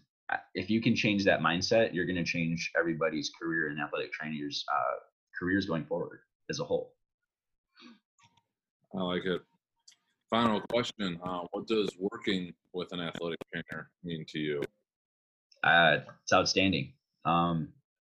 if 0.55 0.71
you 0.71 0.81
can 0.81 0.97
change 0.97 1.25
that 1.25 1.41
mindset, 1.41 1.95
you're 1.95 2.07
going 2.07 2.17
to 2.17 2.25
change 2.25 2.73
everybody's 2.79 3.31
career 3.39 3.69
and 3.69 3.79
athletic 3.81 4.13
trainers' 4.13 4.65
uh, 4.73 4.97
careers 5.39 5.67
going 5.67 5.85
forward 5.85 6.21
as 6.51 6.61
a 6.61 6.65
whole. 6.65 6.95
I 8.97 9.03
like 9.03 9.25
it. 9.25 9.43
Final 10.31 10.61
question: 10.73 11.21
uh, 11.25 11.41
What 11.51 11.67
does 11.67 11.91
working 11.99 12.55
with 12.73 12.93
an 12.93 13.01
athletic 13.01 13.39
trainer 13.53 13.91
mean 14.03 14.25
to 14.29 14.39
you? 14.39 14.63
Uh, 15.63 15.99
it's 16.23 16.33
outstanding. 16.33 16.93
Um, 17.25 17.69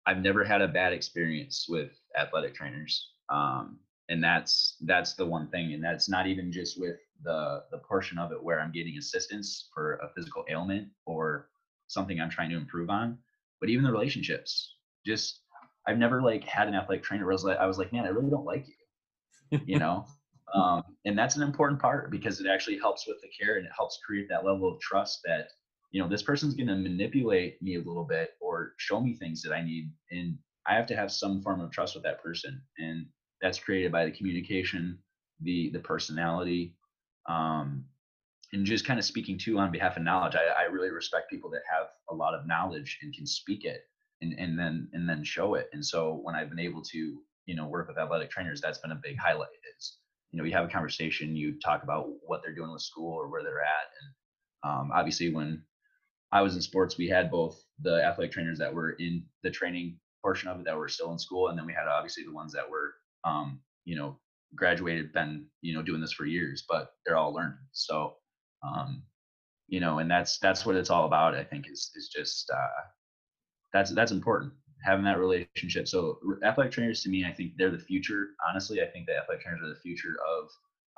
I've 0.06 0.20
never 0.20 0.44
had 0.44 0.62
a 0.62 0.68
bad 0.68 0.94
experience 0.94 1.68
with 1.68 1.92
athletic 2.18 2.56
trainers, 2.56 3.12
um, 3.30 3.80
and 4.10 4.24
that's 4.24 4.78
that's 4.82 5.16
the 5.16 5.26
one 5.26 5.50
thing. 5.50 5.74
And 5.74 5.84
that's 5.84 6.08
not 6.08 6.28
even 6.28 6.52
just 6.52 6.80
with 6.80 6.98
the 7.24 7.64
the 7.72 7.80
portion 7.80 8.18
of 8.18 8.32
it 8.32 8.42
where 8.42 8.60
I'm 8.60 8.72
getting 8.72 8.98
assistance 8.98 9.70
for 9.74 9.96
a 9.96 10.10
physical 10.16 10.46
ailment 10.50 10.90
or 11.06 11.50
something 11.88 12.20
I'm 12.20 12.30
trying 12.30 12.50
to 12.50 12.58
improve 12.58 12.90
on, 12.90 13.18
but 13.60 13.70
even 13.70 13.84
the 13.84 13.92
relationships. 13.92 14.76
Just 15.06 15.42
I've 15.88 15.98
never 15.98 16.22
like 16.22 16.44
had 16.44 16.68
an 16.68 16.76
athletic 16.76 17.04
trainer 17.04 17.24
where 17.24 17.32
I 17.32 17.36
was 17.36 17.44
like, 17.44 17.58
I 17.58 17.66
was 17.66 17.78
like, 17.78 17.94
man, 17.94 18.06
I 18.06 18.10
really 18.10 18.30
don't 18.30 18.46
like 18.46 18.66
you, 18.68 19.60
you 19.66 19.80
know. 19.80 20.06
Um, 20.54 20.84
and 21.06 21.18
that's 21.18 21.36
an 21.36 21.44
important 21.44 21.82
part 21.82 22.10
because 22.10 22.40
it 22.40 22.48
actually 22.48 22.78
helps 22.78 23.06
with 23.06 23.18
the 23.22 23.28
care 23.28 23.58
and 23.58 23.66
it 23.66 23.72
helps 23.76 24.00
create 24.06 24.30
that 24.30 24.46
level 24.46 24.74
of 24.74 24.80
trust 24.80 25.20
that 25.26 25.50
you 25.92 26.02
know 26.02 26.08
this 26.08 26.24
person's 26.24 26.54
going 26.54 26.68
to 26.68 26.76
manipulate 26.76 27.62
me 27.62 27.76
a 27.76 27.82
little 27.82 28.06
bit 28.06 28.32
or 28.40 28.74
show 28.78 29.02
me 29.02 29.14
things 29.14 29.42
that 29.42 29.54
I 29.54 29.62
need, 29.62 29.92
and 30.12 30.38
I 30.66 30.76
have 30.76 30.88
to 30.88 30.96
have 30.96 31.12
some 31.12 31.42
form 31.42 31.60
of 31.62 31.72
trust 31.72 31.96
with 31.96 32.04
that 32.04 32.22
person, 32.22 32.62
and 32.78 33.06
that's 33.42 33.60
created 33.60 33.92
by 33.92 34.06
the 34.06 34.12
communication, 34.12 35.00
the 35.42 35.70
the 35.72 35.80
personality, 35.80 36.77
um, 37.28 37.86
and 38.54 38.66
just 38.66 38.86
kind 38.86 39.00
of 39.00 39.06
speaking 39.06 39.38
to 39.40 39.60
on 39.60 39.72
behalf 39.72 39.98
of 39.98 40.04
knowledge 40.04 40.36
I, 40.36 40.64
I, 40.64 40.66
really 40.66 40.90
respect 40.90 41.30
people 41.30 41.50
that 41.52 41.64
have 41.70 41.88
a 42.10 42.16
lot 42.16 42.34
of 42.34 42.48
knowledge 42.48 43.00
and 43.02 43.14
can 43.14 43.26
speak 43.26 43.66
it 43.66 43.82
and, 44.22 44.34
and 44.40 44.58
then 44.58 44.88
and 44.94 45.08
then 45.08 45.24
show 45.24 45.56
it. 45.56 45.70
And 45.74 45.86
so 45.86 46.20
when 46.24 46.36
i've 46.36 46.50
been 46.50 46.60
able 46.60 46.82
to 46.82 47.22
you 47.46 47.56
know 47.56 47.68
work 47.68 47.88
with 47.88 47.98
athletic 47.98 48.30
trainers 48.30 48.62
that's 48.62 48.80
been 48.80 48.92
a 48.92 49.02
big 49.04 49.18
highlight 49.18 49.50
is 49.78 49.98
you 50.32 50.38
know 50.38 50.46
you 50.46 50.54
have 50.54 50.66
a 50.66 50.72
conversation 50.72 51.36
you 51.36 51.60
talk 51.60 51.84
about 51.84 52.08
what 52.26 52.42
they're 52.44 52.56
doing 52.56 52.72
with 52.72 52.82
school 52.82 53.14
or 53.14 53.30
where 53.30 53.44
they're 53.44 53.62
at. 53.62 53.88
And 54.02 54.72
um, 54.72 54.92
obviously 54.94 55.34
when 55.34 55.64
i 56.32 56.42
was 56.42 56.56
in 56.56 56.62
sports 56.62 56.98
we 56.98 57.08
had 57.08 57.32
both 57.32 57.64
the 57.82 58.04
athletic 58.04 58.32
trainers 58.32 58.60
that 58.60 58.74
were 58.74 58.92
in 58.92 59.24
the 59.44 59.52
training 59.52 59.98
portion 60.22 60.50
of 60.50 60.60
it 60.60 60.66
that 60.66 60.78
were 60.78 60.90
still 60.90 61.12
in 61.12 61.20
school 61.20 61.50
and 61.50 61.58
then 61.58 61.66
we 61.66 61.74
had 61.74 61.88
obviously 61.88 62.24
the 62.24 62.34
ones 62.34 62.54
that 62.54 62.70
were 62.70 62.96
um, 63.24 63.60
you 63.86 63.96
know 63.96 64.20
graduated 64.56 65.14
been 65.14 65.46
you 65.62 65.74
know 65.74 65.82
doing 65.82 66.02
this 66.02 66.14
for 66.14 66.26
years 66.26 66.64
but 66.70 66.92
they're 67.06 67.18
all 67.18 67.34
learning 67.34 67.58
so 67.72 68.16
um, 68.64 69.04
you 69.68 69.80
know, 69.80 70.00
and 70.00 70.10
that's 70.10 70.40
that's 70.40 70.66
what 70.66 70.76
it's 70.76 70.90
all 70.90 71.06
about. 71.06 71.36
I 71.36 71.44
think 71.44 71.66
is 71.70 71.92
is 71.96 72.10
just 72.10 72.50
uh, 72.50 72.82
that's 73.74 73.92
that's 73.92 74.12
important 74.12 74.54
having 74.84 75.06
that 75.06 75.20
relationship. 75.20 75.88
So 75.88 76.20
athletic 76.44 76.72
trainers 76.72 77.02
to 77.04 77.10
me, 77.10 77.26
I 77.26 77.34
think 77.34 77.54
they're 77.58 77.72
the 77.72 77.80
future. 77.80 78.30
Honestly, 78.48 78.82
I 78.82 78.86
think 78.86 79.08
the 79.08 79.18
athletic 79.18 79.44
trainers 79.44 79.62
are 79.64 79.74
the 79.74 79.80
future 79.82 80.16
of 80.30 80.50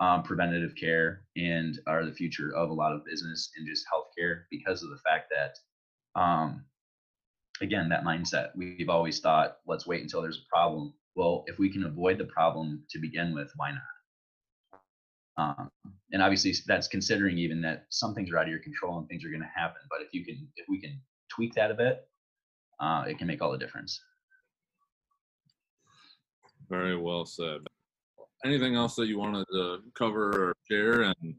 um, 0.05 0.23
preventative 0.23 0.75
care 0.75 1.23
and 1.37 1.79
are 1.87 2.05
the 2.05 2.13
future 2.13 2.53
of 2.55 2.69
a 2.69 2.73
lot 2.73 2.93
of 2.93 3.05
business 3.05 3.51
and 3.57 3.67
just 3.67 3.85
healthcare 3.91 4.43
because 4.51 4.83
of 4.83 4.89
the 4.89 4.99
fact 5.09 5.31
that, 5.31 6.21
um, 6.21 6.65
again, 7.61 7.89
that 7.89 8.03
mindset. 8.03 8.49
We've 8.55 8.89
always 8.89 9.19
thought, 9.21 9.57
let's 9.65 9.87
wait 9.87 10.03
until 10.03 10.21
there's 10.21 10.43
a 10.45 10.53
problem. 10.53 10.93
Well, 11.15 11.43
if 11.47 11.59
we 11.59 11.69
can 11.69 11.83
avoid 11.83 12.17
the 12.17 12.25
problem 12.25 12.83
to 12.89 12.99
begin 12.99 13.33
with, 13.33 13.51
why 13.55 13.71
not? 13.71 13.81
Um, 15.37 15.69
and 16.11 16.21
obviously 16.21 16.53
that's 16.67 16.87
considering 16.87 17.37
even 17.37 17.61
that 17.61 17.85
some 17.89 18.13
things 18.13 18.29
are 18.31 18.37
out 18.37 18.43
of 18.43 18.49
your 18.49 18.59
control 18.59 18.99
and 18.99 19.07
things 19.07 19.23
are 19.23 19.29
going 19.29 19.41
to 19.41 19.49
happen. 19.55 19.81
But 19.89 20.01
if 20.01 20.13
you 20.13 20.25
can, 20.25 20.47
if 20.57 20.65
we 20.67 20.81
can 20.81 20.99
tweak 21.29 21.53
that 21.55 21.71
a 21.71 21.73
bit, 21.73 22.07
uh, 22.79 23.05
it 23.07 23.17
can 23.17 23.27
make 23.27 23.41
all 23.41 23.51
the 23.51 23.57
difference. 23.57 24.01
Very 26.69 26.97
well 26.97 27.25
said. 27.25 27.61
Anything 28.45 28.75
else 28.75 28.95
that 28.95 29.07
you 29.07 29.17
wanted 29.17 29.45
to 29.53 29.79
cover 29.95 30.49
or 30.49 30.55
share 30.69 31.01
and 31.01 31.35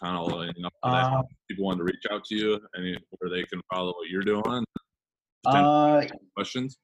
kind 0.00 0.16
of 0.16 0.56
you 0.56 0.62
know, 0.62 0.70
uh, 0.82 1.22
people 1.48 1.64
want 1.64 1.78
to 1.78 1.84
reach 1.84 2.04
out 2.10 2.24
to 2.24 2.34
you 2.34 2.60
and 2.74 2.98
where 3.18 3.30
they 3.30 3.44
can 3.44 3.60
follow 3.72 3.92
what 3.92 4.08
you're 4.08 4.22
doing? 4.22 4.64
Uh, 5.44 6.04
questions? 6.34 6.78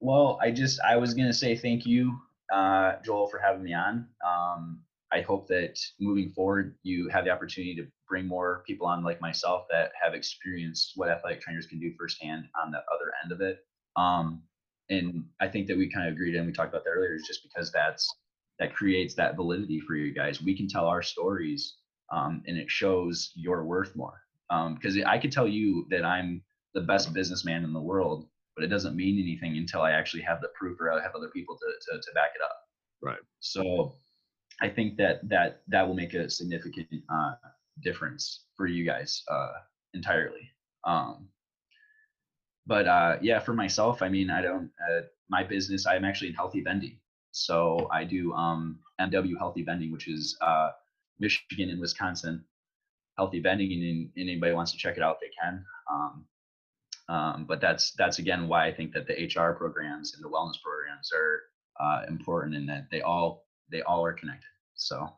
Well, 0.00 0.38
I 0.40 0.50
just, 0.50 0.80
I 0.80 0.96
was 0.96 1.14
to 1.14 1.32
say 1.32 1.56
thank 1.56 1.86
you, 1.86 2.18
uh, 2.52 2.94
Joel, 3.04 3.28
for 3.28 3.38
having 3.38 3.64
me 3.64 3.74
on. 3.74 4.06
Um, 4.26 4.80
I 5.10 5.22
hope 5.22 5.48
that 5.48 5.78
moving 5.98 6.30
forward, 6.30 6.76
you 6.82 7.08
have 7.08 7.24
the 7.24 7.30
opportunity 7.30 7.74
to 7.76 7.86
bring 8.08 8.26
more 8.26 8.62
people 8.66 8.86
on 8.86 9.02
like 9.02 9.20
myself 9.20 9.66
that 9.70 9.92
have 10.00 10.14
experienced 10.14 10.92
what 10.96 11.08
athletic 11.08 11.40
trainers 11.40 11.66
can 11.66 11.80
do 11.80 11.92
firsthand 11.98 12.44
on 12.62 12.70
the 12.70 12.78
other 12.78 13.12
end 13.22 13.32
of 13.32 13.40
it. 13.40 13.64
Um, 13.96 14.42
and 14.90 15.24
I 15.40 15.48
think 15.48 15.66
that 15.68 15.76
we 15.76 15.90
kind 15.90 16.06
of 16.06 16.14
agreed 16.14 16.34
and 16.34 16.46
we 16.46 16.52
talked 16.52 16.70
about 16.72 16.84
that 16.84 16.90
earlier 16.90 17.14
is 17.14 17.26
just 17.26 17.42
because 17.42 17.72
that's 17.72 18.08
that 18.58 18.74
creates 18.74 19.14
that 19.14 19.36
validity 19.36 19.80
for 19.80 19.94
you 19.94 20.12
guys. 20.12 20.42
We 20.42 20.56
can 20.56 20.68
tell 20.68 20.86
our 20.86 21.02
stories 21.02 21.76
um, 22.12 22.42
and 22.46 22.56
it 22.56 22.70
shows 22.70 23.32
your 23.34 23.64
worth 23.64 23.94
more. 23.96 24.20
Because 24.74 24.96
um, 24.96 25.04
I 25.06 25.18
could 25.18 25.32
tell 25.32 25.46
you 25.46 25.86
that 25.90 26.04
I'm 26.04 26.42
the 26.74 26.80
best 26.80 27.12
businessman 27.12 27.64
in 27.64 27.72
the 27.72 27.80
world, 27.80 28.26
but 28.58 28.64
it 28.64 28.68
doesn't 28.68 28.96
mean 28.96 29.20
anything 29.20 29.56
until 29.56 29.82
I 29.82 29.92
actually 29.92 30.22
have 30.22 30.40
the 30.40 30.48
proof 30.58 30.80
or 30.80 30.92
I 30.92 31.00
have 31.00 31.14
other 31.14 31.28
people 31.28 31.56
to, 31.56 31.92
to, 31.92 32.00
to 32.00 32.12
back 32.12 32.30
it 32.34 32.42
up. 32.42 32.56
Right. 33.00 33.20
So 33.38 33.94
I 34.60 34.68
think 34.68 34.96
that 34.96 35.28
that 35.28 35.62
that 35.68 35.86
will 35.86 35.94
make 35.94 36.14
a 36.14 36.28
significant 36.28 36.88
uh, 37.08 37.34
difference 37.84 38.46
for 38.56 38.66
you 38.66 38.84
guys 38.84 39.22
uh, 39.30 39.52
entirely. 39.94 40.50
Um, 40.84 41.28
but 42.66 42.88
uh, 42.88 43.18
yeah, 43.22 43.38
for 43.38 43.54
myself, 43.54 44.02
I 44.02 44.08
mean, 44.08 44.28
I 44.28 44.42
don't. 44.42 44.70
Uh, 44.90 45.02
my 45.30 45.44
business, 45.44 45.86
I'm 45.86 46.04
actually 46.04 46.28
in 46.28 46.34
healthy 46.34 46.62
vending, 46.62 46.98
so 47.30 47.86
I 47.92 48.02
do 48.02 48.32
um, 48.32 48.80
MW 49.00 49.38
Healthy 49.38 49.62
Vending, 49.62 49.92
which 49.92 50.08
is 50.08 50.36
uh, 50.40 50.70
Michigan 51.20 51.70
and 51.70 51.80
Wisconsin 51.80 52.44
healthy 53.18 53.40
vending, 53.40 53.72
and, 53.72 53.82
and, 53.82 54.28
anybody 54.28 54.54
wants 54.54 54.72
to 54.72 54.78
check 54.78 54.96
it 54.96 55.02
out, 55.02 55.18
they 55.20 55.30
can. 55.42 55.64
Um, 55.92 56.24
um, 57.08 57.46
but 57.48 57.60
that's 57.60 57.92
that's 57.92 58.18
again 58.18 58.48
why 58.48 58.66
I 58.66 58.74
think 58.74 58.92
that 58.92 59.06
the 59.06 59.14
HR 59.14 59.52
programs 59.52 60.14
and 60.14 60.22
the 60.22 60.28
wellness 60.28 60.60
programs 60.62 61.10
are 61.12 61.40
uh, 61.80 62.06
important, 62.08 62.54
in 62.54 62.66
that 62.66 62.88
they 62.90 63.00
all 63.00 63.46
they 63.70 63.82
all 63.82 64.04
are 64.04 64.12
connected. 64.12 64.48
So 64.74 65.08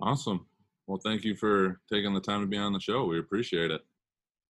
awesome. 0.00 0.46
Well, 0.86 1.00
thank 1.02 1.24
you 1.24 1.34
for 1.34 1.80
taking 1.90 2.12
the 2.12 2.20
time 2.20 2.42
to 2.42 2.46
be 2.46 2.58
on 2.58 2.72
the 2.72 2.80
show. 2.80 3.04
We 3.04 3.18
appreciate 3.18 3.70
it. 3.70 3.80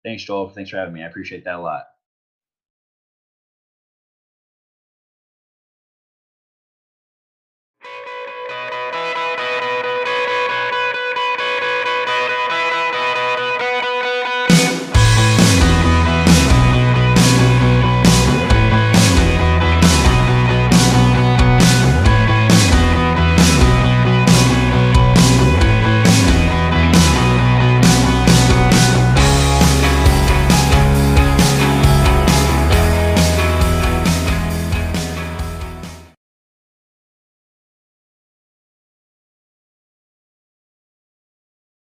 Thanks, 0.04 0.24
Joel. 0.24 0.50
Thanks 0.50 0.72
for 0.72 0.78
having 0.78 0.94
me. 0.94 1.04
I 1.04 1.08
appreciate 1.08 1.44
that 1.46 1.56
a 1.56 1.62
lot. 1.62 1.86